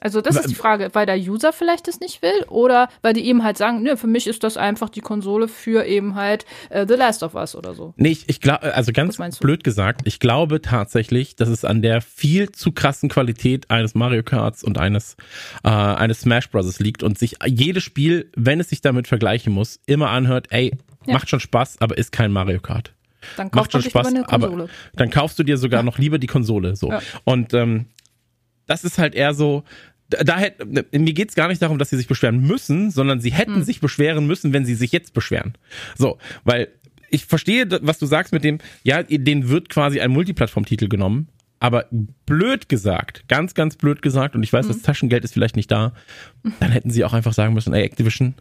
Also 0.04 0.20
das 0.20 0.36
ist 0.36 0.50
die 0.50 0.56
Frage, 0.56 0.90
weil 0.94 1.06
der 1.06 1.18
User 1.18 1.54
vielleicht 1.54 1.88
das 1.88 2.00
nicht 2.02 2.22
will 2.22 2.44
oder 2.50 2.90
weil 3.02 3.14
die 3.14 3.26
eben 3.26 3.44
halt 3.44 3.58
sagen, 3.58 3.82
nö, 3.84 3.96
für 3.96 4.08
mich 4.08 4.28
ist 4.28 4.44
das 4.44 4.58
einfach 4.58 4.90
die 4.90 5.00
Konsole 5.00 5.48
für 5.48 5.86
eben 5.86 6.16
halt 6.16 6.46
äh, 6.70 6.86
The 6.86 6.96
Last 6.96 7.24
of 7.24 7.36
Us 7.36 7.56
oder 7.56 7.74
so. 7.74 7.94
Nee, 7.96 8.10
ich, 8.10 8.28
ich 8.28 8.42
glaube, 8.42 8.76
also 8.76 8.92
ganz 8.92 9.18
blöd 9.40 9.64
gesagt, 9.64 10.02
ich 10.04 10.20
glaube 10.20 10.62
tatsächlich, 10.62 11.38
dass 11.38 11.48
es 11.48 11.64
an 11.64 11.82
der 11.82 12.02
viel 12.02 12.52
zu 12.52 12.74
krassen 12.74 13.08
Qualität 13.08 13.72
eines 13.72 13.96
Mario 13.96 14.24
Karts 14.24 14.62
und 14.64 14.78
eines, 14.78 15.16
äh, 15.64 15.70
eines 15.70 16.20
Smash 16.20 16.50
Bros. 16.50 16.80
liegt 16.80 17.02
und 17.02 17.18
sich 17.18 17.38
jedes 17.46 17.84
Spiel, 17.84 18.30
wenn 18.36 18.60
es 18.60 18.70
sich 18.70 18.82
damit 18.82 19.08
vergleichen 19.08 19.54
muss, 19.54 19.80
immer 19.86 20.10
anhört, 20.10 20.48
ey, 20.50 20.74
Ja. 21.06 21.14
macht 21.14 21.30
schon 21.30 21.40
Spaß, 21.40 21.78
aber 21.80 21.98
ist 21.98 22.12
kein 22.12 22.32
Mario 22.34 22.60
Kart. 22.60 22.94
Dann 23.38 23.50
Macht 23.54 23.72
schon 23.72 23.82
Spaß, 23.82 24.08
lieber 24.12 24.20
eine 24.20 24.26
Konsole. 24.26 24.64
aber 24.64 24.70
dann 24.98 25.10
kaufst 25.10 25.40
du 25.40 25.44
dir 25.44 25.58
sogar 25.58 25.82
noch 25.82 25.98
lieber 25.98 26.20
die 26.20 26.28
Konsole. 26.28 26.76
So. 26.76 26.90
Ja. 26.92 27.00
Und 27.24 27.54
ähm, 27.54 27.86
das 28.66 28.84
ist 28.84 28.98
halt 28.98 29.16
eher 29.16 29.34
so. 29.34 29.64
Da, 30.14 30.24
da 30.24 30.38
hätt, 30.38 30.64
mir 30.92 31.14
geht's 31.14 31.36
gar 31.36 31.48
nicht 31.48 31.62
darum, 31.62 31.78
dass 31.78 31.90
sie 31.90 31.98
sich 31.98 32.08
beschweren 32.08 32.40
müssen, 32.42 32.92
sondern 32.92 33.20
sie 33.20 33.32
hätten 33.32 33.56
Hm. 33.56 33.64
sich 33.64 33.82
beschweren 33.82 34.28
müssen, 34.28 34.54
wenn 34.54 34.66
sie 34.66 34.76
sich 34.76 34.92
jetzt 34.92 35.14
beschweren. 35.14 35.54
So, 35.98 36.18
weil 36.44 36.70
ich 37.10 37.26
verstehe, 37.26 37.68
was 37.82 38.00
du 38.00 38.06
sagst 38.06 38.34
mit 38.34 38.44
dem, 38.44 38.58
ja, 38.84 39.04
denen 39.04 39.50
wird 39.50 39.70
quasi 39.70 40.00
ein 40.00 40.12
Multiplattform-Titel 40.12 40.88
genommen, 40.88 41.28
aber 41.60 41.86
blöd 42.26 42.70
gesagt, 42.70 43.26
ganz, 43.28 43.54
ganz 43.54 43.76
blöd 43.78 44.02
gesagt, 44.02 44.36
und 44.36 44.44
ich 44.44 44.52
weiß, 44.52 44.68
das 44.68 44.82
Taschengeld 44.82 45.24
ist 45.24 45.34
vielleicht 45.34 45.56
nicht 45.56 45.72
da, 45.72 45.94
dann 46.60 46.72
hätten 46.72 46.90
sie 46.90 47.06
auch 47.06 47.14
einfach 47.14 47.34
sagen 47.34 47.54
müssen, 47.54 47.74
ey, 47.74 47.84
Activision, 47.84 48.34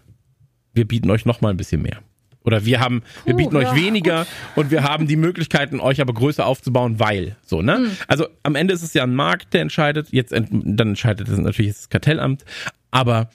wir 0.74 0.88
bieten 0.88 1.10
euch 1.10 1.26
noch 1.26 1.40
mal 1.40 1.50
ein 1.50 1.56
bisschen 1.56 1.82
mehr. 1.82 1.98
Oder 2.44 2.64
wir 2.64 2.80
haben, 2.80 3.02
wir 3.24 3.34
Puh, 3.34 3.38
bieten 3.38 3.56
euch 3.56 3.64
ja, 3.64 3.76
weniger 3.76 4.26
und 4.56 4.70
wir 4.70 4.82
haben 4.82 5.06
die 5.06 5.16
Möglichkeiten, 5.16 5.80
euch 5.80 6.00
aber 6.00 6.14
größer 6.14 6.44
aufzubauen, 6.44 6.98
weil. 6.98 7.36
So, 7.44 7.62
ne? 7.62 7.90
Also 8.08 8.26
am 8.42 8.54
Ende 8.54 8.74
ist 8.74 8.82
es 8.82 8.94
ja 8.94 9.04
ein 9.04 9.14
Markt, 9.14 9.54
der 9.54 9.62
entscheidet. 9.62 10.08
Jetzt 10.10 10.32
ent 10.32 10.48
dann 10.52 10.88
entscheidet 10.88 11.28
es 11.28 11.38
natürlich 11.38 11.72
das 11.72 11.88
Kartellamt. 11.88 12.44
Aber 12.90 13.30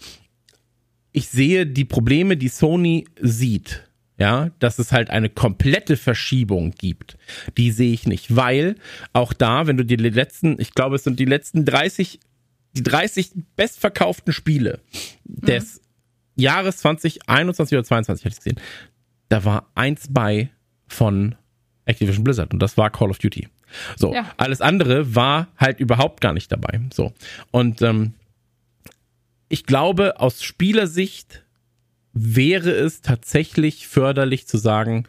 ich 1.12 1.30
sehe 1.30 1.66
die 1.66 1.86
Probleme, 1.86 2.38
die 2.38 2.50
Sony 2.50 3.06
sieht. 3.20 3.84
Ja, 4.20 4.50
dass 4.58 4.80
es 4.80 4.92
halt 4.92 5.12
eine 5.12 5.30
komplette 5.30 5.96
Verschiebung 5.96 6.72
gibt. 6.72 7.20
Die 7.56 7.70
sehe 7.70 7.94
ich 7.94 8.08
nicht, 8.08 8.36
weil 8.36 8.76
auch 9.14 9.32
da, 9.32 9.68
wenn 9.68 9.78
du 9.78 9.86
die 9.86 9.96
letzten, 9.96 10.60
ich 10.60 10.74
glaube, 10.74 10.96
es 10.96 11.04
sind 11.04 11.20
die 11.20 11.26
letzten 11.26 11.66
30, 11.66 12.20
die 12.74 12.82
30 12.82 13.30
bestverkauften 13.56 14.34
Spiele 14.34 14.80
des 15.24 15.82
Jahres 16.36 16.78
2021 16.78 17.78
oder 17.78 17.84
22 17.84 18.26
hätte 18.26 18.34
ich 18.34 18.44
gesehen. 18.44 18.60
Da 19.30 19.44
war 19.44 19.70
eins 19.76 20.08
bei 20.10 20.50
von 20.88 21.36
Activision 21.86 22.24
Blizzard 22.24 22.54
und 22.54 22.60
das 22.60 22.78
war 22.78 22.90
Call 22.90 23.10
of 23.10 23.18
Duty. 23.20 23.48
So, 23.98 24.14
Ja. 24.14 24.32
alles 24.38 24.62
andere 24.62 25.16
war 25.16 25.48
halt 25.58 25.80
überhaupt 25.80 26.22
gar 26.22 26.34
nicht 26.34 26.52
dabei. 26.52 26.80
So. 26.94 27.14
Und 27.52 27.82
ähm, 27.82 28.14
ich 29.50 29.66
glaube, 29.66 30.20
aus 30.20 30.44
Spielersicht 30.44 31.44
wäre 32.14 32.72
es 32.72 33.02
tatsächlich 33.02 33.88
förderlich 33.88 34.48
zu 34.48 34.58
sagen, 34.58 35.06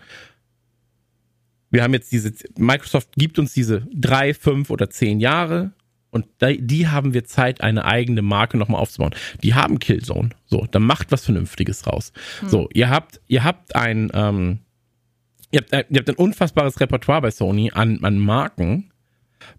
wir 1.70 1.83
haben 1.83 1.92
jetzt 1.94 2.12
diese, 2.12 2.33
Microsoft 2.57 3.11
gibt 3.16 3.38
uns 3.38 3.52
diese 3.52 3.87
drei, 3.92 4.35
fünf 4.35 4.70
oder 4.70 4.90
zehn 4.90 5.20
Jahre 5.20 5.72
und 6.11 6.27
die 6.40 6.88
haben 6.88 7.12
wir 7.12 7.25
Zeit, 7.25 7.61
eine 7.61 7.85
eigene 7.85 8.23
Marke 8.23 8.57
nochmal 8.57 8.81
aufzubauen. 8.81 9.14
Die 9.42 9.55
haben 9.55 9.79
Killzone. 9.79 10.31
So, 10.47 10.66
dann 10.71 10.83
macht 10.83 11.12
was 11.12 11.25
Vernünftiges 11.25 11.87
raus. 11.87 12.12
Hm. 12.40 12.49
So, 12.49 12.68
ihr 12.73 12.88
habt, 12.88 13.21
ihr 13.29 13.44
habt 13.44 13.77
ein, 13.77 14.11
ähm, 14.14 14.61
ihr 15.51 15.61
habt, 15.61 15.73
ihr 15.73 15.99
habt 15.99 16.09
ein 16.09 16.16
unfassbares 16.16 16.81
Repertoire 16.81 17.21
bei 17.21 17.31
Sony 17.31 17.71
an, 17.75 18.03
an 18.05 18.18
Marken, 18.18 18.90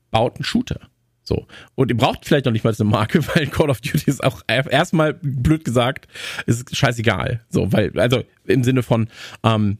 baut 0.09 0.37
einen 0.37 0.43
Shooter. 0.43 0.89
So. 1.21 1.45
Und 1.75 1.91
ihr 1.91 1.97
braucht 1.97 2.25
vielleicht 2.25 2.45
noch 2.45 2.51
nicht 2.51 2.63
mal 2.63 2.73
eine 2.77 2.89
Marke, 2.89 3.25
weil 3.35 3.45
Call 3.47 3.69
of 3.69 3.81
Duty 3.81 4.09
ist 4.09 4.23
auch 4.23 4.41
erstmal 4.47 5.13
blöd 5.13 5.63
gesagt, 5.63 6.07
ist 6.47 6.75
scheißegal. 6.75 7.41
So, 7.49 7.71
weil, 7.71 7.97
also 7.99 8.23
im 8.45 8.63
Sinne 8.63 8.81
von, 8.81 9.07
ähm, 9.43 9.77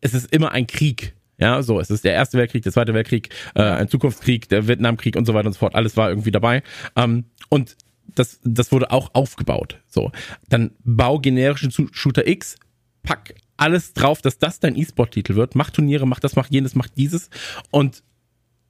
es 0.00 0.14
ist 0.14 0.32
immer 0.32 0.50
ein 0.50 0.66
Krieg. 0.66 1.14
Ja, 1.42 1.60
so, 1.60 1.80
es 1.80 1.90
ist 1.90 2.04
der 2.04 2.12
Erste 2.12 2.38
Weltkrieg, 2.38 2.62
der 2.62 2.70
Zweite 2.70 2.94
Weltkrieg, 2.94 3.30
äh, 3.56 3.62
ein 3.62 3.88
Zukunftskrieg, 3.88 4.48
der 4.48 4.68
Vietnamkrieg 4.68 5.16
und 5.16 5.26
so 5.26 5.34
weiter 5.34 5.48
und 5.48 5.54
so 5.54 5.58
fort. 5.58 5.74
Alles 5.74 5.96
war 5.96 6.08
irgendwie 6.08 6.30
dabei. 6.30 6.62
Ähm, 6.94 7.24
und 7.48 7.76
das, 8.14 8.38
das 8.44 8.70
wurde 8.70 8.92
auch 8.92 9.10
aufgebaut. 9.12 9.80
So, 9.88 10.12
dann 10.48 10.70
bau 10.84 11.18
generischen 11.18 11.72
Shooter 11.90 12.28
X, 12.28 12.54
pack 13.02 13.34
alles 13.56 13.92
drauf, 13.92 14.22
dass 14.22 14.38
das 14.38 14.60
dein 14.60 14.76
E-Sport-Titel 14.76 15.34
wird. 15.34 15.56
Mach 15.56 15.70
Turniere, 15.70 16.06
mach 16.06 16.20
das, 16.20 16.36
mach 16.36 16.48
jenes, 16.48 16.76
mach 16.76 16.86
dieses. 16.86 17.28
Und 17.72 18.04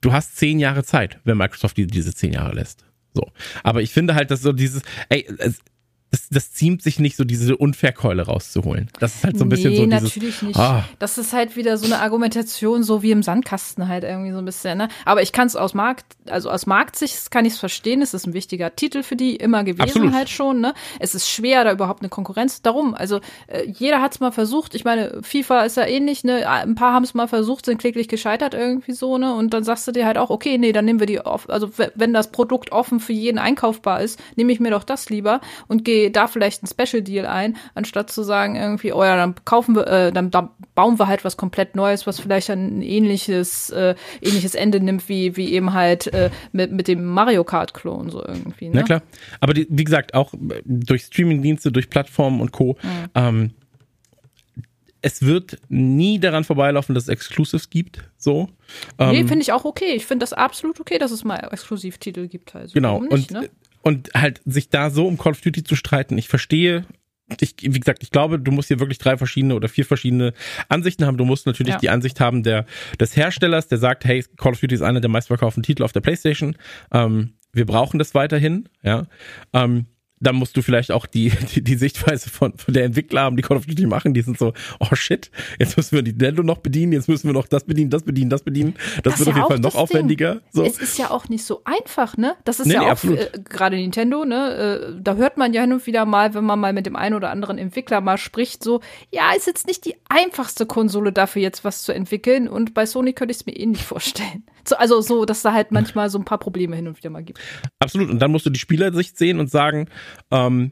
du 0.01 0.11
hast 0.11 0.35
zehn 0.37 0.57
Jahre 0.57 0.83
Zeit, 0.83 1.19
wenn 1.25 1.37
Microsoft 1.37 1.77
dir 1.77 1.85
diese 1.85 2.15
zehn 2.15 2.33
Jahre 2.33 2.55
lässt. 2.55 2.85
So. 3.13 3.31
Aber 3.61 3.83
ich 3.83 3.91
finde 3.91 4.15
halt, 4.15 4.31
dass 4.31 4.41
so 4.41 4.51
dieses, 4.51 4.81
ey, 5.09 5.27
es, 5.37 5.59
das, 6.13 6.29
das 6.29 6.53
ziemt 6.53 6.83
sich 6.83 6.99
nicht 6.99 7.15
so, 7.15 7.23
diese 7.23 7.57
Unfairkeule 7.57 8.27
rauszuholen. 8.27 8.87
Das 8.99 9.15
ist 9.15 9.23
halt 9.23 9.35
so 9.35 9.45
ein 9.45 9.49
bisschen 9.49 9.71
nee, 9.71 9.77
so 9.77 9.85
dieses. 9.85 10.03
natürlich 10.03 10.41
nicht. 10.43 10.59
Ah. 10.59 10.83
Das 10.99 11.17
ist 11.17 11.33
halt 11.33 11.55
wieder 11.55 11.75
so 11.75 11.87
eine 11.87 12.01
Argumentation, 12.01 12.83
so 12.83 13.01
wie 13.01 13.09
im 13.09 13.23
Sandkasten 13.23 13.87
halt 13.87 14.03
irgendwie 14.03 14.31
so 14.31 14.37
ein 14.37 14.45
bisschen. 14.45 14.77
Ne? 14.77 14.89
Aber 15.05 15.23
ich 15.23 15.31
kann 15.31 15.47
es 15.47 15.55
aus 15.55 15.73
Markt, 15.73 16.05
also 16.29 16.51
aus 16.51 16.67
Marktsicht 16.67 17.31
kann 17.31 17.45
ich 17.45 17.53
es 17.53 17.59
verstehen. 17.59 18.03
Es 18.03 18.13
ist 18.13 18.27
ein 18.27 18.35
wichtiger 18.35 18.75
Titel 18.75 19.01
für 19.01 19.15
die 19.15 19.35
immer 19.37 19.63
gewesen 19.63 19.81
Absolut. 19.81 20.13
halt 20.13 20.29
schon. 20.29 20.61
Ne? 20.61 20.75
Es 20.99 21.15
ist 21.15 21.27
schwer, 21.27 21.63
da 21.63 21.71
überhaupt 21.71 22.03
eine 22.03 22.09
Konkurrenz. 22.09 22.61
Darum, 22.61 22.93
also 22.93 23.19
äh, 23.47 23.65
jeder 23.65 23.99
hat 23.99 24.11
es 24.13 24.19
mal 24.19 24.31
versucht. 24.31 24.75
Ich 24.75 24.83
meine, 24.83 25.19
FIFA 25.23 25.63
ist 25.63 25.77
ja 25.77 25.87
ähnlich. 25.87 26.23
Ne? 26.23 26.47
Ein 26.47 26.75
paar 26.75 26.93
haben 26.93 27.05
es 27.05 27.15
mal 27.15 27.27
versucht, 27.27 27.65
sind 27.65 27.79
kläglich 27.79 28.07
gescheitert 28.07 28.53
irgendwie 28.53 28.91
so. 28.91 29.17
Ne? 29.17 29.33
Und 29.33 29.51
dann 29.55 29.63
sagst 29.63 29.87
du 29.87 29.91
dir 29.91 30.05
halt 30.05 30.19
auch, 30.19 30.29
okay, 30.29 30.59
nee, 30.59 30.73
dann 30.73 30.85
nehmen 30.85 30.99
wir 30.99 31.07
die 31.07 31.21
off. 31.21 31.49
Also 31.49 31.71
wenn 31.95 32.13
das 32.13 32.31
Produkt 32.31 32.71
offen 32.71 32.99
für 32.99 33.13
jeden 33.13 33.39
einkaufbar 33.39 34.01
ist, 34.01 34.21
nehme 34.35 34.51
ich 34.51 34.59
mir 34.59 34.69
doch 34.69 34.83
das 34.83 35.09
lieber 35.09 35.41
und 35.67 35.83
gehe 35.83 36.02
da 36.11 36.27
vielleicht 36.27 36.63
ein 36.63 36.67
Special 36.67 37.01
Deal 37.01 37.25
ein, 37.25 37.57
anstatt 37.75 38.11
zu 38.11 38.23
sagen 38.23 38.55
irgendwie, 38.55 38.93
oh 38.93 39.03
ja, 39.03 39.15
dann 39.15 39.35
kaufen 39.45 39.75
wir, 39.75 39.87
äh, 39.87 40.11
dann, 40.11 40.31
dann 40.31 40.49
bauen 40.75 40.99
wir 40.99 41.07
halt 41.07 41.23
was 41.25 41.37
komplett 41.37 41.75
Neues, 41.75 42.07
was 42.07 42.19
vielleicht 42.19 42.49
ein 42.49 42.81
ähnliches, 42.81 43.69
äh, 43.69 43.95
ähnliches 44.21 44.55
Ende 44.55 44.79
nimmt 44.79 45.07
wie, 45.09 45.37
wie 45.37 45.53
eben 45.53 45.73
halt 45.73 46.07
äh, 46.13 46.29
mit, 46.51 46.71
mit 46.71 46.87
dem 46.87 47.05
Mario 47.05 47.43
Kart 47.43 47.73
Klon 47.73 48.09
so 48.09 48.23
irgendwie. 48.25 48.69
Ne? 48.69 48.75
Na 48.75 48.83
klar. 48.83 49.01
Aber 49.39 49.53
die, 49.53 49.67
wie 49.69 49.83
gesagt, 49.83 50.13
auch 50.13 50.33
durch 50.65 51.03
Streamingdienste, 51.03 51.71
durch 51.71 51.89
Plattformen 51.89 52.41
und 52.41 52.51
Co. 52.51 52.77
Mhm. 52.81 53.09
Ähm, 53.15 53.51
es 55.03 55.21
wird 55.21 55.59
nie 55.67 56.17
daran 56.17 56.45
vorbeilaufen, 56.45 56.95
dass 56.95 57.03
es 57.03 57.09
Exclusives 57.09 57.69
gibt. 57.69 58.09
So. 58.17 58.47
Nee, 58.97 59.19
ähm, 59.19 59.27
finde 59.27 59.41
ich 59.41 59.51
auch 59.51 59.65
okay. 59.65 59.93
Ich 59.95 60.05
finde 60.05 60.23
das 60.23 60.31
absolut 60.31 60.79
okay, 60.79 60.97
dass 60.97 61.11
es 61.11 61.25
mal 61.25 61.35
Exklusivtitel 61.51 62.29
gibt. 62.29 62.55
Also, 62.55 62.73
genau. 62.73 63.01
Nicht, 63.01 63.11
und 63.11 63.31
ne? 63.31 63.49
Und 63.83 64.09
halt 64.15 64.41
sich 64.45 64.69
da 64.69 64.89
so 64.89 65.07
um 65.07 65.17
Call 65.17 65.33
of 65.33 65.41
Duty 65.41 65.63
zu 65.63 65.75
streiten, 65.75 66.17
ich 66.17 66.27
verstehe 66.27 66.85
ich, 67.39 67.55
wie 67.61 67.79
gesagt, 67.79 68.03
ich 68.03 68.11
glaube, 68.11 68.37
du 68.37 68.51
musst 68.51 68.67
hier 68.67 68.79
wirklich 68.79 68.97
drei 68.97 69.17
verschiedene 69.17 69.55
oder 69.55 69.69
vier 69.69 69.85
verschiedene 69.85 70.33
Ansichten 70.69 71.05
haben. 71.05 71.17
Du 71.17 71.25
musst 71.25 71.45
natürlich 71.45 71.73
ja. 71.73 71.79
die 71.79 71.89
Ansicht 71.89 72.19
haben 72.19 72.43
der, 72.43 72.65
des 72.99 73.15
Herstellers, 73.15 73.67
der 73.67 73.77
sagt, 73.77 74.05
hey, 74.05 74.23
Call 74.37 74.51
of 74.51 74.59
Duty 74.59 74.75
ist 74.75 74.81
einer 74.81 74.99
der 74.99 75.09
meistverkauften 75.09 75.63
Titel 75.63 75.83
auf 75.83 75.93
der 75.93 76.01
PlayStation. 76.01 76.57
Ähm, 76.91 77.33
wir 77.53 77.65
brauchen 77.65 77.97
das 77.97 78.13
weiterhin, 78.13 78.67
ja. 78.83 79.07
Ähm, 79.53 79.85
dann 80.23 80.35
musst 80.35 80.55
du 80.57 80.61
vielleicht 80.61 80.91
auch 80.91 81.05
die, 81.05 81.31
die, 81.55 81.63
die 81.63 81.75
Sichtweise 81.75 82.29
von, 82.29 82.57
von 82.57 82.73
der 82.73 82.85
Entwickler 82.85 83.21
haben, 83.21 83.35
die 83.35 83.43
Call 83.43 83.57
of 83.57 83.65
Duty 83.65 83.85
machen, 83.85 84.13
die 84.13 84.21
sind 84.21 84.37
so, 84.37 84.53
oh 84.79 84.95
shit, 84.95 85.29
jetzt 85.59 85.77
müssen 85.77 85.95
wir 85.95 86.01
die 86.01 86.11
Nintendo 86.11 86.43
noch 86.43 86.59
bedienen, 86.59 86.93
jetzt 86.93 87.09
müssen 87.09 87.27
wir 87.27 87.33
noch 87.33 87.47
das 87.47 87.63
bedienen, 87.65 87.89
das 87.89 88.03
bedienen, 88.03 88.29
das 88.29 88.41
bedienen. 88.41 88.75
Das, 89.03 89.15
das 89.15 89.19
wird 89.19 89.29
auf 89.29 89.35
jeden 89.35 89.47
Fall 89.47 89.59
noch 89.59 89.75
aufwendiger. 89.75 90.41
So. 90.51 90.63
Es 90.63 90.79
ist 90.79 90.97
ja 90.97 91.11
auch 91.11 91.29
nicht 91.29 91.43
so 91.43 91.61
einfach, 91.65 92.17
ne? 92.17 92.35
Das 92.45 92.59
ist 92.59 92.67
nee, 92.67 92.73
ja 92.73 92.81
nee, 92.81 92.89
auch 92.91 93.03
äh, 93.03 93.29
gerade 93.47 93.75
Nintendo, 93.75 94.25
ne? 94.25 94.93
Äh, 94.95 95.01
da 95.01 95.15
hört 95.15 95.37
man 95.37 95.53
ja 95.53 95.61
hin 95.61 95.73
und 95.73 95.85
wieder 95.85 96.05
mal, 96.05 96.33
wenn 96.33 96.43
man 96.43 96.59
mal 96.59 96.73
mit 96.73 96.85
dem 96.85 96.95
einen 96.95 97.15
oder 97.15 97.29
anderen 97.29 97.57
Entwickler 97.57 98.01
mal 98.01 98.17
spricht, 98.17 98.63
so, 98.63 98.81
ja, 99.11 99.33
ist 99.35 99.47
jetzt 99.47 99.67
nicht 99.67 99.85
die 99.85 99.95
einfachste 100.09 100.65
Konsole 100.65 101.11
dafür 101.11 101.41
jetzt 101.41 101.63
was 101.63 101.83
zu 101.83 101.93
entwickeln 101.93 102.47
und 102.47 102.73
bei 102.73 102.85
Sony 102.85 103.13
könnte 103.13 103.31
ich 103.31 103.39
es 103.39 103.45
mir 103.45 103.55
eh 103.55 103.65
nicht 103.65 103.83
vorstellen. 103.83 104.43
So, 104.67 104.75
also 104.75 105.01
so, 105.01 105.25
dass 105.25 105.41
da 105.41 105.53
halt 105.53 105.71
manchmal 105.71 106.09
so 106.09 106.17
ein 106.17 106.25
paar 106.25 106.37
Probleme 106.37 106.75
hin 106.75 106.87
und 106.87 106.97
wieder 106.97 107.09
mal 107.09 107.23
gibt. 107.23 107.39
Absolut. 107.79 108.09
Und 108.09 108.19
dann 108.19 108.31
musst 108.31 108.45
du 108.45 108.49
die 108.49 108.59
Spielersicht 108.59 109.17
sehen 109.17 109.39
und 109.39 109.49
sagen, 109.49 109.89
ähm, 110.31 110.71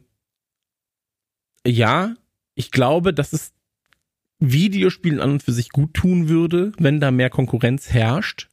ja, 1.66 2.16
ich 2.56 2.72
glaube, 2.72 3.14
dass 3.14 3.34
es 3.34 3.54
Videospielen 4.42 5.20
an 5.20 5.34
und 5.34 5.44
für 5.44 5.52
sich 5.52 5.70
gut 5.70 5.94
tun 5.94 6.28
würde, 6.28 6.72
wenn 6.80 7.00
da 7.00 7.12
mehr 7.12 7.30
Konkurrenz 7.30 7.92
herrscht. 7.92 8.50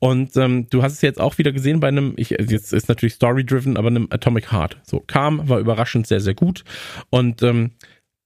Und 0.00 0.36
ähm, 0.36 0.68
du 0.68 0.82
hast 0.82 0.94
es 0.94 1.00
jetzt 1.00 1.20
auch 1.20 1.38
wieder 1.38 1.52
gesehen 1.52 1.78
bei 1.78 1.88
einem, 1.88 2.14
ich, 2.16 2.30
jetzt 2.30 2.72
ist 2.72 2.88
natürlich 2.88 3.14
story-driven, 3.14 3.76
aber 3.76 3.86
einem 3.86 4.08
Atomic 4.10 4.50
Heart. 4.50 4.78
So 4.82 5.00
kam, 5.00 5.48
war 5.48 5.60
überraschend 5.60 6.08
sehr, 6.08 6.20
sehr 6.20 6.34
gut. 6.34 6.64
Und 7.10 7.42
ähm, 7.44 7.70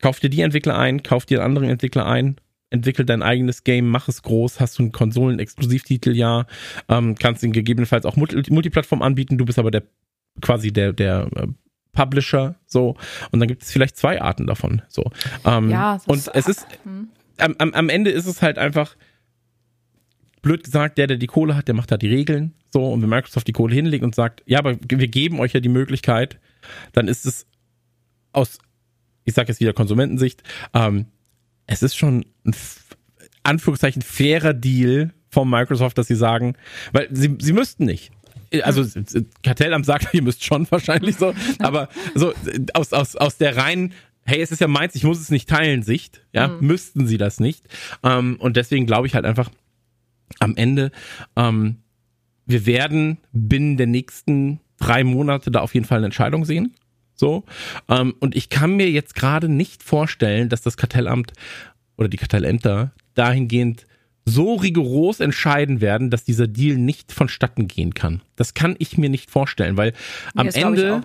kauf 0.00 0.20
dir 0.20 0.30
die 0.30 0.40
Entwickler 0.40 0.78
ein, 0.78 1.02
kauf 1.02 1.26
dir 1.26 1.40
einen 1.40 1.50
anderen 1.50 1.68
Entwickler 1.68 2.06
ein, 2.06 2.36
entwickel 2.72 3.04
dein 3.04 3.22
eigenes 3.22 3.64
Game, 3.64 3.88
mach 3.88 4.08
es 4.08 4.22
groß, 4.22 4.60
hast 4.60 4.78
du 4.78 4.84
einen 4.84 4.92
Konsolen-Exklusivtitel, 4.92 6.16
ja, 6.16 6.46
ähm, 6.88 7.14
kannst 7.14 7.42
ihn 7.42 7.52
gegebenenfalls 7.52 8.06
auch 8.06 8.16
Multiplattform 8.16 9.02
anbieten, 9.02 9.38
du 9.38 9.44
bist 9.44 9.58
aber 9.58 9.70
der 9.70 9.82
quasi 10.40 10.72
der, 10.72 10.92
der 10.92 11.28
äh, 11.36 11.46
Publisher, 11.92 12.56
so. 12.66 12.96
Und 13.30 13.40
dann 13.40 13.48
gibt 13.48 13.62
es 13.62 13.70
vielleicht 13.70 13.96
zwei 13.96 14.20
Arten 14.20 14.46
davon, 14.46 14.82
so. 14.88 15.10
Ähm, 15.44 15.70
ja, 15.70 16.00
und 16.06 16.18
ist, 16.18 16.28
es 16.28 16.48
ist, 16.48 16.66
hm. 16.84 17.08
am, 17.38 17.56
am, 17.58 17.88
Ende 17.88 18.10
ist 18.10 18.26
es 18.26 18.40
halt 18.40 18.58
einfach, 18.58 18.96
blöd 20.40 20.64
gesagt, 20.64 20.98
der, 20.98 21.06
der 21.06 21.18
die 21.18 21.26
Kohle 21.26 21.54
hat, 21.54 21.68
der 21.68 21.74
macht 21.74 21.90
da 21.90 21.96
die 21.96 22.08
Regeln, 22.08 22.54
so. 22.70 22.86
Und 22.86 23.02
wenn 23.02 23.10
Microsoft 23.10 23.46
die 23.46 23.52
Kohle 23.52 23.74
hinlegt 23.74 24.04
und 24.04 24.14
sagt, 24.14 24.42
ja, 24.46 24.58
aber 24.58 24.76
wir 24.80 25.08
geben 25.08 25.38
euch 25.38 25.52
ja 25.52 25.60
die 25.60 25.68
Möglichkeit, 25.68 26.38
dann 26.92 27.08
ist 27.08 27.26
es 27.26 27.46
aus, 28.32 28.58
ich 29.24 29.34
sag 29.34 29.48
jetzt 29.48 29.60
wieder 29.60 29.74
Konsumentensicht, 29.74 30.42
ähm, 30.72 31.06
es 31.72 31.82
ist 31.82 31.96
schon 31.96 32.24
ein, 32.44 32.54
Anführungszeichen, 33.44 34.02
fairer 34.02 34.54
Deal 34.54 35.12
von 35.28 35.48
Microsoft, 35.50 35.98
dass 35.98 36.06
sie 36.06 36.14
sagen, 36.14 36.54
weil 36.92 37.08
sie, 37.10 37.36
sie 37.40 37.52
müssten 37.52 37.84
nicht 37.84 38.12
also 38.64 38.84
Kartellamt 39.42 39.86
sagt, 39.86 40.08
ihr 40.12 40.20
müsst 40.20 40.44
schon 40.44 40.70
wahrscheinlich 40.70 41.16
so, 41.16 41.32
aber 41.58 41.88
so 42.14 42.34
aus, 42.74 42.92
aus, 42.92 43.16
aus 43.16 43.38
der 43.38 43.56
reinen 43.56 43.94
hey, 44.24 44.40
es 44.40 44.52
ist 44.52 44.60
ja 44.60 44.68
meins, 44.68 44.94
ich 44.94 45.04
muss 45.04 45.20
es 45.20 45.30
nicht 45.30 45.48
teilen, 45.48 45.82
Sicht, 45.82 46.22
ja, 46.32 46.48
mhm. 46.48 46.66
müssten 46.66 47.06
sie 47.06 47.18
das 47.18 47.40
nicht. 47.40 47.64
Ähm, 48.02 48.36
und 48.38 48.56
deswegen 48.56 48.86
glaube 48.86 49.06
ich 49.06 49.14
halt 49.14 49.24
einfach 49.24 49.50
am 50.38 50.56
Ende, 50.56 50.90
ähm, 51.36 51.78
wir 52.46 52.66
werden 52.66 53.18
binnen 53.32 53.76
der 53.76 53.86
nächsten 53.86 54.60
drei 54.78 55.04
Monate 55.04 55.50
da 55.50 55.60
auf 55.60 55.74
jeden 55.74 55.86
Fall 55.86 55.98
eine 55.98 56.06
Entscheidung 56.06 56.44
sehen. 56.44 56.74
So. 57.22 57.44
Ähm, 57.88 58.14
und 58.18 58.34
ich 58.34 58.48
kann 58.48 58.74
mir 58.74 58.90
jetzt 58.90 59.14
gerade 59.14 59.48
nicht 59.48 59.84
vorstellen, 59.84 60.48
dass 60.48 60.60
das 60.60 60.76
Kartellamt 60.76 61.32
oder 61.96 62.08
die 62.08 62.16
Kartellämter 62.16 62.90
dahingehend 63.14 63.86
so 64.24 64.56
rigoros 64.56 65.20
entscheiden 65.20 65.80
werden, 65.80 66.10
dass 66.10 66.24
dieser 66.24 66.48
Deal 66.48 66.76
nicht 66.76 67.12
vonstatten 67.12 67.68
gehen 67.68 67.94
kann. 67.94 68.22
Das 68.34 68.54
kann 68.54 68.74
ich 68.80 68.98
mir 68.98 69.08
nicht 69.08 69.30
vorstellen, 69.30 69.76
weil 69.76 69.92
am 70.34 70.48
nee, 70.48 70.60
Ende, 70.60 71.04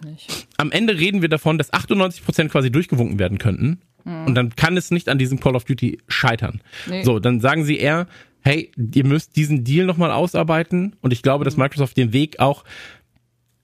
am 0.57 0.71
Ende 0.71 0.97
reden 0.97 1.21
wir 1.21 1.29
davon, 1.29 1.59
dass 1.59 1.71
98 1.71 2.25
Prozent 2.25 2.51
quasi 2.51 2.71
durchgewunken 2.71 3.19
werden 3.19 3.37
könnten. 3.37 3.81
Hm. 4.03 4.25
Und 4.25 4.33
dann 4.33 4.55
kann 4.55 4.75
es 4.75 4.89
nicht 4.89 5.09
an 5.09 5.19
diesem 5.19 5.39
Call 5.39 5.55
of 5.55 5.65
Duty 5.65 5.99
scheitern. 6.07 6.61
Nee. 6.89 7.03
So, 7.03 7.19
dann 7.19 7.41
sagen 7.41 7.63
sie 7.63 7.77
eher, 7.77 8.07
hey, 8.41 8.71
ihr 8.95 9.05
müsst 9.05 9.35
diesen 9.35 9.63
Deal 9.63 9.85
nochmal 9.85 10.09
ausarbeiten. 10.09 10.95
Und 11.01 11.13
ich 11.13 11.21
glaube, 11.21 11.45
dass 11.45 11.53
hm. 11.53 11.61
Microsoft 11.61 11.95
den 11.95 12.11
Weg 12.11 12.39
auch 12.39 12.63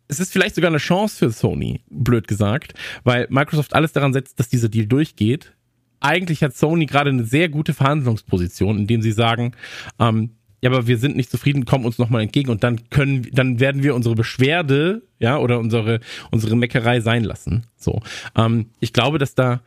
es 0.07 0.19
ist 0.19 0.31
vielleicht 0.33 0.55
sogar 0.55 0.69
eine 0.69 0.77
Chance 0.77 1.17
für 1.17 1.29
Sony, 1.31 1.81
blöd 1.89 2.27
gesagt, 2.27 2.73
weil 3.03 3.27
Microsoft 3.29 3.73
alles 3.73 3.93
daran 3.93 4.13
setzt, 4.13 4.39
dass 4.39 4.49
dieser 4.49 4.69
Deal 4.69 4.85
durchgeht 4.85 5.53
eigentlich 6.03 6.43
hat 6.43 6.55
Sony 6.55 6.85
gerade 6.85 7.09
eine 7.09 7.23
sehr 7.23 7.49
gute 7.49 7.73
Verhandlungsposition, 7.73 8.77
indem 8.77 9.01
sie 9.01 9.13
sagen, 9.13 9.53
ähm, 9.99 10.31
ja, 10.61 10.69
aber 10.69 10.87
wir 10.87 10.97
sind 10.97 11.15
nicht 11.15 11.31
zufrieden, 11.31 11.65
kommen 11.65 11.85
uns 11.85 11.97
nochmal 11.97 12.21
entgegen 12.21 12.49
und 12.49 12.63
dann 12.63 12.89
können, 12.89 13.27
dann 13.31 13.59
werden 13.59 13.83
wir 13.83 13.95
unsere 13.95 14.15
Beschwerde, 14.15 15.01
ja, 15.19 15.37
oder 15.37 15.59
unsere, 15.59 15.99
unsere 16.31 16.55
Meckerei 16.55 16.99
sein 16.99 17.23
lassen. 17.23 17.65
So. 17.75 18.01
Ähm, 18.35 18.67
ich 18.79 18.93
glaube, 18.93 19.17
dass 19.17 19.35
da, 19.35 19.61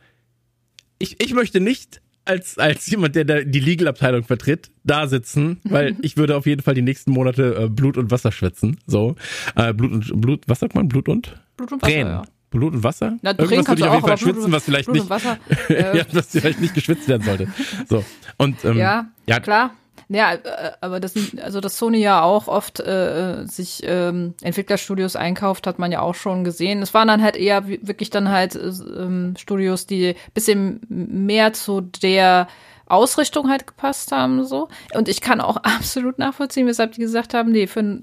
ich, 0.97 1.21
ich 1.21 1.33
möchte 1.33 1.59
nicht 1.59 2.01
als, 2.27 2.57
als 2.57 2.87
jemand, 2.87 3.15
der 3.15 3.25
da 3.25 3.41
die 3.41 3.59
Legal-Abteilung 3.59 4.23
vertritt, 4.23 4.71
da 4.83 5.07
sitzen, 5.07 5.59
weil 5.63 5.95
ich 6.01 6.17
würde 6.17 6.35
auf 6.35 6.45
jeden 6.45 6.61
Fall 6.61 6.73
die 6.73 6.81
nächsten 6.81 7.11
Monate 7.11 7.55
äh, 7.55 7.69
Blut 7.69 7.97
und 7.97 8.11
Wasser 8.11 8.31
schwitzen. 8.31 8.79
So. 8.85 9.15
Äh, 9.55 9.73
Blut 9.73 10.11
und 10.11 10.21
Blut, 10.21 10.43
was 10.47 10.59
sagt 10.59 10.75
man? 10.75 10.87
Blut 10.87 11.09
und? 11.09 11.35
Blut 11.55 11.71
und 11.71 11.81
Wasser, 11.81 11.91
Tränen. 11.91 12.11
Ja. 12.13 12.23
Blut 12.49 12.73
und 12.73 12.83
Wasser? 12.83 13.17
Na, 13.21 13.31
Irgendwas 13.37 13.67
würde 13.67 13.81
ich 13.81 13.87
auf 13.87 13.93
jeden 13.95 14.07
Fall 14.07 14.17
schwitzen, 14.17 14.51
was 14.51 14.63
vielleicht 14.63 14.85
Blut 14.85 14.97
nicht, 14.97 15.09
Wasser, 15.09 15.37
äh. 15.69 15.97
ja, 15.97 16.05
was 16.11 16.27
vielleicht 16.27 16.61
nicht 16.61 16.73
geschwitzt 16.73 17.07
werden 17.07 17.23
sollte. 17.23 17.47
So. 17.89 18.03
Und, 18.37 18.63
ähm, 18.65 18.77
ja, 18.77 19.07
ja, 19.27 19.39
klar. 19.39 19.73
Ja, 20.09 20.33
äh, 20.33 20.71
aber 20.81 20.99
das, 20.99 21.13
also 21.41 21.59
dass 21.59 21.77
Sony 21.77 21.99
ja 21.99 22.21
auch 22.21 22.47
oft 22.47 22.79
äh, 22.79 23.45
sich 23.45 23.81
ähm, 23.83 24.35
Entwicklerstudios 24.41 25.15
einkauft, 25.15 25.67
hat 25.67 25.79
man 25.79 25.91
ja 25.91 26.01
auch 26.01 26.15
schon 26.15 26.43
gesehen. 26.43 26.81
Es 26.81 26.93
waren 26.93 27.07
dann 27.07 27.23
halt 27.23 27.35
eher 27.35 27.67
wirklich 27.67 28.09
dann 28.09 28.29
halt 28.29 28.55
äh, 28.55 28.67
ähm, 28.67 29.35
Studios, 29.37 29.85
die 29.85 30.15
bisschen 30.33 30.81
mehr 30.89 31.53
zu 31.53 31.81
der 31.81 32.47
Ausrichtung 32.89 33.49
halt 33.49 33.67
gepasst 33.67 34.11
haben 34.11 34.45
so. 34.45 34.69
Und 34.93 35.09
ich 35.09 35.21
kann 35.21 35.41
auch 35.41 35.57
absolut 35.63 36.17
nachvollziehen, 36.19 36.67
weshalb 36.67 36.93
die 36.93 37.01
gesagt 37.01 37.33
haben, 37.33 37.51
nee, 37.51 37.67
für 37.67 37.99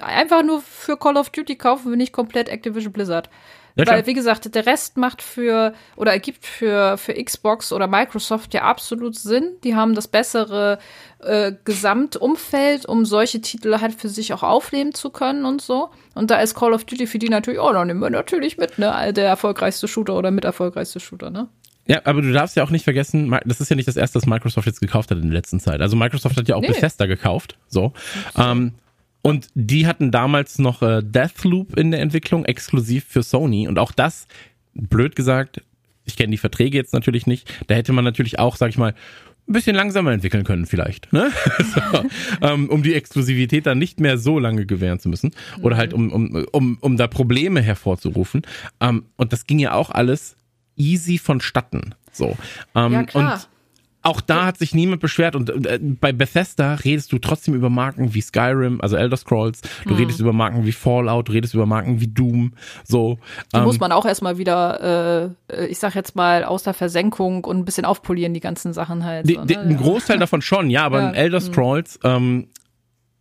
einfach 0.00 0.42
nur 0.42 0.60
für 0.60 0.96
Call 0.96 1.16
of 1.16 1.30
Duty 1.30 1.56
kaufen 1.56 1.90
wir 1.90 1.96
nicht 1.96 2.12
komplett 2.12 2.48
Activision 2.48 2.92
Blizzard. 2.92 3.28
Ja, 3.74 3.86
Weil, 3.86 4.06
wie 4.06 4.12
gesagt, 4.12 4.54
der 4.54 4.66
Rest 4.66 4.96
macht 4.96 5.22
für 5.22 5.72
oder 5.96 6.12
ergibt 6.12 6.44
für, 6.44 6.98
für 6.98 7.14
Xbox 7.14 7.72
oder 7.72 7.86
Microsoft 7.86 8.52
ja 8.52 8.62
absolut 8.62 9.16
Sinn. 9.16 9.52
Die 9.64 9.74
haben 9.74 9.94
das 9.94 10.08
bessere 10.08 10.78
äh, 11.20 11.52
Gesamtumfeld, 11.64 12.84
um 12.84 13.06
solche 13.06 13.40
Titel 13.40 13.80
halt 13.80 13.94
für 13.94 14.08
sich 14.08 14.34
auch 14.34 14.42
aufnehmen 14.42 14.92
zu 14.92 15.10
können 15.10 15.46
und 15.46 15.62
so. 15.62 15.90
Und 16.14 16.30
da 16.30 16.40
ist 16.40 16.54
Call 16.54 16.74
of 16.74 16.84
Duty 16.84 17.06
für 17.06 17.18
die 17.18 17.30
natürlich, 17.30 17.60
oh, 17.60 17.72
dann 17.72 17.86
nehmen 17.86 18.00
wir 18.00 18.10
natürlich 18.10 18.58
mit, 18.58 18.78
ne? 18.78 19.12
Der 19.14 19.26
erfolgreichste 19.26 19.88
Shooter 19.88 20.16
oder 20.16 20.30
mit 20.30 20.44
erfolgreichste 20.44 21.00
Shooter, 21.00 21.30
ne? 21.30 21.48
Ja, 21.86 22.00
aber 22.04 22.22
du 22.22 22.32
darfst 22.32 22.54
ja 22.56 22.62
auch 22.62 22.70
nicht 22.70 22.84
vergessen, 22.84 23.36
das 23.44 23.60
ist 23.60 23.68
ja 23.68 23.74
nicht 23.74 23.88
das 23.88 23.96
erste, 23.96 24.16
was 24.16 24.26
Microsoft 24.26 24.66
jetzt 24.66 24.80
gekauft 24.80 25.10
hat 25.10 25.18
in 25.18 25.24
der 25.24 25.32
letzten 25.32 25.58
Zeit. 25.58 25.80
Also 25.80 25.96
Microsoft 25.96 26.36
hat 26.36 26.46
ja 26.46 26.54
auch 26.54 26.60
nee. 26.60 26.68
Bethesda 26.68 27.06
gekauft, 27.06 27.56
so. 27.66 27.92
Ähm, 28.36 28.74
und 29.22 29.48
die 29.54 29.86
hatten 29.86 30.10
damals 30.10 30.58
noch 30.58 30.82
äh, 30.82 31.00
Deathloop 31.02 31.78
in 31.78 31.92
der 31.92 32.00
Entwicklung, 32.00 32.44
exklusiv 32.44 33.04
für 33.08 33.22
Sony. 33.22 33.68
Und 33.68 33.78
auch 33.78 33.92
das, 33.92 34.26
blöd 34.74 35.14
gesagt, 35.16 35.62
ich 36.04 36.16
kenne 36.16 36.32
die 36.32 36.38
Verträge 36.38 36.76
jetzt 36.76 36.92
natürlich 36.92 37.26
nicht, 37.26 37.52
da 37.68 37.76
hätte 37.76 37.92
man 37.92 38.04
natürlich 38.04 38.40
auch, 38.40 38.56
sag 38.56 38.70
ich 38.70 38.78
mal, 38.78 38.94
ein 39.48 39.52
bisschen 39.52 39.74
langsamer 39.74 40.12
entwickeln 40.12 40.44
können 40.44 40.66
vielleicht, 40.66 41.12
ne? 41.12 41.30
so, 41.58 41.80
ähm, 42.42 42.68
um 42.68 42.82
die 42.82 42.94
Exklusivität 42.94 43.66
dann 43.66 43.78
nicht 43.78 44.00
mehr 44.00 44.16
so 44.16 44.38
lange 44.38 44.66
gewähren 44.66 45.00
zu 45.00 45.08
müssen 45.08 45.32
oder 45.62 45.76
halt 45.76 45.92
um, 45.92 46.12
um, 46.12 46.46
um, 46.52 46.78
um 46.80 46.96
da 46.96 47.08
Probleme 47.08 47.60
hervorzurufen. 47.60 48.42
Ähm, 48.80 49.04
und 49.16 49.32
das 49.32 49.46
ging 49.46 49.58
ja 49.58 49.74
auch 49.74 49.90
alles 49.90 50.36
easy 50.76 51.18
vonstatten. 51.18 51.94
So. 52.12 52.36
Ähm, 52.74 52.92
ja, 52.92 53.02
klar. 53.04 53.34
Und 53.34 53.48
auch 54.02 54.20
da 54.20 54.46
hat 54.46 54.58
sich 54.58 54.74
niemand 54.74 55.00
beschwert 55.00 55.36
und 55.36 55.48
äh, 55.66 55.78
bei 55.80 56.12
Bethesda 56.12 56.74
redest 56.74 57.12
du 57.12 57.18
trotzdem 57.18 57.54
über 57.54 57.70
Marken 57.70 58.14
wie 58.14 58.20
Skyrim, 58.20 58.80
also 58.80 58.96
Elder 58.96 59.16
Scrolls, 59.16 59.60
du 59.84 59.90
hm. 59.90 59.96
redest 59.96 60.20
über 60.20 60.32
Marken 60.32 60.64
wie 60.66 60.72
Fallout, 60.72 61.28
du 61.28 61.32
redest 61.32 61.54
über 61.54 61.66
Marken 61.66 62.00
wie 62.00 62.08
Doom, 62.08 62.52
so. 62.84 63.18
Die 63.52 63.58
ähm, 63.58 63.64
muss 63.64 63.78
man 63.78 63.92
auch 63.92 64.04
erstmal 64.04 64.38
wieder, 64.38 65.34
äh, 65.48 65.66
ich 65.66 65.78
sag 65.78 65.94
jetzt 65.94 66.16
mal, 66.16 66.44
aus 66.44 66.64
der 66.64 66.74
Versenkung 66.74 67.44
und 67.44 67.58
ein 67.58 67.64
bisschen 67.64 67.84
aufpolieren, 67.84 68.34
die 68.34 68.40
ganzen 68.40 68.72
Sachen 68.72 69.04
halt. 69.04 69.26
So, 69.26 69.44
ne? 69.44 69.58
Ein 69.58 69.76
Großteil 69.76 70.18
davon 70.18 70.42
schon, 70.42 70.68
ja, 70.68 70.84
aber 70.84 71.00
ja. 71.00 71.10
Elder 71.12 71.38
hm. 71.38 71.46
Scrolls, 71.46 72.00
ähm, 72.02 72.48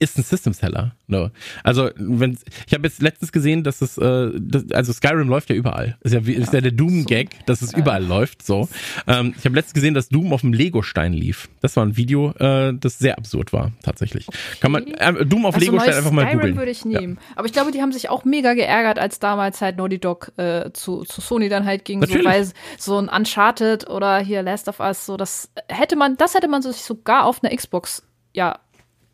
ist 0.02 0.18
ein 0.18 0.24
System 0.24 0.54
Seller. 0.54 0.95
No. 1.08 1.30
Also 1.64 1.91
wenn 1.95 2.38
ich 2.66 2.74
habe 2.74 2.88
jetzt 2.88 3.02
letztens 3.02 3.32
gesehen, 3.32 3.64
dass 3.64 3.82
es 3.82 3.97
äh, 3.97 4.32
das, 4.39 4.72
also 4.72 4.91
Skyrim 4.91 5.28
läuft 5.28 5.49
ja 5.49 5.56
überall. 5.56 5.97
Ist 6.02 6.14
ja 6.14 6.26
wie 6.26 6.34
ist 6.34 6.54
ja 6.54 6.62
der 6.62 6.72
Doom 6.72 7.06
Gag, 7.06 7.45
dass 7.45 7.62
es 7.62 7.74
überall 7.74 8.04
läuft. 8.04 8.43
So. 8.43 8.68
Ähm, 9.08 9.36
ich 9.38 9.45
habe 9.45 9.56
letztens 9.56 9.76
gesehen, 9.76 9.93
dass 9.93 10.10
Doom 10.10 10.34
auf 10.34 10.41
dem 10.41 10.54
Lego 10.54 10.82
Stein 10.82 11.14
lief. 11.14 11.49
Das 11.62 11.76
war 11.76 11.86
ein 11.86 11.97
Video, 11.97 12.32
äh, 12.39 12.74
das 12.74 12.97
sehr 12.97 13.18
absurd 13.18 13.54
war 13.54 13.72
tatsächlich. 13.84 14.28
Okay. 14.28 14.38
Kann 14.60 14.72
man 14.72 14.88
äh, 14.88 15.26
Doom 15.26 15.45
auf 15.45 15.54
also 15.56 15.66
Lego 15.66 15.80
Stein 15.80 15.93
einfach 15.93 16.12
mal 16.12 16.24
Skyrim 16.24 16.39
googeln. 16.39 16.58
würde 16.58 16.72
ich 16.72 16.84
nehmen. 16.84 17.20
Ja. 17.22 17.36
Aber 17.36 17.45
ich 17.45 17.54
glaube, 17.54 17.72
die 17.72 17.82
haben 17.82 17.91
sich 17.91 18.10
auch 18.10 18.26
mega 18.26 18.56
geärgert, 18.56 18.97
als 18.97 19.20
damals 19.20 19.62
halt 19.62 19.78
Naughty 19.78 19.99
Dog 19.99 20.32
äh, 20.38 20.72
zu, 20.74 21.04
zu 21.04 21.22
Sony 21.22 21.47
dann 21.47 21.66
halt 21.66 21.86
ging, 21.86 22.04
so, 22.04 22.14
weil 22.26 22.47
so 22.80 22.97
ein 22.97 23.08
Uncharted 23.08 23.88
oder 23.88 24.20
hier 24.20 24.41
Last 24.41 24.68
of 24.68 24.80
Us, 24.80 25.06
so 25.06 25.16
das 25.16 25.52
hätte 25.68 25.95
man, 25.95 26.18
das 26.18 26.34
hätte 26.34 26.47
man 26.47 26.64
sich 26.64 26.78
sogar 26.78 27.26
auf 27.26 27.43
einer 27.43 27.56
Xbox 27.56 28.04
ja 28.34 28.60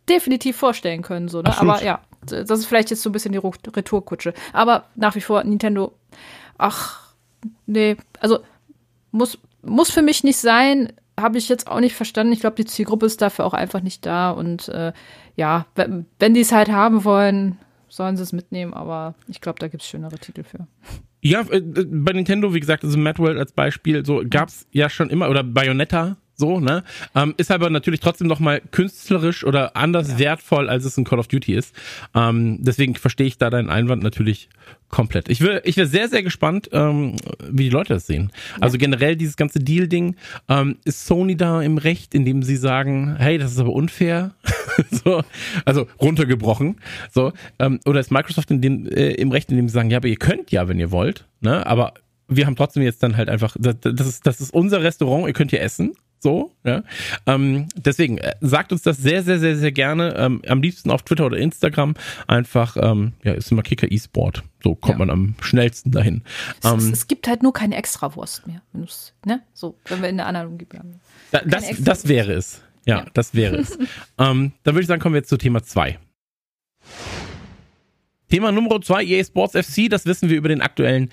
definitiv 0.10 0.58
vorstellen 0.58 1.02
können. 1.02 1.28
So, 1.28 1.42
ne? 1.42 1.58
Aber 1.58 1.84
ja, 1.84 2.02
das 2.26 2.60
ist 2.60 2.66
vielleicht 2.66 2.90
jetzt 2.90 3.02
so 3.02 3.10
ein 3.10 3.14
bisschen 3.14 3.32
die 3.32 3.38
Retourkutsche. 3.40 4.34
Aber 4.54 4.86
nach 4.96 5.16
wie 5.16 5.22
vor, 5.22 5.44
Nintendo, 5.44 5.94
ach, 6.58 7.14
nee, 7.66 7.98
also 8.20 8.40
muss, 9.12 9.38
muss 9.62 9.92
für 9.92 10.02
mich 10.02 10.24
nicht 10.24 10.38
sein. 10.38 10.94
Habe 11.20 11.38
ich 11.38 11.50
jetzt 11.50 11.68
auch 11.68 11.80
nicht 11.80 11.96
verstanden. 11.96 12.34
Ich 12.34 12.42
glaube, 12.42 12.56
die 12.56 12.66
Zielgruppe 12.66 13.06
ist 13.06 13.22
dafür 13.22 13.46
auch 13.46 13.54
einfach 13.54 13.82
nicht 13.82 14.06
da. 14.06 14.32
Und 14.32 14.70
äh, 14.70 14.94
ja, 15.36 15.66
wenn, 15.76 16.06
wenn 16.20 16.34
die 16.34 16.42
es 16.42 16.52
halt 16.52 16.70
haben 16.70 17.04
wollen, 17.04 17.58
sollen 17.90 18.18
sie 18.18 18.24
es 18.24 18.34
mitnehmen. 18.34 18.74
Aber 18.74 19.16
ich 19.28 19.42
glaube, 19.42 19.60
da 19.60 19.68
gibt 19.68 19.82
es 19.82 19.90
schönere 19.90 20.20
Titel 20.20 20.44
für. 20.44 20.68
Ja, 21.22 21.42
äh, 21.50 21.62
bei 21.62 22.14
Nintendo, 22.14 22.54
wie 22.54 22.60
gesagt, 22.60 22.84
also 22.84 22.98
Mad 22.98 23.20
World 23.20 23.40
als 23.40 23.52
Beispiel, 23.52 24.06
so 24.06 24.22
gab 24.30 24.50
es 24.50 24.68
ja 24.72 24.90
schon 24.90 25.10
immer, 25.10 25.30
oder 25.30 25.44
Bayonetta 25.44 26.18
so, 26.40 26.60
ne? 26.60 26.84
Ähm, 27.16 27.34
ist 27.38 27.52
aber 27.52 27.72
natürlich 27.72 28.00
trotzdem 28.00 28.28
noch 28.28 28.40
mal 28.40 28.62
künstlerisch 28.72 29.44
oder 29.44 29.76
anders 29.76 30.12
ja. 30.12 30.20
wertvoll, 30.20 30.70
als 30.70 30.86
es 30.86 30.96
ein 30.96 31.04
Call 31.04 31.18
of 31.18 31.28
Duty 31.28 31.56
ist. 31.56 31.74
Ähm, 32.14 32.60
deswegen 32.62 32.94
verstehe 32.94 33.26
ich 33.26 33.40
da 33.40 33.50
deinen 33.50 33.72
Einwand 33.72 34.04
natürlich 34.04 34.48
komplett. 34.90 35.30
Ich 35.30 35.42
will, 35.42 35.62
ich 35.64 35.78
wäre 35.78 35.88
sehr, 35.88 36.10
sehr 36.10 36.22
gespannt, 36.22 36.70
ähm, 36.74 37.16
wie 37.50 37.64
die 37.64 37.70
Leute 37.72 37.96
das 37.96 38.06
sehen. 38.06 38.32
Ja. 38.32 38.62
Also 38.62 38.78
generell 38.78 39.16
dieses 39.16 39.36
ganze 39.36 39.60
Deal-Ding, 39.60 40.16
ähm, 40.48 40.78
ist 40.86 41.08
Sony 41.08 41.36
da 41.36 41.62
im 41.64 41.80
Recht, 41.80 42.14
indem 42.14 42.44
sie 42.44 42.56
sagen, 42.56 43.16
hey, 43.18 43.40
das 43.40 43.52
ist 43.52 43.60
aber 43.60 43.74
unfair, 43.74 44.36
so, 44.92 45.24
also 45.66 45.88
runtergebrochen, 46.00 46.80
so, 47.12 47.34
ähm, 47.58 47.80
oder 47.86 48.00
ist 48.00 48.12
Microsoft 48.12 48.52
in 48.52 48.62
den, 48.62 48.86
äh, 48.86 49.14
im 49.14 49.32
Recht, 49.32 49.50
indem 49.50 49.68
sie 49.68 49.74
sagen, 49.74 49.90
ja, 49.90 49.98
aber 49.98 50.08
ihr 50.08 50.18
könnt 50.18 50.52
ja, 50.52 50.68
wenn 50.68 50.80
ihr 50.80 50.92
wollt, 50.92 51.26
ne, 51.42 51.66
aber 51.66 51.96
wir 52.28 52.46
haben 52.46 52.56
trotzdem 52.56 52.84
jetzt 52.84 53.02
dann 53.02 53.18
halt 53.18 53.30
einfach, 53.30 53.56
das, 53.60 53.76
das, 53.82 54.08
ist, 54.08 54.28
das 54.28 54.40
ist 54.40 54.54
unser 54.54 54.84
Restaurant, 54.84 55.28
ihr 55.28 55.34
könnt 55.34 55.52
hier 55.52 55.62
essen, 55.62 55.96
so, 56.20 56.52
ja. 56.64 56.84
Ähm, 57.26 57.68
deswegen 57.76 58.18
äh, 58.18 58.36
sagt 58.42 58.72
uns 58.72 58.82
das 58.82 58.98
sehr, 58.98 59.24
sehr, 59.24 59.40
sehr, 59.40 59.56
sehr 59.56 59.72
gerne. 59.72 60.16
Ähm, 60.16 60.42
am 60.48 60.62
liebsten 60.62 60.90
auf 60.90 61.04
Twitter 61.04 61.26
oder 61.26 61.38
Instagram. 61.38 61.96
Einfach, 62.28 62.76
ähm, 62.80 63.14
ja, 63.24 63.34
ist 63.34 63.52
immer 63.52 63.62
Kicker 63.62 63.92
E-Sport. 63.92 64.44
So 64.64 64.76
kommt 64.76 64.96
ja. 64.96 65.06
man 65.06 65.10
am 65.10 65.36
schnellsten 65.42 65.92
dahin. 65.92 66.24
Es, 66.64 66.72
ähm, 66.72 66.92
es, 66.92 67.08
gibt 67.08 67.28
halt 67.28 67.44
nur 67.44 67.54
keine 67.54 67.76
Extrawurst 67.76 68.48
mehr. 68.48 68.62
Ne? 69.26 69.42
So, 69.54 69.78
wenn 69.86 70.02
wir 70.02 70.10
in 70.10 70.18
der 70.18 70.26
Analogie 70.26 70.66
bleiben. 70.66 71.00
Da, 71.32 71.42
das, 71.46 71.66
das 71.80 72.08
wäre 72.08 72.34
es. 72.34 72.62
Ja, 72.86 73.00
ja. 73.00 73.06
das 73.14 73.36
wäre 73.36 73.58
es. 73.58 73.78
ähm, 74.18 74.54
dann 74.64 74.74
würde 74.74 74.82
ich 74.82 74.88
sagen, 74.88 75.02
kommen 75.02 75.14
wir 75.14 75.20
jetzt 75.20 75.30
zu 75.30 75.38
Thema 75.38 75.62
2. 75.62 76.00
Thema 78.30 78.52
Nummer 78.52 78.82
2, 78.82 79.06
EA 79.06 79.24
Sports 79.24 79.54
FC, 79.54 79.90
das 79.90 80.06
wissen 80.06 80.30
wir 80.30 80.38
über 80.38 80.50
den 80.50 80.62
aktuellen 80.62 81.12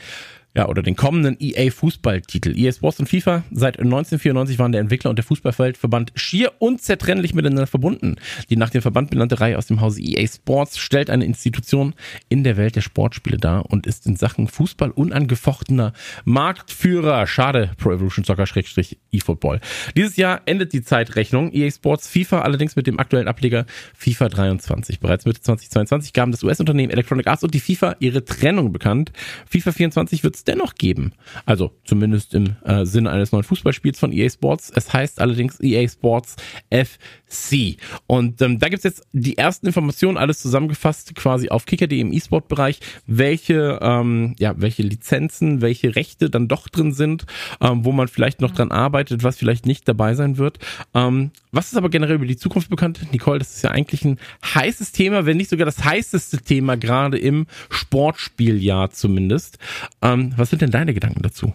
ja, 0.57 0.68
oder 0.68 0.82
den 0.82 0.94
kommenden 0.94 1.36
EA 1.40 1.70
Fußballtitel. 1.70 2.57
EA 2.57 2.72
Sports 2.72 3.00
und 3.00 3.09
FIFA 3.09 3.42
seit 3.50 3.78
1994 3.78 4.59
waren 4.59 4.70
der 4.70 4.80
Entwickler 4.80 5.11
und 5.11 5.16
der 5.16 5.24
Fußballfeldverband 5.24 6.12
schier 6.14 6.52
unzertrennlich 6.59 7.34
miteinander 7.34 7.66
verbunden. 7.66 8.16
Die 8.50 8.57
nach 8.57 8.70
dem 8.70 8.80
Verband 8.80 9.11
benannte 9.11 9.40
Reihe 9.40 9.59
aus 9.59 9.66
dem 9.66 9.80
Hause 9.80 10.00
EA 10.00 10.26
Sports 10.28 10.78
stellt 10.78 11.11
eine 11.11 11.24
Institution 11.24 11.94
in 12.28 12.44
der 12.44 12.57
Welt 12.57 12.76
der 12.76 12.82
Sportspiele 12.82 13.38
dar 13.38 13.66
und 13.66 13.86
ist 13.86 14.07
in 14.07 14.14
Sachen 14.14 14.46
Fußball 14.46 14.90
unangefochtener 14.90 15.92
Marktführer. 16.24 17.26
Schade, 17.26 17.72
Pro 17.78 17.90
Evolution 17.90 18.24
Soccer 18.24 18.46
Schrägstrich 18.46 18.98
eFootball. 19.11 19.61
Dieses 19.96 20.16
Jahr 20.16 20.42
endet 20.46 20.72
die 20.72 20.82
Zeitrechnung. 20.82 21.52
EA 21.52 21.70
Sports 21.70 22.07
FIFA 22.09 22.42
allerdings 22.42 22.76
mit 22.76 22.86
dem 22.86 23.00
aktuellen 23.00 23.26
Ableger 23.26 23.66
FIFA 23.94 24.28
23. 24.28 25.00
Bereits 25.00 25.24
Mitte 25.24 25.40
2022 25.40 26.12
gaben 26.12 26.30
das 26.30 26.44
US-Unternehmen 26.44 26.92
Electronic 26.92 27.26
Arts 27.26 27.42
und 27.42 27.55
die 27.55 27.61
FIFA 27.61 27.96
ihre 27.98 28.24
Trennung 28.24 28.72
bekannt. 28.72 29.11
FIFA 29.50 29.72
24 29.72 30.22
wird 30.22 30.43
dennoch 30.47 30.74
geben. 30.74 31.12
Also 31.47 31.72
zumindest 31.84 32.34
im 32.34 32.57
äh, 32.64 32.84
Sinne 32.84 33.11
eines 33.11 33.32
neuen 33.32 33.45
Fußballspiels 33.45 33.99
von 33.99 34.12
EA 34.12 34.28
Sports. 34.28 34.72
Es 34.74 34.92
heißt 34.92 35.20
allerdings 35.20 35.61
EA 35.61 35.88
Sports 35.88 36.36
FC. 36.70 37.76
Und 38.07 38.40
ähm, 38.42 38.59
da 38.59 38.68
gibt's 38.68 38.84
jetzt 38.84 39.07
die 39.12 39.36
ersten 39.38 39.66
Informationen, 39.66 40.16
alles 40.16 40.38
zusammengefasst 40.40 41.14
quasi 41.14 41.49
auf 41.49 41.66
kicker.de 41.66 41.99
im 42.01 42.12
E-Sport-Bereich, 42.12 42.80
welche, 43.07 43.78
ähm, 43.82 44.34
ja, 44.38 44.55
welche 44.57 44.82
Lizenzen, 44.82 45.61
welche 45.61 45.97
Rechte 45.97 46.30
dann 46.30 46.49
doch 46.49 46.68
drin 46.68 46.92
sind, 46.92 47.26
ähm, 47.61 47.84
wo 47.84 47.92
man 47.92 48.09
vielleicht 48.09 48.40
noch 48.40 48.53
dran 48.53 48.70
arbeitet, 48.70 49.24
was 49.24 49.36
vielleicht 49.36 49.66
nicht 49.66 49.88
dabei 49.88 50.14
sein 50.14 50.38
wird. 50.38 50.59
Ähm, 50.95 51.30
was 51.55 51.68
ist 51.68 51.76
aber 51.76 51.88
generell 51.88 52.16
über 52.16 52.26
die 52.26 52.36
Zukunft 52.36 52.70
bekannt? 52.70 53.00
Nicole, 53.12 53.38
das 53.38 53.57
ist 53.57 53.62
ja 53.62 53.70
eigentlich 53.70 54.05
ein 54.05 54.18
heißes 54.44 54.92
Thema, 54.92 55.26
wenn 55.26 55.36
nicht 55.36 55.50
sogar 55.50 55.66
das 55.66 55.84
heißeste 55.84 56.38
Thema, 56.38 56.76
gerade 56.76 57.18
im 57.18 57.46
Sportspieljahr 57.70 58.90
zumindest. 58.90 59.59
Ähm, 60.02 60.32
was 60.36 60.50
sind 60.50 60.62
denn 60.62 60.70
deine 60.70 60.94
Gedanken 60.94 61.22
dazu? 61.22 61.55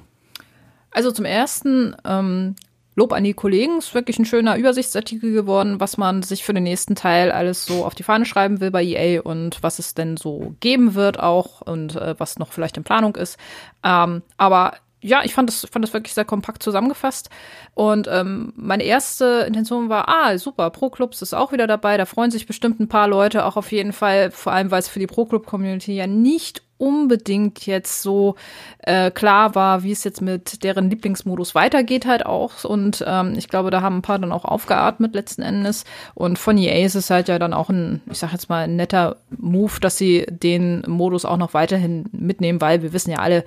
Also 0.92 1.12
zum 1.12 1.26
ersten, 1.26 1.96
ähm, 2.06 2.56
Lob 2.96 3.14
an 3.14 3.24
die 3.24 3.34
Kollegen, 3.34 3.78
ist 3.78 3.94
wirklich 3.94 4.20
ein 4.20 4.26
schöner 4.26 4.58
Übersichtsartikel 4.58 5.32
geworden, 5.32 5.80
was 5.80 5.98
man 5.98 6.22
sich 6.22 6.44
für 6.44 6.54
den 6.54 6.64
nächsten 6.64 6.96
Teil 6.96 7.32
alles 7.32 7.66
so 7.66 7.86
auf 7.86 7.96
die 7.96 8.04
Fahne 8.04 8.26
schreiben 8.26 8.60
will 8.60 8.72
bei 8.72 8.84
EA 8.84 9.22
und 9.22 9.64
was 9.64 9.80
es 9.80 9.94
denn 9.94 10.18
so 10.18 10.56
geben 10.60 10.96
wird 10.96 11.18
auch 11.18 11.62
und 11.62 11.96
äh, 11.96 12.16
was 12.18 12.40
noch 12.40 12.52
vielleicht 12.52 12.76
in 12.76 12.84
Planung 12.84 13.16
ist. 13.16 13.38
Ähm, 13.86 14.22
aber 14.38 14.74
ja, 15.02 15.24
ich 15.24 15.34
fand 15.34 15.50
das, 15.50 15.66
fand 15.72 15.84
das 15.84 15.94
wirklich 15.94 16.14
sehr 16.14 16.26
kompakt 16.26 16.62
zusammengefasst. 16.62 17.30
Und 17.74 18.08
ähm, 18.12 18.54
meine 18.56 18.84
erste 18.84 19.46
Intention 19.48 19.90
war, 19.90 20.10
ah, 20.10 20.38
super, 20.38 20.70
Pro-Clubs 20.70 21.22
ist 21.22 21.34
auch 21.34 21.52
wieder 21.52 21.68
dabei. 21.68 21.98
Da 21.98 22.06
freuen 22.06 22.32
sich 22.32 22.46
bestimmt 22.46 22.80
ein 22.80 22.90
paar 22.90 23.08
Leute 23.08 23.46
auch 23.46 23.56
auf 23.56 23.72
jeden 23.72 23.94
Fall, 23.94 24.32
vor 24.32 24.52
allem 24.52 24.72
weil 24.72 24.80
es 24.80 24.90
für 24.90 25.00
die 25.00 25.08
Pro-Club-Community 25.08 25.94
ja 25.96 26.08
nicht 26.08 26.64
unbedingt 26.80 27.66
jetzt 27.66 28.02
so 28.02 28.36
äh, 28.80 29.12
klar 29.12 29.54
war, 29.54 29.84
wie 29.84 29.92
es 29.92 30.06
jetzt 30.06 30.22
mit 30.22 30.64
deren 30.64 30.90
Lieblingsmodus 30.90 31.54
weitergeht 31.54 32.06
halt 32.06 32.26
auch. 32.26 32.64
Und 32.64 33.04
ähm, 33.06 33.34
ich 33.38 33.50
glaube, 33.50 33.70
da 33.70 33.82
haben 33.82 33.98
ein 33.98 34.02
paar 34.02 34.18
dann 34.18 34.32
auch 34.32 34.46
aufgeatmet 34.46 35.14
letzten 35.14 35.42
Endes. 35.42 35.84
Und 36.16 36.40
von 36.40 36.58
EA 36.58 36.86
ist 36.86 36.96
es 36.96 37.10
halt 37.10 37.28
ja 37.28 37.38
dann 37.38 37.54
auch 37.54 37.70
ein, 37.70 38.02
ich 38.10 38.20
sag 38.20 38.32
jetzt 38.32 38.50
mal, 38.50 38.64
ein 38.64 38.78
netter 38.78 39.18
Move, 39.30 39.80
dass 39.82 39.98
sie 39.98 40.26
den 40.30 40.84
Modus 40.88 41.26
auch 41.26 41.38
noch 41.38 41.54
weiterhin 41.54 42.06
mitnehmen, 42.12 42.62
weil 42.62 42.82
wir 42.82 42.94
wissen 42.94 43.12
ja 43.12 43.20
alle, 43.20 43.44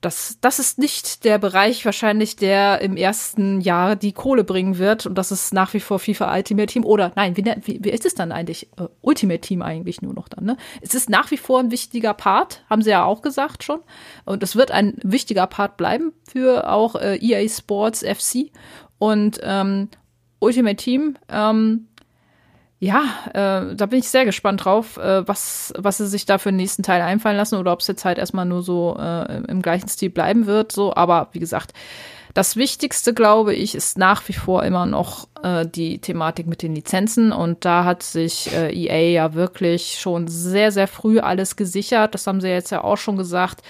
das, 0.00 0.38
das 0.40 0.58
ist 0.58 0.78
nicht 0.78 1.24
der 1.24 1.38
Bereich 1.38 1.84
wahrscheinlich, 1.84 2.36
der 2.36 2.80
im 2.80 2.96
ersten 2.96 3.60
Jahr 3.60 3.96
die 3.96 4.12
Kohle 4.12 4.44
bringen 4.44 4.78
wird. 4.78 5.04
Und 5.04 5.16
das 5.16 5.30
ist 5.30 5.52
nach 5.52 5.74
wie 5.74 5.80
vor 5.80 5.98
FIFA 5.98 6.34
Ultimate 6.34 6.72
Team. 6.72 6.84
Oder 6.84 7.12
nein, 7.16 7.36
wie, 7.36 7.44
wie, 7.44 7.84
wie 7.84 7.90
ist 7.90 8.06
es 8.06 8.14
dann 8.14 8.32
eigentlich? 8.32 8.70
Uh, 8.80 8.88
Ultimate 9.02 9.40
Team 9.40 9.60
eigentlich 9.60 10.00
nur 10.00 10.14
noch 10.14 10.28
dann, 10.28 10.44
ne? 10.44 10.56
Es 10.80 10.94
ist 10.94 11.10
nach 11.10 11.30
wie 11.30 11.36
vor 11.36 11.60
ein 11.60 11.70
wichtiger 11.70 12.14
Part, 12.14 12.64
haben 12.70 12.82
sie 12.82 12.90
ja 12.90 13.04
auch 13.04 13.20
gesagt 13.20 13.62
schon. 13.62 13.80
Und 14.24 14.42
es 14.42 14.56
wird 14.56 14.70
ein 14.70 14.94
wichtiger 15.02 15.46
Part 15.46 15.76
bleiben 15.76 16.12
für 16.26 16.70
auch 16.70 16.94
äh, 16.94 17.16
EA 17.16 17.46
Sports 17.48 18.02
FC. 18.02 18.50
Und 18.98 19.40
ähm, 19.42 19.88
Ultimate 20.38 20.76
Team, 20.76 21.18
ähm, 21.28 21.88
ja, 22.80 23.02
äh, 23.34 23.76
da 23.76 23.86
bin 23.86 23.98
ich 23.98 24.08
sehr 24.08 24.24
gespannt 24.24 24.64
drauf, 24.64 24.96
äh, 24.96 25.28
was, 25.28 25.72
was 25.76 25.98
sie 25.98 26.06
sich 26.06 26.24
da 26.24 26.38
für 26.38 26.48
den 26.48 26.56
nächsten 26.56 26.82
Teil 26.82 27.02
einfallen 27.02 27.36
lassen 27.36 27.56
oder 27.56 27.72
ob 27.72 27.80
es 27.80 27.86
jetzt 27.86 28.06
halt 28.06 28.16
erstmal 28.16 28.46
nur 28.46 28.62
so 28.62 28.96
äh, 28.98 29.42
im 29.48 29.60
gleichen 29.60 29.88
Stil 29.88 30.08
bleiben 30.08 30.46
wird. 30.46 30.72
So, 30.72 30.94
aber 30.94 31.28
wie 31.32 31.40
gesagt, 31.40 31.74
das 32.32 32.56
Wichtigste, 32.56 33.12
glaube 33.12 33.54
ich, 33.54 33.74
ist 33.74 33.98
nach 33.98 34.26
wie 34.28 34.32
vor 34.32 34.62
immer 34.64 34.86
noch 34.86 35.28
äh, 35.42 35.66
die 35.66 35.98
Thematik 35.98 36.46
mit 36.46 36.62
den 36.62 36.74
Lizenzen. 36.74 37.32
Und 37.32 37.64
da 37.64 37.84
hat 37.84 38.02
sich 38.02 38.50
äh, 38.54 38.72
EA 38.72 39.10
ja 39.10 39.34
wirklich 39.34 39.98
schon 40.00 40.28
sehr, 40.28 40.72
sehr 40.72 40.86
früh 40.86 41.18
alles 41.18 41.56
gesichert. 41.56 42.14
Das 42.14 42.26
haben 42.26 42.40
sie 42.40 42.48
jetzt 42.48 42.70
ja 42.70 42.82
auch 42.84 42.96
schon 42.96 43.16
gesagt. 43.16 43.62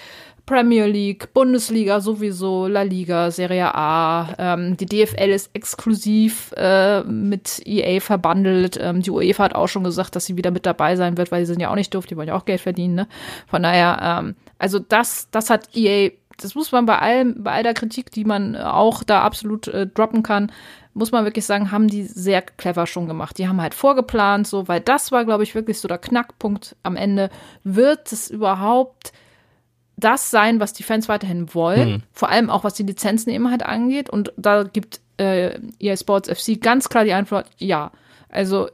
Premier 0.50 0.86
League, 0.86 1.32
Bundesliga 1.32 2.00
sowieso, 2.00 2.66
La 2.66 2.82
Liga, 2.82 3.30
Serie 3.30 3.72
A. 3.72 4.34
Ähm, 4.36 4.76
die 4.76 4.86
DFL 4.86 5.30
ist 5.30 5.50
exklusiv 5.52 6.52
äh, 6.56 7.04
mit 7.04 7.62
EA 7.64 8.00
verbandelt. 8.00 8.76
Ähm, 8.82 9.00
die 9.00 9.12
UEFA 9.12 9.44
hat 9.44 9.54
auch 9.54 9.68
schon 9.68 9.84
gesagt, 9.84 10.16
dass 10.16 10.26
sie 10.26 10.36
wieder 10.36 10.50
mit 10.50 10.66
dabei 10.66 10.96
sein 10.96 11.16
wird, 11.16 11.30
weil 11.30 11.46
sie 11.46 11.52
sind 11.52 11.60
ja 11.60 11.70
auch 11.70 11.76
nicht 11.76 11.94
doof, 11.94 12.06
die 12.06 12.16
wollen 12.16 12.26
ja 12.26 12.34
auch 12.34 12.46
Geld 12.46 12.60
verdienen. 12.60 12.96
Ne? 12.96 13.08
Von 13.46 13.62
daher, 13.62 14.00
ähm, 14.02 14.34
also 14.58 14.80
das, 14.80 15.28
das 15.30 15.50
hat 15.50 15.68
EA, 15.76 16.10
das 16.36 16.56
muss 16.56 16.72
man 16.72 16.84
bei 16.84 16.98
allem, 16.98 17.44
bei 17.44 17.52
all 17.52 17.62
der 17.62 17.74
Kritik, 17.74 18.10
die 18.10 18.24
man 18.24 18.56
auch 18.56 19.04
da 19.04 19.22
absolut 19.22 19.68
äh, 19.68 19.86
droppen 19.86 20.24
kann, 20.24 20.50
muss 20.94 21.12
man 21.12 21.24
wirklich 21.24 21.46
sagen, 21.46 21.70
haben 21.70 21.86
die 21.86 22.02
sehr 22.02 22.42
clever 22.42 22.88
schon 22.88 23.06
gemacht. 23.06 23.38
Die 23.38 23.46
haben 23.46 23.62
halt 23.62 23.74
vorgeplant, 23.74 24.48
so, 24.48 24.66
weil 24.66 24.80
das 24.80 25.12
war, 25.12 25.24
glaube 25.24 25.44
ich, 25.44 25.54
wirklich 25.54 25.78
so 25.78 25.86
der 25.86 25.98
Knackpunkt 25.98 26.74
am 26.82 26.96
Ende. 26.96 27.30
Wird 27.62 28.10
es 28.10 28.28
überhaupt 28.28 29.12
das 30.00 30.30
sein, 30.30 30.60
was 30.60 30.72
die 30.72 30.82
Fans 30.82 31.08
weiterhin 31.08 31.54
wollen, 31.54 31.90
mhm. 31.90 32.02
vor 32.12 32.28
allem 32.28 32.50
auch 32.50 32.64
was 32.64 32.74
die 32.74 32.82
Lizenzen 32.82 33.30
eben 33.30 33.50
halt 33.50 33.64
angeht. 33.64 34.10
Und 34.10 34.32
da 34.36 34.64
gibt 34.64 35.00
äh, 35.18 35.58
EA 35.78 35.96
Sports 35.96 36.28
FC 36.28 36.60
ganz 36.60 36.88
klar 36.88 37.04
die 37.04 37.12
Antwort, 37.12 37.46
ja. 37.58 37.92
Also 38.28 38.68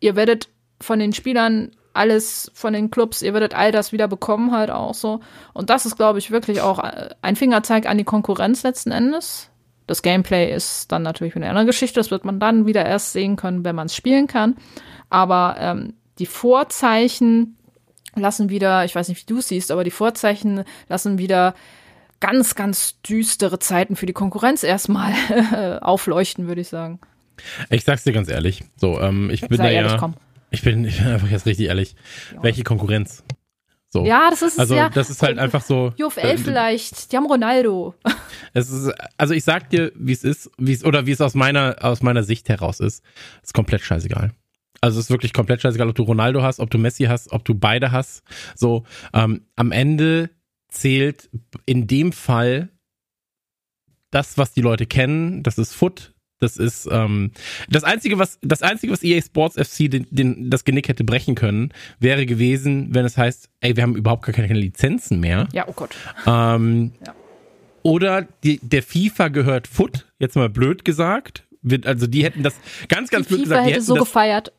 ihr 0.00 0.16
werdet 0.16 0.48
von 0.80 0.98
den 0.98 1.12
Spielern 1.12 1.70
alles 1.94 2.50
von 2.54 2.72
den 2.72 2.90
Clubs, 2.90 3.22
ihr 3.22 3.34
werdet 3.34 3.54
all 3.54 3.70
das 3.70 3.92
wieder 3.92 4.08
bekommen 4.08 4.52
halt 4.52 4.70
auch 4.70 4.94
so. 4.94 5.20
Und 5.52 5.70
das 5.70 5.86
ist, 5.86 5.96
glaube 5.96 6.18
ich, 6.18 6.30
wirklich 6.30 6.60
auch 6.60 6.78
äh, 6.82 7.10
ein 7.22 7.36
Fingerzeig 7.36 7.86
an 7.86 7.98
die 7.98 8.04
Konkurrenz 8.04 8.62
letzten 8.62 8.90
Endes. 8.90 9.50
Das 9.86 10.02
Gameplay 10.02 10.54
ist 10.54 10.90
dann 10.90 11.02
natürlich 11.02 11.36
eine 11.36 11.48
andere 11.48 11.66
Geschichte. 11.66 12.00
Das 12.00 12.10
wird 12.10 12.24
man 12.24 12.40
dann 12.40 12.66
wieder 12.66 12.86
erst 12.86 13.12
sehen 13.12 13.36
können, 13.36 13.64
wenn 13.64 13.76
man 13.76 13.86
es 13.86 13.96
spielen 13.96 14.26
kann. 14.26 14.56
Aber 15.10 15.56
ähm, 15.58 15.94
die 16.18 16.26
Vorzeichen 16.26 17.56
lassen 18.14 18.50
wieder, 18.50 18.84
ich 18.84 18.94
weiß 18.94 19.08
nicht, 19.08 19.22
wie 19.22 19.34
du 19.34 19.40
siehst, 19.40 19.70
aber 19.70 19.84
die 19.84 19.90
Vorzeichen 19.90 20.64
lassen 20.88 21.18
wieder 21.18 21.54
ganz, 22.20 22.54
ganz 22.54 23.00
düstere 23.02 23.58
Zeiten 23.58 23.96
für 23.96 24.06
die 24.06 24.12
Konkurrenz 24.12 24.62
erstmal 24.62 25.12
aufleuchten, 25.80 26.46
würde 26.46 26.60
ich 26.60 26.68
sagen. 26.68 27.00
Ich 27.70 27.84
sag's 27.84 28.04
dir 28.04 28.12
ganz 28.12 28.28
ehrlich. 28.28 28.62
So, 28.76 29.00
ähm, 29.00 29.30
ich 29.30 29.40
bin 29.40 29.58
da 29.58 29.68
ehrlich, 29.68 29.92
ja. 29.92 29.98
Komm. 29.98 30.14
Ich 30.50 30.62
bin, 30.62 30.84
ich 30.84 30.98
bin 30.98 31.08
einfach 31.08 31.30
jetzt 31.30 31.46
richtig 31.46 31.66
ehrlich. 31.66 31.96
Ja. 32.34 32.42
Welche 32.42 32.62
Konkurrenz? 32.62 33.24
So. 33.88 34.06
Ja, 34.06 34.30
das 34.30 34.40
ist 34.40 34.58
also 34.58 34.74
ja. 34.74 34.88
das 34.88 35.10
ist 35.10 35.22
halt 35.22 35.38
einfach 35.38 35.62
so. 35.62 35.92
JFL 35.96 36.20
äh, 36.20 36.38
vielleicht, 36.38 37.12
die 37.12 37.16
haben 37.16 37.26
Ronaldo. 37.26 37.94
Es 38.54 38.68
ist, 38.68 38.92
also 39.16 39.32
ich 39.32 39.44
sag 39.44 39.70
dir, 39.70 39.92
wie 39.94 40.12
es 40.12 40.24
ist, 40.24 40.50
wie 40.58 40.72
es 40.72 40.84
oder 40.84 41.06
wie 41.06 41.12
es 41.12 41.22
aus 41.22 41.32
meiner 41.32 41.76
aus 41.80 42.02
meiner 42.02 42.22
Sicht 42.22 42.50
heraus 42.50 42.80
ist, 42.80 43.02
ist 43.42 43.54
komplett 43.54 43.80
scheißegal. 43.80 44.32
Also 44.82 44.98
es 44.98 45.06
ist 45.06 45.10
wirklich 45.10 45.32
komplett 45.32 45.62
scheißegal, 45.62 45.88
ob 45.88 45.94
du 45.94 46.02
Ronaldo 46.02 46.42
hast, 46.42 46.58
ob 46.58 46.68
du 46.68 46.76
Messi 46.76 47.04
hast, 47.04 47.32
ob 47.32 47.44
du 47.44 47.54
beide 47.54 47.92
hast. 47.92 48.24
So, 48.56 48.84
ähm, 49.14 49.42
am 49.54 49.70
Ende 49.70 50.30
zählt 50.68 51.30
in 51.66 51.86
dem 51.86 52.12
Fall 52.12 52.68
das, 54.10 54.36
was 54.36 54.52
die 54.52 54.60
Leute 54.60 54.86
kennen, 54.86 55.44
das 55.44 55.56
ist 55.56 55.72
Foot, 55.72 56.12
das 56.40 56.56
ist 56.56 56.88
ähm, 56.90 57.30
das 57.70 57.84
einzige, 57.84 58.18
was 58.18 58.40
das 58.42 58.62
einzige, 58.62 58.92
was 58.92 59.04
EA 59.04 59.22
Sports 59.22 59.54
FC 59.54 59.88
den, 59.88 60.08
den, 60.10 60.50
das 60.50 60.64
Genick 60.64 60.88
hätte 60.88 61.04
brechen 61.04 61.36
können, 61.36 61.72
wäre 62.00 62.26
gewesen, 62.26 62.88
wenn 62.92 63.04
es 63.04 63.16
heißt, 63.16 63.48
ey, 63.60 63.76
wir 63.76 63.84
haben 63.84 63.94
überhaupt 63.94 64.24
gar 64.24 64.34
keine 64.34 64.52
Lizenzen 64.52 65.20
mehr. 65.20 65.48
Ja, 65.52 65.68
oh 65.68 65.72
Gott. 65.72 65.94
Ähm, 66.26 66.92
ja. 67.06 67.14
Oder 67.84 68.26
die, 68.42 68.58
der 68.60 68.82
FIFA 68.82 69.28
gehört 69.28 69.68
Foot, 69.68 70.06
jetzt 70.18 70.34
mal 70.34 70.48
blöd 70.48 70.84
gesagt, 70.84 71.44
also 71.84 72.06
die 72.06 72.24
hätten 72.24 72.42
das 72.42 72.54
ganz, 72.88 73.10
ganz 73.10 73.28
blöd 73.28 73.42
gesagt. 73.42 73.66
Die 73.66 73.72
hätte 73.72 73.82
so 73.82 73.94
das, 73.94 74.04
gefeiert. 74.04 74.52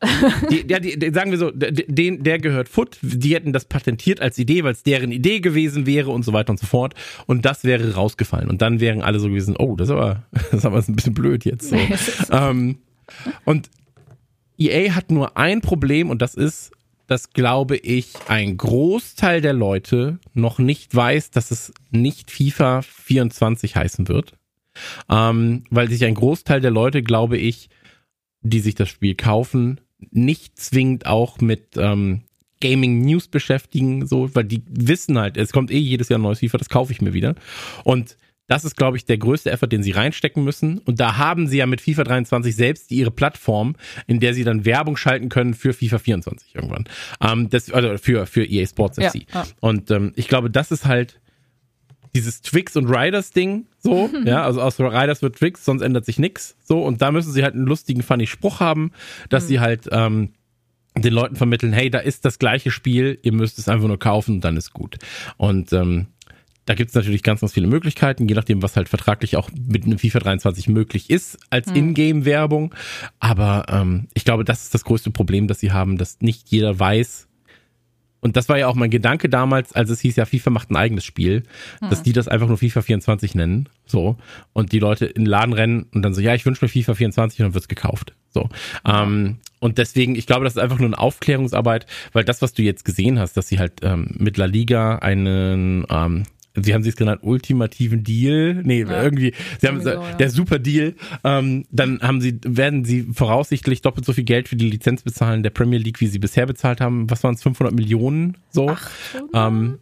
Die, 0.50 0.64
ja, 0.68 0.78
die, 0.80 1.10
sagen 1.12 1.30
wir 1.30 1.38
so, 1.38 1.50
den, 1.50 2.22
der 2.22 2.38
gehört 2.38 2.68
Foot, 2.68 2.98
die 3.02 3.34
hätten 3.34 3.52
das 3.52 3.66
patentiert 3.66 4.20
als 4.20 4.38
Idee, 4.38 4.64
weil 4.64 4.72
es 4.72 4.82
deren 4.82 5.12
Idee 5.12 5.40
gewesen 5.40 5.86
wäre 5.86 6.10
und 6.10 6.24
so 6.24 6.32
weiter 6.32 6.50
und 6.50 6.58
so 6.58 6.66
fort. 6.66 6.94
Und 7.26 7.44
das 7.44 7.64
wäre 7.64 7.94
rausgefallen. 7.94 8.48
Und 8.48 8.62
dann 8.62 8.80
wären 8.80 9.02
alle 9.02 9.20
so 9.20 9.28
gewesen, 9.28 9.56
oh, 9.58 9.76
das 9.76 9.88
ist 9.88 9.92
aber, 9.92 10.22
das 10.32 10.52
ist 10.52 10.66
aber 10.66 10.78
ein 10.78 10.96
bisschen 10.96 11.14
blöd 11.14 11.44
jetzt. 11.44 11.68
So. 11.68 11.76
ähm, 12.32 12.78
und 13.44 13.70
EA 14.56 14.94
hat 14.94 15.10
nur 15.10 15.36
ein 15.36 15.60
Problem 15.60 16.10
und 16.10 16.22
das 16.22 16.34
ist, 16.34 16.70
dass, 17.06 17.34
glaube 17.34 17.76
ich, 17.76 18.14
ein 18.28 18.56
Großteil 18.56 19.42
der 19.42 19.52
Leute 19.52 20.18
noch 20.32 20.58
nicht 20.58 20.94
weiß, 20.94 21.32
dass 21.32 21.50
es 21.50 21.74
nicht 21.90 22.30
FIFA 22.30 22.80
24 22.80 23.76
heißen 23.76 24.08
wird 24.08 24.32
ähm, 25.10 25.64
weil 25.70 25.88
sich 25.88 26.04
ein 26.04 26.14
Großteil 26.14 26.60
der 26.60 26.70
Leute, 26.70 27.02
glaube 27.02 27.38
ich, 27.38 27.68
die 28.42 28.60
sich 28.60 28.74
das 28.74 28.88
Spiel 28.88 29.14
kaufen, 29.14 29.80
nicht 30.10 30.58
zwingend 30.58 31.06
auch 31.06 31.40
mit 31.40 31.76
ähm, 31.76 32.22
Gaming 32.60 33.02
News 33.02 33.28
beschäftigen, 33.28 34.06
so, 34.06 34.34
weil 34.34 34.44
die 34.44 34.62
wissen 34.68 35.18
halt, 35.18 35.36
es 35.36 35.52
kommt 35.52 35.70
eh 35.70 35.78
jedes 35.78 36.08
Jahr 36.08 36.18
ein 36.18 36.22
neues 36.22 36.40
FIFA, 36.40 36.58
das 36.58 36.68
kaufe 36.68 36.92
ich 36.92 37.00
mir 37.00 37.12
wieder. 37.12 37.34
Und 37.84 38.16
das 38.46 38.64
ist, 38.64 38.76
glaube 38.76 38.96
ich, 38.96 39.06
der 39.06 39.16
größte 39.16 39.50
Effort, 39.50 39.68
den 39.68 39.82
sie 39.82 39.92
reinstecken 39.92 40.44
müssen. 40.44 40.78
Und 40.78 41.00
da 41.00 41.16
haben 41.16 41.46
sie 41.46 41.58
ja 41.58 41.66
mit 41.66 41.80
FIFA 41.80 42.04
23 42.04 42.54
selbst 42.54 42.90
ihre 42.90 43.10
Plattform, 43.10 43.74
in 44.06 44.20
der 44.20 44.34
sie 44.34 44.44
dann 44.44 44.64
Werbung 44.66 44.96
schalten 44.96 45.30
können 45.30 45.54
für 45.54 45.72
FIFA 45.72 45.98
24 45.98 46.54
irgendwann. 46.54 46.84
Ähm, 47.22 47.48
das, 47.48 47.70
also 47.70 47.96
für, 47.96 48.26
für 48.26 48.44
EA 48.44 48.66
Sports 48.66 48.98
FC. 48.98 49.14
Ja, 49.14 49.20
ja. 49.32 49.46
Und 49.60 49.90
ähm, 49.90 50.12
ich 50.16 50.28
glaube, 50.28 50.50
das 50.50 50.70
ist 50.70 50.84
halt 50.84 51.20
dieses 52.14 52.42
Twix 52.42 52.76
und 52.76 52.86
Riders 52.86 53.30
Ding, 53.30 53.66
so, 53.84 54.10
ja, 54.24 54.42
also 54.42 54.60
aus 54.62 54.80
Riders 54.80 55.22
wird 55.22 55.36
Twix, 55.36 55.64
sonst 55.64 55.82
ändert 55.82 56.06
sich 56.06 56.18
nix, 56.18 56.56
so, 56.64 56.82
und 56.82 57.02
da 57.02 57.12
müssen 57.12 57.30
sie 57.30 57.44
halt 57.44 57.54
einen 57.54 57.66
lustigen, 57.66 58.02
funny 58.02 58.26
Spruch 58.26 58.58
haben, 58.58 58.90
dass 59.28 59.44
mhm. 59.44 59.48
sie 59.48 59.60
halt 59.60 59.88
ähm, 59.92 60.30
den 60.96 61.12
Leuten 61.12 61.36
vermitteln, 61.36 61.72
hey, 61.72 61.90
da 61.90 61.98
ist 61.98 62.24
das 62.24 62.38
gleiche 62.38 62.70
Spiel, 62.70 63.18
ihr 63.22 63.32
müsst 63.32 63.58
es 63.58 63.68
einfach 63.68 63.86
nur 63.86 63.98
kaufen 63.98 64.36
und 64.36 64.40
dann 64.44 64.56
ist 64.56 64.72
gut. 64.72 64.96
Und 65.36 65.72
ähm, 65.72 66.06
da 66.66 66.74
gibt's 66.74 66.94
natürlich 66.94 67.22
ganz, 67.22 67.40
ganz 67.40 67.52
viele 67.52 67.66
Möglichkeiten, 67.66 68.26
je 68.26 68.34
nachdem, 68.34 68.62
was 68.62 68.76
halt 68.76 68.88
vertraglich 68.88 69.36
auch 69.36 69.50
mit 69.54 69.84
einem 69.84 69.98
FIFA 69.98 70.20
23 70.20 70.68
möglich 70.68 71.10
ist 71.10 71.38
als 71.50 71.68
mhm. 71.68 71.76
Ingame-Werbung. 71.76 72.74
Aber 73.18 73.66
ähm, 73.68 74.08
ich 74.14 74.24
glaube, 74.24 74.44
das 74.44 74.62
ist 74.62 74.74
das 74.74 74.84
größte 74.84 75.10
Problem, 75.10 75.46
das 75.46 75.60
sie 75.60 75.72
haben, 75.72 75.98
dass 75.98 76.20
nicht 76.20 76.48
jeder 76.48 76.78
weiß, 76.78 77.28
und 78.24 78.36
das 78.36 78.48
war 78.48 78.56
ja 78.56 78.68
auch 78.68 78.74
mein 78.74 78.88
Gedanke 78.88 79.28
damals, 79.28 79.74
als 79.74 79.90
es 79.90 80.00
hieß 80.00 80.16
ja, 80.16 80.24
FIFA 80.24 80.48
macht 80.48 80.70
ein 80.70 80.76
eigenes 80.76 81.04
Spiel, 81.04 81.42
mhm. 81.82 81.90
dass 81.90 82.02
die 82.02 82.14
das 82.14 82.26
einfach 82.26 82.48
nur 82.48 82.56
FIFA 82.56 82.80
24 82.80 83.34
nennen. 83.34 83.68
So. 83.84 84.16
Und 84.54 84.72
die 84.72 84.78
Leute 84.78 85.04
in 85.04 85.24
den 85.24 85.26
Laden 85.26 85.52
rennen 85.52 85.84
und 85.92 86.00
dann 86.00 86.14
so, 86.14 86.22
ja, 86.22 86.34
ich 86.34 86.46
wünsche 86.46 86.64
mir 86.64 86.70
FIFA 86.70 86.94
24 86.94 87.40
und 87.40 87.44
dann 87.44 87.54
wird's 87.54 87.68
gekauft. 87.68 88.14
So. 88.30 88.48
Ähm, 88.86 89.40
und 89.60 89.76
deswegen, 89.76 90.16
ich 90.16 90.26
glaube, 90.26 90.44
das 90.44 90.56
ist 90.56 90.62
einfach 90.62 90.78
nur 90.78 90.88
eine 90.88 90.98
Aufklärungsarbeit, 90.98 91.84
weil 92.14 92.24
das, 92.24 92.40
was 92.40 92.54
du 92.54 92.62
jetzt 92.62 92.86
gesehen 92.86 93.18
hast, 93.18 93.36
dass 93.36 93.48
sie 93.48 93.58
halt 93.58 93.80
ähm, 93.82 94.14
mit 94.18 94.38
La 94.38 94.46
Liga 94.46 94.96
einen 95.00 95.84
ähm, 95.90 96.22
Sie 96.56 96.72
haben 96.72 96.84
sich 96.84 96.94
genannt, 96.94 97.20
ultimativen 97.24 98.04
Deal. 98.04 98.62
Nee, 98.62 98.82
ja. 98.82 99.02
irgendwie, 99.02 99.34
sie 99.60 99.66
haben 99.66 99.80
so, 99.82 99.90
ja. 99.90 100.12
der 100.12 100.30
Super 100.30 100.60
Deal. 100.60 100.94
Ähm, 101.24 101.64
dann 101.70 102.00
haben 102.00 102.20
sie, 102.20 102.38
werden 102.44 102.84
sie 102.84 103.08
voraussichtlich 103.12 103.82
doppelt 103.82 104.06
so 104.06 104.12
viel 104.12 104.24
Geld 104.24 104.48
für 104.48 104.56
die 104.56 104.70
Lizenz 104.70 105.02
bezahlen 105.02 105.42
der 105.42 105.50
Premier 105.50 105.78
League, 105.78 106.00
wie 106.00 106.06
sie 106.06 106.20
bisher 106.20 106.46
bezahlt 106.46 106.80
haben. 106.80 107.10
Was 107.10 107.24
waren 107.24 107.34
es, 107.34 107.42
500 107.42 107.74
Millionen? 107.74 108.36
So. 108.50 108.76
Ähm, 109.34 109.78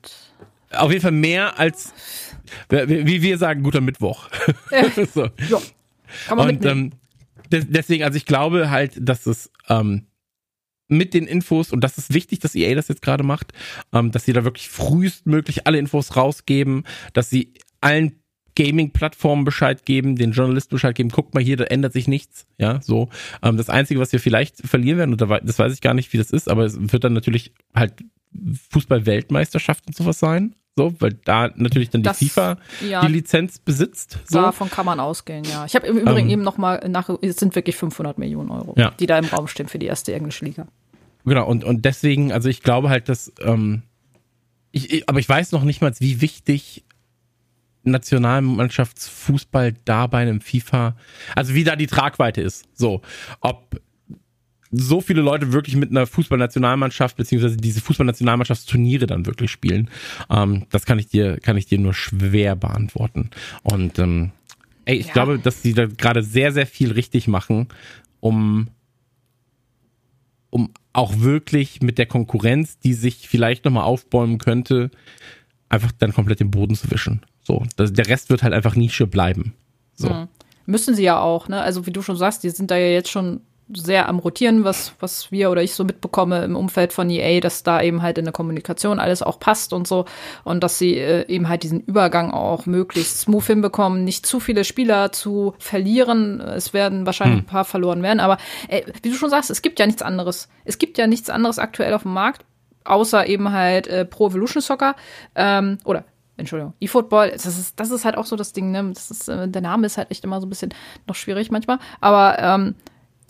auf 0.70 0.90
jeden 0.90 1.02
Fall 1.02 1.12
mehr 1.12 1.58
als, 1.58 1.92
wie 2.70 3.20
wir 3.20 3.36
sagen, 3.36 3.62
guter 3.62 3.82
Mittwoch. 3.82 4.30
so. 5.14 5.24
Ja. 5.24 5.60
Kann 6.26 6.38
man 6.38 6.48
Und 6.48 6.64
ähm, 6.64 6.92
deswegen, 7.50 8.04
also 8.04 8.16
ich 8.16 8.24
glaube 8.24 8.70
halt, 8.70 8.92
dass 8.98 9.26
es 9.26 9.50
ähm, 9.68 10.06
mit 10.92 11.14
den 11.14 11.26
Infos, 11.26 11.72
und 11.72 11.82
das 11.82 11.98
ist 11.98 12.14
wichtig, 12.14 12.38
dass 12.40 12.54
EA 12.54 12.74
das 12.74 12.88
jetzt 12.88 13.02
gerade 13.02 13.24
macht, 13.24 13.52
ähm, 13.92 14.10
dass 14.10 14.24
sie 14.24 14.32
da 14.32 14.44
wirklich 14.44 14.68
frühestmöglich 14.68 15.66
alle 15.66 15.78
Infos 15.78 16.16
rausgeben, 16.16 16.84
dass 17.12 17.30
sie 17.30 17.54
allen 17.80 18.22
Gaming-Plattformen 18.54 19.44
Bescheid 19.44 19.84
geben, 19.86 20.16
den 20.16 20.32
Journalisten 20.32 20.74
Bescheid 20.74 20.94
geben, 20.94 21.08
guckt 21.08 21.34
mal 21.34 21.42
hier, 21.42 21.56
da 21.56 21.64
ändert 21.64 21.92
sich 21.92 22.06
nichts. 22.06 22.46
Ja, 22.58 22.80
so. 22.82 23.08
Ähm, 23.42 23.56
das 23.56 23.70
Einzige, 23.70 24.00
was 24.00 24.12
wir 24.12 24.20
vielleicht 24.20 24.58
verlieren 24.58 24.98
werden, 24.98 25.12
und 25.12 25.20
das 25.20 25.58
weiß 25.58 25.72
ich 25.72 25.80
gar 25.80 25.94
nicht, 25.94 26.12
wie 26.12 26.18
das 26.18 26.30
ist, 26.30 26.48
aber 26.48 26.64
es 26.64 26.76
wird 26.78 27.04
dann 27.04 27.14
natürlich 27.14 27.54
halt 27.74 27.94
Fußball-Weltmeisterschaft 28.70 29.86
und 29.86 29.96
sowas 29.96 30.18
sein. 30.18 30.54
So, 30.74 30.94
weil 31.00 31.12
da 31.24 31.50
natürlich 31.54 31.90
dann 31.90 32.00
die 32.02 32.08
das, 32.08 32.18
FIFA 32.18 32.56
ja, 32.88 33.04
die 33.04 33.12
Lizenz 33.12 33.58
besitzt. 33.58 34.18
So. 34.24 34.40
Davon 34.40 34.70
kann 34.70 34.86
man 34.86 35.00
ausgehen, 35.00 35.44
ja. 35.44 35.66
Ich 35.66 35.74
habe 35.74 35.86
im 35.86 35.98
Übrigen 35.98 36.28
ähm, 36.28 36.32
eben 36.32 36.42
nochmal 36.42 36.88
nach, 36.88 37.10
es 37.20 37.36
sind 37.36 37.54
wirklich 37.54 37.76
500 37.76 38.16
Millionen 38.16 38.50
Euro, 38.50 38.74
ja. 38.78 38.90
die 38.98 39.06
da 39.06 39.18
im 39.18 39.26
Raum 39.26 39.48
stehen 39.48 39.68
für 39.68 39.78
die 39.78 39.84
erste 39.84 40.14
englische 40.14 40.46
Liga. 40.46 40.66
Genau, 41.24 41.46
und, 41.46 41.64
und 41.64 41.84
deswegen, 41.84 42.32
also 42.32 42.48
ich 42.48 42.62
glaube 42.62 42.88
halt, 42.88 43.08
dass, 43.08 43.32
ähm, 43.42 43.82
ich, 44.72 45.08
aber 45.08 45.20
ich 45.20 45.28
weiß 45.28 45.52
noch 45.52 45.64
nicht 45.64 45.80
mal, 45.80 45.92
wie 45.98 46.20
wichtig 46.20 46.84
Nationalmannschaftsfußball 47.84 49.74
da 49.84 50.06
bei 50.06 50.18
einem 50.18 50.40
FIFA, 50.40 50.96
also 51.34 51.54
wie 51.54 51.64
da 51.64 51.76
die 51.76 51.86
Tragweite 51.86 52.40
ist. 52.40 52.66
So, 52.74 53.02
ob 53.40 53.80
so 54.70 55.00
viele 55.02 55.20
Leute 55.20 55.52
wirklich 55.52 55.76
mit 55.76 55.90
einer 55.90 56.06
Fußballnationalmannschaft 56.06 57.16
beziehungsweise 57.16 57.58
diese 57.58 57.82
Fußballnationalmannschaftsturniere 57.82 59.06
dann 59.06 59.26
wirklich 59.26 59.50
spielen, 59.50 59.90
ähm, 60.30 60.66
das 60.70 60.86
kann 60.86 60.98
ich 60.98 61.08
dir 61.08 61.38
kann 61.38 61.56
ich 61.56 61.66
dir 61.66 61.78
nur 61.78 61.92
schwer 61.94 62.56
beantworten. 62.56 63.30
Und 63.62 63.98
ähm, 63.98 64.30
ey, 64.86 64.96
ich 64.96 65.08
ja. 65.08 65.12
glaube, 65.12 65.38
dass 65.38 65.62
sie 65.62 65.74
da 65.74 65.86
gerade 65.86 66.22
sehr 66.22 66.52
sehr 66.52 66.66
viel 66.66 66.92
richtig 66.92 67.28
machen, 67.28 67.68
um 68.20 68.68
um 70.52 70.70
auch 70.92 71.20
wirklich 71.20 71.80
mit 71.80 71.96
der 71.96 72.04
Konkurrenz, 72.04 72.78
die 72.78 72.92
sich 72.92 73.26
vielleicht 73.26 73.64
nochmal 73.64 73.84
aufbäumen 73.84 74.36
könnte, 74.36 74.90
einfach 75.70 75.92
dann 75.92 76.12
komplett 76.12 76.40
den 76.40 76.50
Boden 76.50 76.76
zu 76.76 76.90
wischen. 76.90 77.22
So, 77.42 77.64
das, 77.76 77.94
der 77.94 78.06
Rest 78.06 78.28
wird 78.28 78.42
halt 78.42 78.52
einfach 78.52 78.76
Nische 78.76 79.06
bleiben. 79.06 79.54
So. 79.94 80.10
Mhm. 80.10 80.28
Müssen 80.66 80.94
sie 80.94 81.02
ja 81.02 81.18
auch, 81.20 81.48
ne? 81.48 81.62
Also 81.62 81.86
wie 81.86 81.90
du 81.90 82.02
schon 82.02 82.16
sagst, 82.16 82.44
die 82.44 82.50
sind 82.50 82.70
da 82.70 82.76
ja 82.76 82.88
jetzt 82.88 83.10
schon 83.10 83.40
sehr 83.74 84.08
am 84.08 84.18
Rotieren, 84.18 84.64
was, 84.64 84.94
was 85.00 85.30
wir 85.30 85.50
oder 85.50 85.62
ich 85.62 85.74
so 85.74 85.84
mitbekomme 85.84 86.44
im 86.44 86.56
Umfeld 86.56 86.92
von 86.92 87.08
EA, 87.10 87.40
dass 87.40 87.62
da 87.62 87.82
eben 87.82 88.02
halt 88.02 88.18
in 88.18 88.24
der 88.24 88.32
Kommunikation 88.32 88.98
alles 88.98 89.22
auch 89.22 89.38
passt 89.38 89.72
und 89.72 89.86
so 89.86 90.04
und 90.44 90.62
dass 90.62 90.78
sie 90.78 90.96
äh, 90.96 91.26
eben 91.28 91.48
halt 91.48 91.62
diesen 91.62 91.80
Übergang 91.80 92.30
auch 92.30 92.66
möglichst 92.66 93.20
smooth 93.20 93.44
hinbekommen, 93.44 94.04
nicht 94.04 94.26
zu 94.26 94.40
viele 94.40 94.64
Spieler 94.64 95.12
zu 95.12 95.54
verlieren. 95.58 96.40
Es 96.40 96.72
werden 96.72 97.06
wahrscheinlich 97.06 97.38
hm. 97.38 97.44
ein 97.44 97.50
paar 97.50 97.64
verloren 97.64 98.02
werden, 98.02 98.20
aber 98.20 98.38
äh, 98.68 98.82
wie 99.02 99.10
du 99.10 99.16
schon 99.16 99.30
sagst, 99.30 99.50
es 99.50 99.62
gibt 99.62 99.78
ja 99.78 99.86
nichts 99.86 100.02
anderes. 100.02 100.48
Es 100.64 100.78
gibt 100.78 100.98
ja 100.98 101.06
nichts 101.06 101.30
anderes 101.30 101.58
aktuell 101.58 101.94
auf 101.94 102.02
dem 102.02 102.12
Markt, 102.12 102.44
außer 102.84 103.26
eben 103.26 103.52
halt 103.52 103.86
äh, 103.86 104.04
Pro 104.04 104.28
Evolution 104.28 104.62
Soccer 104.62 104.96
ähm, 105.34 105.78
oder 105.84 106.04
Entschuldigung, 106.36 106.72
eFootball, 106.80 107.30
das 107.30 107.46
ist, 107.46 107.78
das 107.78 107.90
ist 107.90 108.04
halt 108.04 108.16
auch 108.16 108.24
so 108.24 108.36
das 108.36 108.52
Ding, 108.52 108.70
ne? 108.70 108.90
Das 108.94 109.10
ist, 109.10 109.28
äh, 109.28 109.48
der 109.48 109.62
Name 109.62 109.86
ist 109.86 109.98
halt 109.98 110.10
echt 110.10 110.24
immer 110.24 110.40
so 110.40 110.46
ein 110.46 110.48
bisschen 110.48 110.74
noch 111.06 111.14
schwierig 111.14 111.50
manchmal. 111.50 111.78
Aber 112.00 112.38
ähm, 112.38 112.74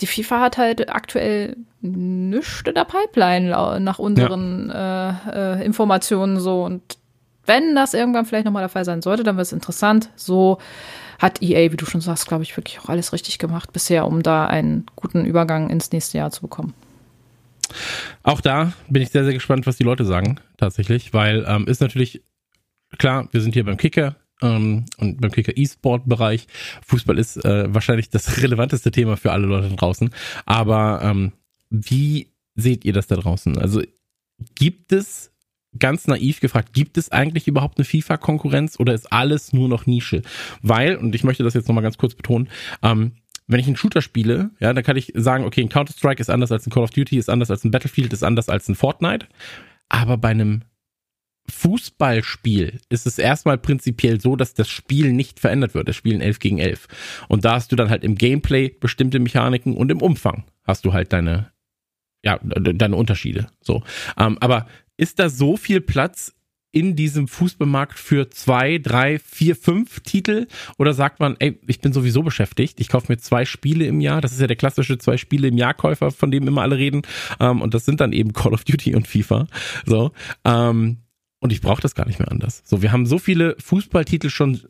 die 0.01 0.07
FIFA 0.07 0.41
hat 0.41 0.59
halt 0.59 0.89
aktuell 0.91 1.57
nichts 1.81 2.63
in 2.65 2.75
der 2.75 2.85
Pipeline 2.85 3.81
nach 3.81 3.99
unseren 3.99 4.69
ja. 4.69 5.21
äh, 5.29 5.61
äh, 5.61 5.65
Informationen 5.65 6.41
so. 6.41 6.65
Und 6.65 6.83
wenn 7.47 7.75
das 7.75 7.95
irgendwann 7.95 8.25
vielleicht 8.25 8.45
nochmal 8.45 8.63
der 8.63 8.69
Fall 8.69 8.85
sein 8.85 9.03
sollte, 9.03 9.25
dann 9.25 9.37
wird 9.37 9.47
es 9.47 9.53
interessant. 9.53 10.11
So 10.17 10.59
hat 11.19 11.43
EA, 11.43 11.71
wie 11.73 11.77
du 11.77 11.87
schon 11.87 12.01
sagst, 12.01 12.27
glaube 12.27 12.43
ich, 12.43 12.57
wirklich 12.57 12.81
auch 12.81 12.89
alles 12.89 13.13
richtig 13.13 13.39
gemacht 13.39 13.73
bisher, 13.73 14.07
um 14.07 14.23
da 14.23 14.47
einen 14.47 14.87
guten 14.97 15.25
Übergang 15.25 15.71
ins 15.71 15.93
nächste 15.93 16.19
Jahr 16.19 16.31
zu 16.31 16.43
bekommen. 16.43 16.75
Auch 18.23 18.41
da 18.41 18.73
bin 18.89 19.03
ich 19.03 19.11
sehr, 19.11 19.25
sehr 19.25 19.33
gespannt, 19.33 19.67
was 19.67 19.77
die 19.77 19.85
Leute 19.85 20.05
sagen, 20.05 20.39
tatsächlich, 20.57 21.15
weil 21.15 21.45
ähm, 21.49 21.67
ist 21.67 21.81
natürlich 21.81 22.23
klar, 22.99 23.29
wir 23.31 23.41
sind 23.41 23.55
hier 23.55 23.65
beim 23.65 23.77
Kicker 23.77 24.17
ähm, 24.43 24.85
und 24.99 25.21
beim 25.21 25.31
Kicker 25.31 25.57
E-Sport-Bereich. 25.57 26.47
Fußball 26.87 27.19
ist 27.19 27.43
äh, 27.45 27.73
wahrscheinlich 27.73 28.11
das 28.11 28.37
relevanteste 28.43 28.91
Thema 28.91 29.17
für 29.17 29.33
alle 29.33 29.47
Leute 29.47 29.75
draußen. 29.75 30.11
Aber 30.45 31.01
ähm, 31.03 31.33
wie 31.71 32.29
seht 32.55 32.85
ihr 32.85 32.93
das 32.93 33.07
da 33.07 33.17
draußen? 33.17 33.59
Also 33.59 33.83
gibt 34.55 34.93
es 34.93 35.33
ganz 35.79 36.07
naiv 36.07 36.41
gefragt, 36.41 36.73
gibt 36.73 36.99
es 36.99 37.11
eigentlich 37.11 37.49
überhaupt 37.49 37.79
eine 37.79 37.85
FIFA-Konkurrenz 37.85 38.79
oder 38.79 38.93
ist 38.93 39.11
alles 39.13 39.53
nur 39.53 39.69
noch 39.69 39.87
Nische? 39.87 40.23
Weil, 40.61 40.97
und 40.97 41.15
ich 41.15 41.25
möchte 41.25 41.45
das 41.45 41.55
jetzt 41.55 41.69
nochmal 41.69 41.83
ganz 41.83 41.97
kurz 41.97 42.15
betonen, 42.15 42.49
ähm, 42.83 43.13
wenn 43.47 43.61
ich 43.61 43.67
einen 43.67 43.77
Shooter 43.77 44.03
spiele, 44.03 44.51
ja, 44.61 44.73
dann 44.73 44.85
kann 44.85 44.97
ich 44.97 45.13
sagen, 45.15 45.45
okay, 45.45 45.63
ein 45.63 45.69
Counter-Strike 45.69 46.21
ist 46.21 46.31
anders 46.31 46.53
als 46.53 46.67
ein 46.67 46.71
Call 46.71 46.85
of 46.85 46.91
Duty, 46.91 47.17
ist 47.19 47.29
anders 47.29 47.51
als 47.51 47.65
ein 47.65 47.71
Battlefield, 47.71 48.13
ist 48.13 48.23
anders 48.23 48.49
als 48.49 48.69
ein 48.69 48.75
Fortnite. 48.75 49.27
Aber 49.89 50.17
bei 50.17 50.29
einem 50.29 50.63
Fußballspiel 51.49 52.81
ist 52.89 53.07
es 53.07 53.19
erstmal 53.19 53.59
prinzipiell 53.59 54.21
so, 54.21 54.37
dass 54.37 54.55
das 54.55 54.69
Spiel 54.69 55.13
nicht 55.13 55.41
verändert 55.41 55.75
wird. 55.75 55.89
Das 55.89 55.97
Spiel 55.97 56.15
in 56.15 56.21
11 56.21 56.39
gegen 56.39 56.59
11. 56.59 56.89
Und 57.29 57.45
da 57.45 57.55
hast 57.55 57.73
du 57.73 57.77
dann 57.77 57.91
halt 57.91 58.05
im 58.05 58.15
Gameplay 58.15 58.69
bestimmte 58.69 59.19
Mechaniken 59.19 59.77
und 59.77 59.91
im 59.91 60.01
Umfang 60.01 60.45
hast 60.65 60.85
du 60.85 60.93
halt 60.93 61.13
deine, 61.13 61.53
ja, 62.25 62.39
deine 62.39 62.97
Unterschiede. 62.97 63.49
So. 63.61 63.83
Ähm, 64.17 64.39
aber 64.41 64.67
ist 64.97 65.19
da 65.19 65.29
so 65.29 65.57
viel 65.57 65.81
Platz 65.81 66.35
in 66.73 66.97
diesem 66.97 67.29
Fußballmarkt 67.29 67.99
für 67.99 68.31
zwei, 68.31 68.79
drei, 68.79 69.19
vier, 69.19 69.55
fünf 69.55 70.01
Titel? 70.01 70.47
Oder 70.79 70.95
sagt 70.95 71.21
man, 71.21 71.37
ey, 71.39 71.61
ich 71.67 71.81
bin 71.81 71.93
sowieso 71.93 72.23
beschäftigt, 72.23 72.81
ich 72.81 72.89
kaufe 72.89 73.13
mir 73.13 73.19
zwei 73.19 73.45
Spiele 73.45 73.85
im 73.85 74.01
Jahr, 74.01 74.21
das 74.21 74.33
ist 74.33 74.41
ja 74.41 74.47
der 74.47 74.57
klassische 74.57 74.97
zwei 74.99 75.19
Spiele 75.19 75.49
im 75.49 75.59
Jahr 75.59 75.75
Käufer, 75.75 76.11
von 76.11 76.31
dem 76.31 76.49
immer 76.49 76.63
alle 76.63 76.79
reden, 76.79 77.03
ähm, 77.41 77.61
und 77.61 77.75
das 77.75 77.85
sind 77.85 78.01
dann 78.01 78.13
eben 78.13 78.33
Call 78.33 78.55
of 78.55 78.65
Duty 78.65 78.95
und 78.95 79.07
FIFA. 79.07 79.47
So, 79.85 80.13
ähm, 80.45 80.99
und 81.43 81.53
ich 81.53 81.61
brauche 81.61 81.83
das 81.83 81.97
gar 81.97 82.07
nicht 82.07 82.21
mehr 82.21 82.31
anders. 82.31 82.63
So, 82.65 82.83
wir 82.83 82.93
haben 82.93 83.05
so 83.05 83.19
viele 83.19 83.57
Fußballtitel 83.59 84.31
schon 84.31 84.61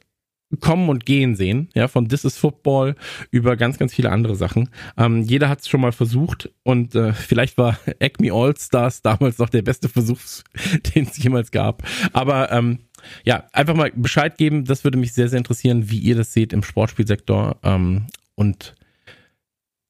kommen 0.61 0.89
und 0.89 1.05
gehen 1.05 1.37
sehen, 1.37 1.69
ja, 1.75 1.87
von 1.87 2.09
This 2.09 2.25
is 2.25 2.39
Football 2.39 2.97
über 3.31 3.57
ganz, 3.57 3.79
ganz 3.79 3.95
viele 3.95 4.11
andere 4.11 4.37
Sachen. 4.37 4.71
Ähm, 4.97 5.23
jeder 5.23 5.51
hat 5.51 5.61
es 5.61 5.69
schon 5.69 5.83
mal 5.83 5.93
versucht 5.93 6.51
und 6.63 6.95
äh, 6.95 7.13
vielleicht 7.13 7.59
war 7.59 7.79
Acme 8.01 8.33
All 8.33 8.57
Stars 8.57 9.03
damals 9.03 9.37
noch 9.37 9.51
der 9.51 9.61
beste 9.63 9.91
Versuch, 9.91 10.19
den 10.95 11.05
es 11.05 11.23
jemals 11.23 11.51
gab. 11.51 11.83
Aber 12.15 12.51
ähm, 12.51 12.79
ja, 13.25 13.45
einfach 13.53 13.75
mal 13.75 13.93
Bescheid 13.95 14.39
geben, 14.39 14.65
das 14.65 14.83
würde 14.83 14.97
mich 14.97 15.13
sehr, 15.13 15.29
sehr 15.29 15.39
interessieren, 15.39 15.91
wie 15.91 15.99
ihr 15.99 16.17
das 16.17 16.33
seht 16.33 16.55
im 16.55 16.63
Sportspielsektor 16.63 17.59
ähm, 17.63 18.07
und 18.35 18.75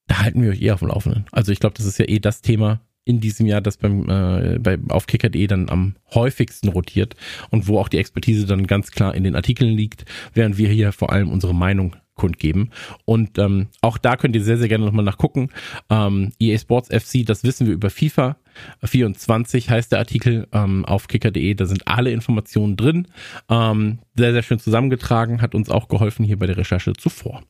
da 0.08 0.18
halten 0.18 0.42
wir 0.42 0.50
euch 0.50 0.60
eh 0.60 0.72
auf 0.72 0.80
dem 0.80 0.88
Laufenden. 0.88 1.26
Also 1.30 1.52
ich 1.52 1.60
glaube, 1.60 1.76
das 1.76 1.86
ist 1.86 1.98
ja 1.98 2.08
eh 2.08 2.18
das 2.18 2.42
Thema, 2.42 2.80
in 3.04 3.20
diesem 3.20 3.46
Jahr, 3.46 3.60
das 3.60 3.76
beim 3.76 4.08
äh, 4.08 4.58
bei, 4.58 4.78
auf 4.88 5.06
kicker.de 5.06 5.46
dann 5.46 5.68
am 5.68 5.96
häufigsten 6.14 6.68
rotiert 6.68 7.16
und 7.50 7.68
wo 7.68 7.78
auch 7.78 7.88
die 7.88 7.98
Expertise 7.98 8.46
dann 8.46 8.66
ganz 8.66 8.90
klar 8.90 9.14
in 9.14 9.24
den 9.24 9.34
Artikeln 9.34 9.76
liegt, 9.76 10.04
während 10.34 10.58
wir 10.58 10.68
hier 10.68 10.92
vor 10.92 11.12
allem 11.12 11.30
unsere 11.30 11.54
Meinung 11.54 11.96
kundgeben. 12.14 12.70
Und 13.04 13.38
ähm, 13.38 13.68
auch 13.80 13.98
da 13.98 14.16
könnt 14.16 14.36
ihr 14.36 14.44
sehr, 14.44 14.58
sehr 14.58 14.68
gerne 14.68 14.84
nochmal 14.84 15.04
nachgucken. 15.04 15.48
Ähm, 15.90 16.32
EA 16.38 16.58
Sports 16.58 16.88
FC, 16.88 17.24
das 17.26 17.42
wissen 17.42 17.66
wir 17.66 17.74
über 17.74 17.90
FIFA 17.90 18.36
24 18.84 19.70
heißt 19.70 19.92
der 19.92 19.98
Artikel 19.98 20.46
ähm, 20.52 20.84
auf 20.84 21.08
kicker.de. 21.08 21.54
Da 21.54 21.66
sind 21.66 21.88
alle 21.88 22.12
Informationen 22.12 22.76
drin. 22.76 23.08
Ähm, 23.48 23.98
sehr, 24.14 24.32
sehr 24.32 24.42
schön 24.42 24.58
zusammengetragen, 24.58 25.40
hat 25.42 25.54
uns 25.54 25.70
auch 25.70 25.88
geholfen 25.88 26.24
hier 26.24 26.38
bei 26.38 26.46
der 26.46 26.56
Recherche 26.56 26.92
zuvor. 26.92 27.42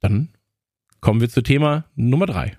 Dann 0.00 0.30
kommen 1.00 1.20
wir 1.20 1.28
zu 1.28 1.42
Thema 1.42 1.84
Nummer 1.94 2.26
drei. 2.26 2.56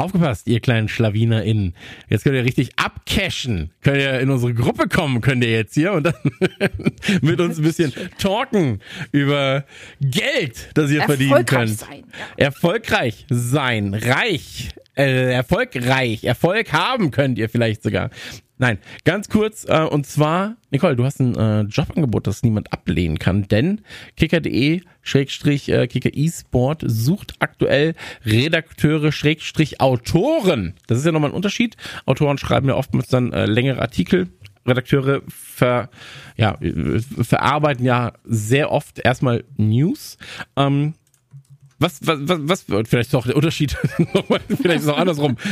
Aufgepasst, 0.00 0.46
ihr 0.46 0.60
kleinen 0.60 0.88
SchlawinerInnen. 0.88 1.74
Jetzt 2.08 2.24
könnt 2.24 2.34
ihr 2.34 2.44
richtig 2.44 2.70
abcashen. 2.76 3.70
Könnt 3.82 3.98
ihr 3.98 4.18
in 4.20 4.30
unsere 4.30 4.54
Gruppe 4.54 4.88
kommen, 4.88 5.20
könnt 5.20 5.44
ihr 5.44 5.50
jetzt 5.50 5.74
hier 5.74 5.92
und 5.92 6.04
dann 6.04 6.14
mit 7.20 7.38
uns 7.38 7.58
ein 7.58 7.64
bisschen 7.64 7.92
talken 8.16 8.80
über 9.12 9.66
Geld, 10.00 10.70
das 10.72 10.90
ihr 10.90 11.02
verdienen 11.02 11.44
könnt. 11.44 11.78
Sein, 11.78 12.04
ja. 12.38 12.46
Erfolgreich 12.46 13.26
sein, 13.28 13.92
reich, 13.92 14.70
äh, 14.96 15.34
erfolgreich, 15.34 16.24
Erfolg 16.24 16.72
haben 16.72 17.10
könnt 17.10 17.36
ihr 17.36 17.50
vielleicht 17.50 17.82
sogar. 17.82 18.08
Nein, 18.60 18.78
ganz 19.06 19.30
kurz, 19.30 19.64
äh, 19.66 19.86
und 19.86 20.04
zwar, 20.06 20.56
Nicole, 20.70 20.94
du 20.94 21.06
hast 21.06 21.18
ein 21.18 21.34
äh, 21.34 21.62
Jobangebot, 21.62 22.26
das 22.26 22.42
niemand 22.42 22.74
ablehnen 22.74 23.18
kann, 23.18 23.48
denn 23.48 23.80
kicker.de 24.18 24.82
Schrägstrich 25.00 25.70
äh, 25.70 25.86
Kicker 25.86 26.10
eSport 26.14 26.82
sucht 26.84 27.36
aktuell 27.38 27.94
Redakteure 28.26 29.12
Schrägstrich 29.12 29.80
Autoren. 29.80 30.74
Das 30.88 30.98
ist 30.98 31.06
ja 31.06 31.12
nochmal 31.12 31.30
ein 31.30 31.36
Unterschied. 31.36 31.78
Autoren 32.04 32.36
schreiben 32.36 32.68
ja 32.68 32.74
oftmals 32.74 33.08
dann 33.08 33.32
äh, 33.32 33.46
längere 33.46 33.80
Artikel. 33.80 34.28
Redakteure 34.66 35.22
ver, 35.26 35.88
ja, 36.36 36.58
verarbeiten 37.22 37.86
ja 37.86 38.12
sehr 38.24 38.70
oft 38.70 38.98
erstmal 38.98 39.44
News. 39.56 40.18
Ähm, 40.56 40.92
was, 41.80 41.98
was, 42.02 42.18
was, 42.22 42.64
was 42.68 42.88
vielleicht 42.88 43.14
auch 43.14 43.26
der 43.26 43.36
Unterschied, 43.36 43.72
vielleicht 44.62 44.80
ist 44.80 44.82
es 44.82 44.88
auch 44.88 44.98
andersrum. 44.98 45.36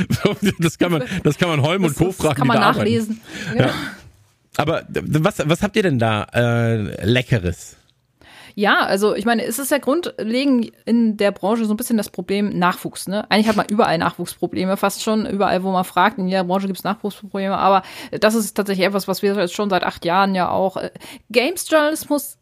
Das 0.59 0.79
kann 0.79 0.93
man, 0.93 1.03
das 1.25 1.39
kann 1.39 1.49
man 1.49 1.63
Holm 1.63 1.85
und 1.85 1.97
Co. 1.97 2.13
fragen. 2.13 2.29
Das 2.29 2.35
kann 2.37 2.47
man 2.47 2.61
nachlesen. 2.61 3.21
Ja. 3.57 3.67
Ja. 3.67 3.75
Aber 4.57 4.85
was, 4.89 5.49
was 5.49 5.63
habt 5.63 5.77
ihr 5.77 5.83
denn 5.83 5.99
da 5.99 6.25
äh, 6.35 7.05
Leckeres? 7.05 7.77
Ja, 8.55 8.81
also 8.81 9.15
ich 9.15 9.25
meine, 9.25 9.45
es 9.45 9.61
ist 9.61 9.71
ja 9.71 9.79
grundlegend 9.79 10.73
in 10.85 11.17
der 11.17 11.31
Branche 11.31 11.65
so 11.65 11.73
ein 11.73 11.77
bisschen 11.77 11.97
das 11.97 12.11
Problem 12.11 12.49
Nachwuchs. 12.59 13.07
Ne? 13.07 13.31
Eigentlich 13.31 13.47
hat 13.47 13.55
man 13.55 13.67
überall 13.69 13.97
Nachwuchsprobleme, 13.99 14.77
fast 14.77 15.05
schon 15.05 15.27
überall, 15.27 15.63
wo 15.63 15.71
man 15.71 15.85
fragt. 15.85 16.19
In 16.19 16.27
jeder 16.27 16.43
Branche 16.43 16.67
gibt 16.67 16.79
es 16.79 16.85
Nachwuchsprobleme, 16.85 17.57
aber 17.57 17.85
das 18.11 18.35
ist 18.35 18.55
tatsächlich 18.55 18.85
etwas, 18.85 19.07
was 19.07 19.23
wir 19.23 19.37
jetzt 19.37 19.55
schon 19.55 19.71
seit 19.71 19.85
acht 19.85 20.05
Jahren 20.05 20.35
ja 20.35 20.51
auch. 20.51 20.77
Äh, 20.77 20.91
Games-Journalismus 21.31 22.39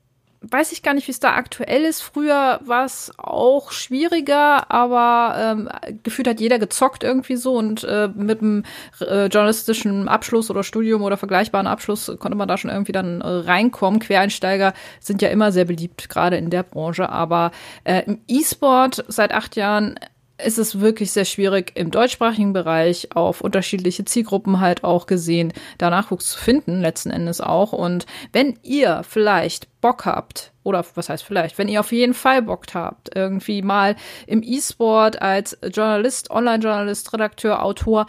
weiß 0.50 0.72
ich 0.72 0.82
gar 0.82 0.94
nicht, 0.94 1.06
wie 1.06 1.12
es 1.12 1.20
da 1.20 1.34
aktuell 1.34 1.84
ist. 1.84 2.02
Früher 2.02 2.60
war 2.64 2.84
es 2.84 3.12
auch 3.16 3.72
schwieriger, 3.72 4.70
aber 4.70 5.36
ähm, 5.38 5.68
gefühlt 6.02 6.28
hat 6.28 6.40
jeder 6.40 6.58
gezockt 6.58 7.04
irgendwie 7.04 7.36
so 7.36 7.54
und 7.54 7.84
äh, 7.84 8.08
mit 8.14 8.40
einem 8.40 8.64
äh, 9.00 9.26
journalistischen 9.26 10.08
Abschluss 10.08 10.50
oder 10.50 10.62
Studium 10.62 11.02
oder 11.02 11.16
vergleichbaren 11.16 11.66
Abschluss 11.66 12.12
konnte 12.18 12.36
man 12.36 12.48
da 12.48 12.58
schon 12.58 12.70
irgendwie 12.70 12.92
dann 12.92 13.20
äh, 13.20 13.26
reinkommen. 13.26 14.00
Quereinsteiger 14.00 14.72
sind 15.00 15.22
ja 15.22 15.28
immer 15.28 15.52
sehr 15.52 15.64
beliebt, 15.64 16.08
gerade 16.08 16.36
in 16.36 16.50
der 16.50 16.62
Branche, 16.62 17.08
aber 17.08 17.50
äh, 17.84 18.02
im 18.06 18.20
E-Sport 18.28 19.04
seit 19.08 19.32
acht 19.32 19.56
Jahren 19.56 19.98
ist 20.44 20.58
es 20.58 20.80
wirklich 20.80 21.12
sehr 21.12 21.24
schwierig 21.24 21.72
im 21.76 21.90
deutschsprachigen 21.90 22.52
Bereich 22.52 23.08
auf 23.14 23.40
unterschiedliche 23.40 24.04
Zielgruppen 24.04 24.60
halt 24.60 24.84
auch 24.84 25.06
gesehen, 25.06 25.52
da 25.78 25.88
Nachwuchs 25.88 26.30
zu 26.30 26.38
finden, 26.38 26.80
letzten 26.80 27.10
Endes 27.10 27.40
auch. 27.40 27.72
Und 27.72 28.06
wenn 28.32 28.58
ihr 28.62 29.02
vielleicht 29.08 29.80
Bock 29.80 30.04
habt, 30.04 30.52
oder 30.62 30.84
was 30.94 31.08
heißt 31.08 31.24
vielleicht, 31.24 31.56
wenn 31.58 31.68
ihr 31.68 31.80
auf 31.80 31.92
jeden 31.92 32.14
Fall 32.14 32.42
Bock 32.42 32.66
habt, 32.74 33.14
irgendwie 33.14 33.62
mal 33.62 33.96
im 34.26 34.42
E-Sport 34.42 35.22
als 35.22 35.56
Journalist, 35.72 36.30
Online-Journalist, 36.30 37.12
Redakteur, 37.12 37.62
Autor, 37.62 38.06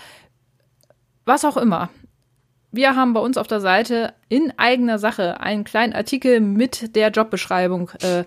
was 1.26 1.46
auch 1.46 1.58
immer. 1.58 1.90
Wir 2.72 2.96
haben 2.96 3.14
bei 3.14 3.22
uns 3.22 3.38
auf 3.38 3.48
der 3.48 3.62
Seite 3.62 4.14
in 4.28 4.54
eigener 4.58 5.00
Sache 5.00 5.40
einen 5.40 5.64
kleinen 5.64 5.94
Artikel 5.94 6.42
mit 6.42 6.96
der 6.96 7.12
Jobbeschreibung 7.12 7.92
äh, 8.02 8.26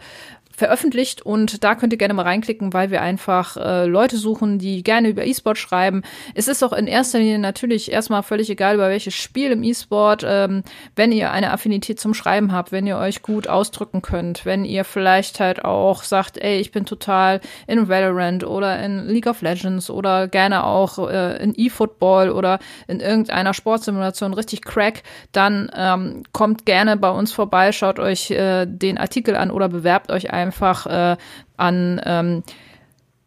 veröffentlicht 0.61 1.23
und 1.23 1.65
da 1.65 1.75
könnt 1.75 1.95
ihr 1.95 1.99
gerne 1.99 2.13
mal 2.13 2.25
reinklicken, 2.25 2.75
weil 2.75 2.91
wir 2.91 3.01
einfach 3.01 3.57
äh, 3.57 3.87
Leute 3.87 4.19
suchen, 4.19 4.59
die 4.59 4.83
gerne 4.83 5.09
über 5.09 5.25
E-Sport 5.25 5.57
schreiben. 5.57 6.03
Es 6.35 6.49
ist 6.49 6.63
auch 6.63 6.75
in 6.75 6.87
erster 6.87 7.19
Linie 7.19 7.39
natürlich 7.39 7.91
erstmal 7.91 8.23
völlig 8.23 8.51
egal, 8.51 8.75
über 8.75 8.91
welches 8.91 9.15
Spiel 9.15 9.53
im 9.53 9.63
E-Sport, 9.63 10.23
ähm, 10.29 10.63
wenn 10.97 11.13
ihr 11.13 11.31
eine 11.31 11.53
Affinität 11.53 11.99
zum 11.99 12.13
Schreiben 12.13 12.53
habt, 12.53 12.73
wenn 12.73 12.87
ihr 12.87 12.99
euch 12.99 13.23
gut 13.23 13.49
ausdrücken 13.49 14.03
könnt, 14.03 14.45
wenn 14.45 14.67
ihr 14.67 14.85
vielleicht 14.85 15.41
halt 15.41 15.65
auch 15.65 16.03
sagt, 16.03 16.37
ey, 16.37 16.61
ich 16.61 16.73
bin 16.73 16.85
total 16.85 17.41
in 17.67 17.89
Valorant 17.89 18.45
oder 18.45 18.85
in 18.85 19.07
League 19.07 19.29
of 19.29 19.41
Legends 19.41 19.89
oder 19.89 20.29
gerne 20.29 20.65
auch 20.65 21.09
äh, 21.09 21.43
in 21.43 21.55
E-Football 21.57 22.29
oder 22.29 22.59
in 22.87 23.01
irgendeiner 23.01 23.55
Sportsimulation 23.55 24.35
richtig 24.35 24.61
crack, 24.61 25.05
dann 25.33 25.71
ähm, 25.75 26.25
kommt 26.33 26.67
gerne 26.67 26.99
bei 26.99 27.11
uns 27.11 27.33
vorbei, 27.33 27.73
schaut 27.73 27.99
euch 27.99 28.31
äh, 28.31 28.67
den 28.67 28.99
Artikel 28.99 29.37
an 29.37 29.51
oder 29.51 29.71
bewerbt 29.71 30.11
euch 30.13 30.31
einfach 30.31 30.50
einfach 30.51 30.87
äh, 30.87 31.17
an 31.57 32.01
ähm, 32.05 32.43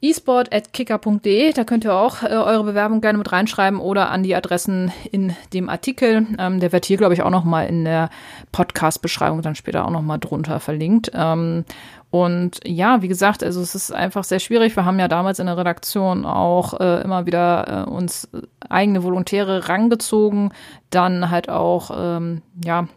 esport.kicker.de. 0.02 1.54
Da 1.54 1.64
könnt 1.64 1.86
ihr 1.86 1.94
auch 1.94 2.24
äh, 2.24 2.28
eure 2.28 2.66
Bewerbung 2.66 3.00
gerne 3.00 3.18
mit 3.18 3.32
reinschreiben 3.32 3.80
oder 3.80 4.12
an 4.12 4.24
die 4.24 4.36
Adressen 4.36 4.92
in 5.12 5.34
dem 5.54 5.70
Artikel. 5.70 6.28
Ähm, 6.38 6.60
der 6.60 6.74
wird 6.74 6.86
hier, 6.86 6.98
glaube 6.98 7.14
ich, 7.14 7.24
auch 7.24 7.30
noch 7.30 7.46
mal 7.46 7.64
in 7.64 7.86
der 7.86 8.10
Podcast-Beschreibung 8.52 9.42
dann 9.42 9.56
später 9.56 9.86
auch 9.86 9.92
noch 9.92 10.02
mal 10.02 10.18
drunter 10.18 10.60
verlinkt. 10.60 11.12
Ähm, 11.14 11.64
und 12.10 12.60
ja, 12.66 13.02
wie 13.02 13.08
gesagt, 13.08 13.44
also 13.44 13.62
es 13.62 13.76
ist 13.76 13.92
einfach 13.92 14.26
sehr 14.26 14.40
schwierig. 14.40 14.76
Wir 14.76 14.84
haben 14.84 15.00
ja 15.00 15.08
damals 15.08 15.40
in 15.40 15.46
der 15.46 15.58
Redaktion 15.58 16.26
auch 16.26 16.80
äh, 16.80 17.02
immer 17.02 17.26
wieder 17.26 17.86
äh, 17.88 17.90
uns 17.90 18.28
eigene 18.70 19.04
Volontäre 19.04 19.70
rangezogen, 19.70 20.52
dann 20.90 21.32
halt 21.32 21.50
auch 21.50 21.92
ähm, 21.98 22.42
ja 22.64 22.88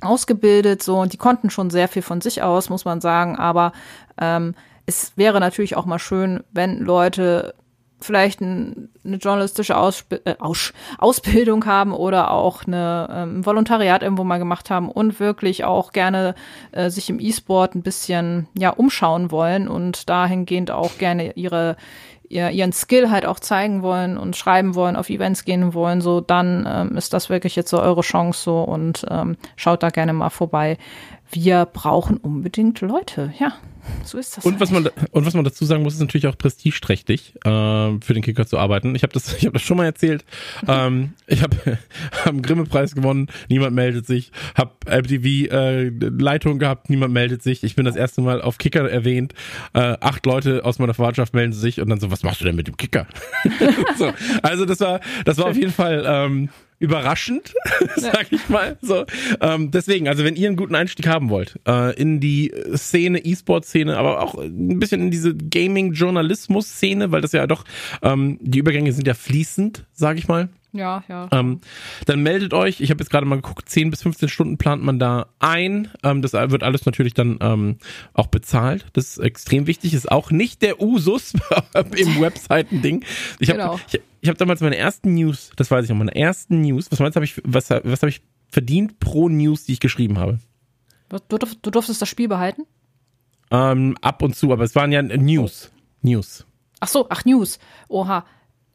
ausgebildet, 0.00 0.82
so 0.82 1.00
und 1.00 1.12
die 1.12 1.16
konnten 1.18 1.50
schon 1.50 1.70
sehr 1.70 1.88
viel 1.88 2.02
von 2.02 2.20
sich 2.20 2.42
aus, 2.42 2.70
muss 2.70 2.84
man 2.84 3.00
sagen. 3.00 3.36
Aber 3.36 3.72
ähm, 4.20 4.54
es 4.86 5.12
wäre 5.16 5.40
natürlich 5.40 5.76
auch 5.76 5.86
mal 5.86 5.98
schön, 5.98 6.44
wenn 6.52 6.78
Leute 6.78 7.54
vielleicht 8.00 8.40
ein, 8.40 8.90
eine 9.04 9.16
journalistische 9.16 9.76
Aussp 9.76 10.12
äh, 10.24 10.36
Aus 10.38 10.72
Ausbildung 10.98 11.66
haben 11.66 11.92
oder 11.92 12.30
auch 12.30 12.64
eine 12.64 13.08
ähm, 13.10 13.46
Volontariat 13.46 14.02
irgendwo 14.02 14.24
mal 14.24 14.38
gemacht 14.38 14.70
haben 14.70 14.88
und 14.88 15.18
wirklich 15.20 15.64
auch 15.64 15.92
gerne 15.92 16.34
äh, 16.72 16.90
sich 16.90 17.10
im 17.10 17.18
E-Sport 17.20 17.74
ein 17.74 17.82
bisschen 17.82 18.46
ja 18.56 18.70
umschauen 18.70 19.30
wollen 19.30 19.68
und 19.68 20.08
dahingehend 20.08 20.70
auch 20.70 20.98
gerne 20.98 21.32
ihre 21.32 21.76
ihr, 22.28 22.50
ihren 22.50 22.72
Skill 22.72 23.10
halt 23.10 23.26
auch 23.26 23.40
zeigen 23.40 23.82
wollen 23.82 24.18
und 24.18 24.36
schreiben 24.36 24.74
wollen, 24.74 24.96
auf 24.96 25.10
Events 25.10 25.44
gehen 25.44 25.74
wollen, 25.74 26.00
so 26.00 26.20
dann 26.20 26.68
ähm, 26.68 26.96
ist 26.96 27.12
das 27.12 27.30
wirklich 27.30 27.56
jetzt 27.56 27.70
so 27.70 27.80
eure 27.80 28.02
Chance 28.02 28.42
so 28.42 28.62
und 28.62 29.06
ähm, 29.10 29.36
schaut 29.56 29.82
da 29.82 29.90
gerne 29.90 30.12
mal 30.12 30.30
vorbei. 30.30 30.78
Wir 31.30 31.66
brauchen 31.66 32.16
unbedingt 32.16 32.80
Leute, 32.80 33.32
ja. 33.38 33.54
So 34.04 34.18
ist 34.18 34.36
das. 34.36 34.44
Und, 34.44 34.52
halt. 34.52 34.60
was 34.60 34.70
man, 34.70 34.88
und 35.12 35.26
was 35.26 35.34
man 35.34 35.44
dazu 35.44 35.64
sagen 35.64 35.82
muss, 35.82 35.94
ist 35.94 36.00
natürlich 36.00 36.26
auch 36.26 36.36
prestigeträchtig, 36.36 37.34
äh, 37.44 37.48
für 37.48 38.14
den 38.14 38.22
Kicker 38.22 38.46
zu 38.46 38.58
arbeiten. 38.58 38.94
Ich 38.94 39.02
habe 39.02 39.12
das, 39.12 39.34
ich 39.38 39.46
hab 39.46 39.52
das 39.52 39.62
schon 39.62 39.76
mal 39.76 39.84
erzählt. 39.84 40.24
ähm, 40.66 41.12
ich 41.26 41.42
habe 41.42 41.56
hab 42.12 42.28
einen 42.28 42.42
Grimme-Preis 42.42 42.94
gewonnen, 42.94 43.28
niemand 43.48 43.74
meldet 43.74 44.06
sich. 44.06 44.32
Habe 44.54 44.72
MTV 44.86 45.52
äh, 45.52 45.88
Leitung 45.88 46.58
gehabt, 46.58 46.90
niemand 46.90 47.12
meldet 47.12 47.42
sich. 47.42 47.64
Ich 47.64 47.76
bin 47.76 47.84
das 47.84 47.96
erste 47.96 48.20
Mal 48.20 48.42
auf 48.42 48.58
Kicker 48.58 48.88
erwähnt. 48.90 49.34
Äh, 49.74 49.96
acht 50.00 50.24
Leute 50.26 50.64
aus 50.64 50.78
meiner 50.78 50.94
Verwandtschaft 50.94 51.34
melden 51.34 51.52
sich 51.52 51.80
und 51.80 51.88
dann 51.88 52.00
so, 52.00 52.10
was 52.10 52.22
machst 52.22 52.40
du 52.40 52.44
denn 52.44 52.56
mit 52.56 52.66
dem 52.66 52.76
Kicker? 52.76 53.06
so, 53.96 54.12
also 54.42 54.64
das 54.64 54.80
war, 54.80 55.00
das 55.24 55.38
war 55.38 55.46
auf 55.46 55.56
jeden 55.56 55.72
Fall 55.72 56.04
ähm, 56.06 56.48
überraschend, 56.78 57.54
sag 57.96 58.32
ich 58.32 58.48
mal. 58.48 58.78
So, 58.80 59.04
ähm, 59.40 59.70
deswegen, 59.70 60.08
also 60.08 60.24
wenn 60.24 60.36
ihr 60.36 60.48
einen 60.48 60.56
guten 60.56 60.74
Einstieg 60.74 61.06
haben 61.06 61.30
wollt 61.30 61.58
äh, 61.66 61.94
in 62.00 62.20
die 62.20 62.52
Szene, 62.74 63.24
E-Sport-Szene, 63.24 63.96
aber 63.96 64.22
auch 64.22 64.34
ein 64.36 64.78
bisschen 64.78 65.00
in 65.00 65.10
diese 65.10 65.34
Gaming-Journalismus-Szene, 65.34 67.10
weil 67.10 67.20
das 67.20 67.32
ja 67.32 67.46
doch 67.46 67.64
ähm, 68.02 68.38
die 68.40 68.58
Übergänge 68.58 68.92
sind 68.92 69.06
ja 69.06 69.14
fließend, 69.14 69.86
sag 69.92 70.18
ich 70.18 70.28
mal. 70.28 70.48
Ja, 70.72 71.02
ja. 71.08 71.28
Ähm, 71.32 71.60
dann 72.04 72.22
meldet 72.22 72.52
euch. 72.52 72.80
Ich 72.80 72.90
habe 72.90 73.00
jetzt 73.00 73.10
gerade 73.10 73.26
mal 73.26 73.36
geguckt, 73.36 73.68
10 73.68 73.90
bis 73.90 74.02
15 74.02 74.28
Stunden 74.28 74.58
plant 74.58 74.82
man 74.82 74.98
da 74.98 75.28
ein. 75.38 75.90
Ähm, 76.02 76.20
das 76.20 76.34
wird 76.34 76.62
alles 76.62 76.84
natürlich 76.84 77.14
dann 77.14 77.38
ähm, 77.40 77.78
auch 78.12 78.26
bezahlt. 78.26 78.86
Das 78.92 79.06
ist 79.06 79.18
extrem 79.18 79.66
wichtig. 79.66 79.94
Ist 79.94 80.10
auch 80.10 80.30
nicht 80.30 80.60
der 80.62 80.80
Usus 80.80 81.32
im 81.74 82.20
Webseiten-Ding. 82.20 83.04
Ich 83.38 83.48
habe 83.48 83.58
genau. 83.58 83.80
ich, 83.88 84.00
ich 84.20 84.28
hab 84.28 84.36
damals 84.36 84.60
meine 84.60 84.76
ersten 84.76 85.14
News, 85.14 85.50
das 85.56 85.70
weiß 85.70 85.84
ich 85.84 85.90
noch, 85.90 85.96
meine 85.96 86.14
ersten 86.14 86.60
News. 86.60 86.90
Was 86.90 86.98
meinst 86.98 87.16
du, 87.16 87.20
hab 87.20 87.24
ich, 87.24 87.40
was, 87.44 87.70
was 87.70 88.02
habe 88.02 88.10
ich 88.10 88.20
verdient 88.48 89.00
pro 89.00 89.28
News, 89.28 89.64
die 89.64 89.72
ich 89.72 89.80
geschrieben 89.80 90.18
habe? 90.18 90.38
Du, 91.08 91.38
du 91.38 91.70
durftest 91.70 92.02
das 92.02 92.08
Spiel 92.08 92.28
behalten? 92.28 92.64
Ähm, 93.50 93.96
ab 94.02 94.22
und 94.22 94.36
zu, 94.36 94.52
aber 94.52 94.64
es 94.64 94.74
waren 94.74 94.92
ja 94.92 95.00
News. 95.00 95.70
News. 96.02 96.46
Ach 96.80 96.88
so, 96.88 97.06
ach 97.08 97.24
News. 97.24 97.58
Oha. 97.88 98.26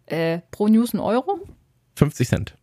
Äh, 0.06 0.39
pro 0.52 0.68
News 0.68 0.94
ein 0.94 1.00
Euro? 1.00 1.39
50 1.96 2.28
Cent. 2.28 2.58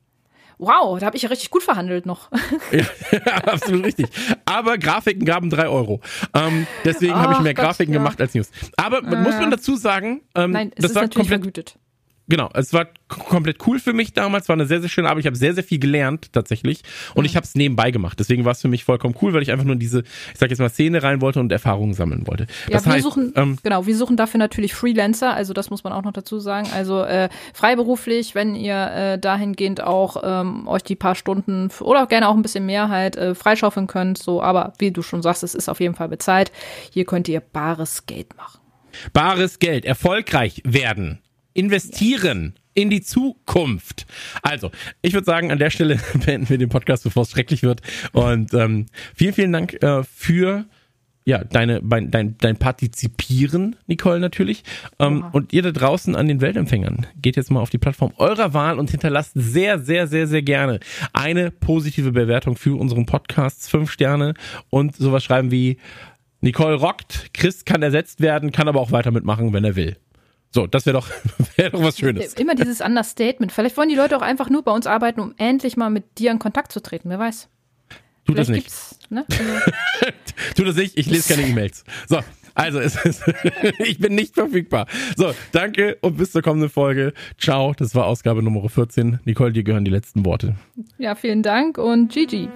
Wow, 0.60 0.98
da 0.98 1.06
habe 1.06 1.16
ich 1.16 1.22
ja 1.22 1.30
richtig 1.30 1.50
gut 1.50 1.62
verhandelt 1.62 2.04
noch. 2.04 2.30
ja, 2.70 2.84
absolut 3.46 3.86
richtig. 3.86 4.08
Aber 4.44 4.76
Grafiken 4.76 5.24
gaben 5.24 5.48
drei 5.48 5.68
Euro. 5.68 6.00
Ähm, 6.34 6.66
deswegen 6.84 7.14
habe 7.14 7.32
ich 7.32 7.40
mehr 7.40 7.54
Gott, 7.54 7.64
Grafiken 7.64 7.94
ja. 7.94 7.98
gemacht 7.98 8.20
als 8.20 8.34
News. 8.34 8.50
Aber 8.76 8.98
äh, 8.98 9.16
muss 9.16 9.36
man 9.36 9.50
dazu 9.50 9.76
sagen, 9.76 10.20
ähm, 10.34 10.50
Nein, 10.50 10.72
es 10.74 10.82
das 10.82 10.90
ist 10.90 10.94
war 10.96 11.02
natürlich 11.04 11.28
komplett 11.30 11.40
vergütet. 11.40 11.78
Genau, 12.30 12.48
es 12.54 12.72
war 12.72 12.86
komplett 13.08 13.66
cool 13.66 13.80
für 13.80 13.92
mich 13.92 14.12
damals, 14.12 14.48
war 14.48 14.54
eine 14.54 14.64
sehr, 14.64 14.80
sehr 14.80 14.88
schöne 14.88 15.08
Arbeit. 15.08 15.22
Ich 15.22 15.26
habe 15.26 15.36
sehr, 15.36 15.52
sehr 15.52 15.64
viel 15.64 15.80
gelernt 15.80 16.32
tatsächlich 16.32 16.82
und 17.14 17.22
mhm. 17.22 17.26
ich 17.26 17.34
habe 17.34 17.44
es 17.44 17.56
nebenbei 17.56 17.90
gemacht. 17.90 18.20
Deswegen 18.20 18.44
war 18.44 18.52
es 18.52 18.60
für 18.60 18.68
mich 18.68 18.84
vollkommen 18.84 19.16
cool, 19.20 19.34
weil 19.34 19.42
ich 19.42 19.50
einfach 19.50 19.64
nur 19.64 19.72
in 19.72 19.80
diese, 19.80 20.04
ich 20.32 20.38
sag 20.38 20.48
jetzt 20.48 20.60
mal, 20.60 20.68
Szene 20.68 21.02
rein 21.02 21.20
wollte 21.20 21.40
und 21.40 21.50
Erfahrungen 21.50 21.92
sammeln 21.92 22.28
wollte. 22.28 22.46
Ja, 22.68 22.74
das 22.74 22.86
wir 22.86 22.92
heißt, 22.92 23.02
suchen, 23.02 23.32
ähm, 23.34 23.58
genau, 23.64 23.84
wir 23.84 23.96
suchen 23.96 24.16
dafür 24.16 24.38
natürlich 24.38 24.74
Freelancer, 24.74 25.34
also 25.34 25.52
das 25.52 25.70
muss 25.70 25.82
man 25.82 25.92
auch 25.92 26.04
noch 26.04 26.12
dazu 26.12 26.38
sagen. 26.38 26.68
Also 26.72 27.02
äh, 27.02 27.28
freiberuflich, 27.52 28.36
wenn 28.36 28.54
ihr 28.54 28.76
äh, 28.76 29.18
dahingehend 29.18 29.82
auch 29.82 30.22
ähm, 30.22 30.68
euch 30.68 30.84
die 30.84 30.94
paar 30.94 31.16
Stunden 31.16 31.68
oder 31.80 32.06
gerne 32.06 32.28
auch 32.28 32.36
ein 32.36 32.42
bisschen 32.42 32.64
mehr 32.64 32.90
halt 32.90 33.16
äh, 33.16 33.34
freischaufeln 33.34 33.88
könnt, 33.88 34.18
so, 34.18 34.40
aber 34.40 34.72
wie 34.78 34.92
du 34.92 35.02
schon 35.02 35.20
sagst, 35.20 35.42
es 35.42 35.56
ist 35.56 35.68
auf 35.68 35.80
jeden 35.80 35.96
Fall 35.96 36.08
bezahlt. 36.08 36.52
Hier 36.92 37.06
könnt 37.06 37.28
ihr 37.28 37.40
bares 37.40 38.06
Geld 38.06 38.36
machen. 38.36 38.60
Bares 39.12 39.58
Geld, 39.58 39.84
erfolgreich 39.84 40.62
werden 40.64 41.20
investieren 41.60 42.54
in 42.72 42.88
die 42.88 43.02
Zukunft. 43.02 44.06
Also, 44.42 44.70
ich 45.02 45.12
würde 45.12 45.26
sagen, 45.26 45.52
an 45.52 45.58
der 45.58 45.70
Stelle 45.70 45.98
beenden 46.24 46.48
wir 46.48 46.56
den 46.56 46.70
Podcast, 46.70 47.04
bevor 47.04 47.24
es 47.24 47.30
schrecklich 47.30 47.62
wird. 47.62 47.82
Und 48.12 48.54
ähm, 48.54 48.86
vielen, 49.14 49.34
vielen 49.34 49.52
Dank 49.52 49.82
äh, 49.82 50.02
für 50.04 50.64
ja, 51.26 51.44
deine, 51.44 51.82
dein, 51.82 52.38
dein 52.38 52.56
Partizipieren, 52.56 53.76
Nicole, 53.86 54.20
natürlich. 54.20 54.64
Ähm, 54.98 55.26
und 55.32 55.52
ihr 55.52 55.62
da 55.62 55.70
draußen 55.70 56.16
an 56.16 56.28
den 56.28 56.40
Weltempfängern, 56.40 57.06
geht 57.20 57.36
jetzt 57.36 57.50
mal 57.50 57.60
auf 57.60 57.68
die 57.68 57.78
Plattform 57.78 58.14
eurer 58.16 58.54
Wahl 58.54 58.78
und 58.78 58.90
hinterlasst 58.90 59.32
sehr, 59.34 59.78
sehr, 59.78 60.06
sehr, 60.06 60.26
sehr 60.26 60.42
gerne 60.42 60.80
eine 61.12 61.50
positive 61.50 62.12
Bewertung 62.12 62.56
für 62.56 62.74
unseren 62.80 63.04
Podcast. 63.04 63.70
Fünf 63.70 63.92
Sterne 63.92 64.32
und 64.70 64.96
sowas 64.96 65.22
schreiben 65.22 65.50
wie 65.50 65.76
Nicole 66.40 66.76
rockt, 66.76 67.34
Chris 67.34 67.66
kann 67.66 67.82
ersetzt 67.82 68.22
werden, 68.22 68.50
kann 68.50 68.66
aber 68.66 68.80
auch 68.80 68.92
weiter 68.92 69.10
mitmachen, 69.10 69.52
wenn 69.52 69.64
er 69.64 69.76
will. 69.76 69.98
So, 70.52 70.66
das 70.66 70.84
wäre 70.86 70.94
doch, 70.94 71.08
wär 71.56 71.70
doch 71.70 71.82
was 71.82 71.98
Schönes. 71.98 72.34
Immer 72.34 72.54
dieses 72.54 72.80
Understatement. 72.80 73.52
Vielleicht 73.52 73.76
wollen 73.76 73.88
die 73.88 73.94
Leute 73.94 74.16
auch 74.16 74.22
einfach 74.22 74.50
nur 74.50 74.62
bei 74.62 74.72
uns 74.72 74.86
arbeiten, 74.86 75.20
um 75.20 75.34
endlich 75.36 75.76
mal 75.76 75.90
mit 75.90 76.18
dir 76.18 76.30
in 76.30 76.38
Kontakt 76.38 76.72
zu 76.72 76.80
treten. 76.80 77.08
Wer 77.08 77.18
weiß. 77.18 77.48
Tut 78.26 78.38
das 78.38 78.48
nicht. 78.48 78.70
ne? 79.10 79.24
Tu 80.56 80.64
das 80.64 80.76
nicht, 80.76 80.96
ich 80.96 81.06
lese 81.06 81.34
keine 81.34 81.48
E-Mails. 81.48 81.84
So, 82.08 82.20
also 82.54 82.80
es 82.80 82.96
ist, 83.04 83.22
ich 83.78 83.98
bin 83.98 84.14
nicht 84.14 84.34
verfügbar. 84.34 84.86
So, 85.16 85.32
danke 85.52 85.98
und 86.00 86.16
bis 86.16 86.32
zur 86.32 86.42
kommenden 86.42 86.70
Folge. 86.70 87.12
Ciao, 87.38 87.74
das 87.76 87.94
war 87.94 88.06
Ausgabe 88.06 88.42
Nummer 88.42 88.68
14. 88.68 89.20
Nicole, 89.24 89.52
dir 89.52 89.62
gehören 89.64 89.84
die 89.84 89.90
letzten 89.90 90.24
Worte. 90.24 90.56
ja, 90.98 91.14
vielen 91.14 91.42
Dank 91.42 91.78
und 91.78 92.12
GG. 92.12 92.48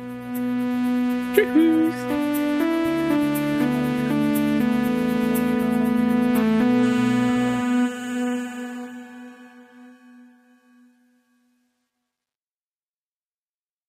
Tschüss. 1.34 2.33